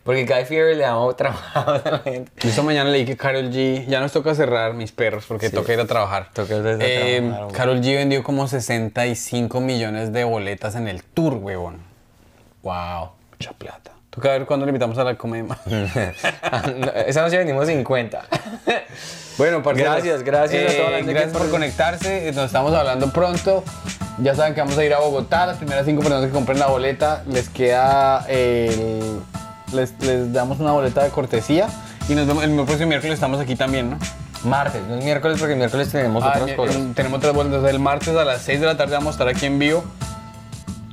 Porque 0.02 0.24
Guy 0.24 0.44
Fieri 0.46 0.74
le 0.76 0.82
da 0.84 0.96
trabajo 1.16 1.70
a 1.70 1.90
la 1.90 1.98
gente. 1.98 2.32
Yo 2.40 2.48
esta 2.48 2.62
mañana 2.62 2.88
leí 2.90 3.04
que 3.04 3.16
Carol 3.16 3.50
G, 3.50 3.86
ya 3.86 4.00
nos 4.00 4.12
toca 4.12 4.34
cerrar 4.34 4.72
mis 4.74 4.92
perros 4.92 5.24
porque 5.28 5.50
toca 5.50 5.72
ir 5.72 5.80
a 5.80 5.86
trabajar. 5.86 6.28
Toca 6.32 6.56
ir 6.56 6.66
a 6.66 6.72
Eh, 6.80 7.18
trabajar, 7.20 7.44
güey. 7.44 7.54
Karol 7.56 7.80
G 7.80 7.94
vendió 7.96 8.22
como 8.22 8.48
65 8.48 9.60
millones 9.60 10.12
de 10.12 10.24
boletas 10.24 10.74
en 10.74 10.88
el 10.88 11.02
tour, 11.02 11.34
huevón. 11.34 11.78
Wow. 12.62 13.10
Mucha 13.32 13.52
plata. 13.52 13.92
Toca 14.10 14.30
ver 14.30 14.44
cuándo 14.46 14.66
le 14.66 14.70
invitamos 14.70 14.98
a 14.98 15.04
la 15.04 15.14
comedia. 15.16 15.56
Esa 17.06 17.22
noche 17.22 17.38
venimos 17.38 17.66
50. 17.66 18.22
Bueno, 19.38 19.62
parceros, 19.62 19.94
Gracias, 19.94 20.22
gracias 20.22 20.74
a 20.74 20.76
toda 20.76 20.90
la 20.90 20.96
gente 20.98 21.12
Gracias 21.14 21.32
por 21.32 21.42
por- 21.42 21.50
conectarse. 21.52 22.28
eh, 22.28 22.32
Nos 22.32 22.44
estamos 22.46 22.74
hablando 22.74 23.10
pronto. 23.10 23.64
Ya 24.18 24.34
saben 24.34 24.52
que 24.52 24.60
vamos 24.60 24.76
a 24.76 24.84
ir 24.84 24.92
a 24.92 24.98
Bogotá. 24.98 25.46
Las 25.46 25.56
primeras 25.56 25.86
cinco 25.86 26.02
personas 26.02 26.26
que 26.26 26.32
compren 26.32 26.58
la 26.58 26.66
boleta 26.66 27.24
les 27.26 27.48
queda 27.48 28.26
el- 28.28 29.20
les, 29.72 29.92
les 30.00 30.32
damos 30.32 30.60
una 30.60 30.72
boleta 30.72 31.02
de 31.04 31.10
cortesía. 31.10 31.68
Y 32.08 32.14
nos 32.14 32.26
vemos 32.26 32.42
el 32.44 32.54
próximo 32.64 32.88
miércoles 32.88 33.14
estamos 33.14 33.40
aquí 33.40 33.54
también, 33.56 33.90
¿no? 33.90 33.98
Martes, 34.44 34.82
no 34.88 34.96
es 34.96 35.04
miércoles 35.04 35.38
porque 35.38 35.54
miércoles 35.54 35.90
tenemos 35.92 36.24
Ah, 36.24 36.30
otras 36.30 36.46
mi- 36.46 36.56
cosas. 36.56 36.76
tenemos 36.94 37.18
otras 37.18 37.34
boletas. 37.34 37.62
El 37.70 37.78
martes 37.78 38.08
a 38.16 38.24
las 38.24 38.42
6 38.42 38.60
de 38.60 38.66
la 38.66 38.76
tarde 38.76 38.94
vamos 38.94 39.08
a 39.08 39.10
estar 39.12 39.28
aquí 39.28 39.46
en 39.46 39.58
vivo. 39.58 39.84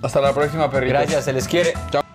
Hasta 0.02 0.22
la 0.22 0.34
próxima, 0.34 0.70
perritos. 0.70 1.00
Gracias, 1.00 1.26
se 1.26 1.34
les 1.34 1.48
quiere. 1.48 1.74
Chao. 1.92 2.07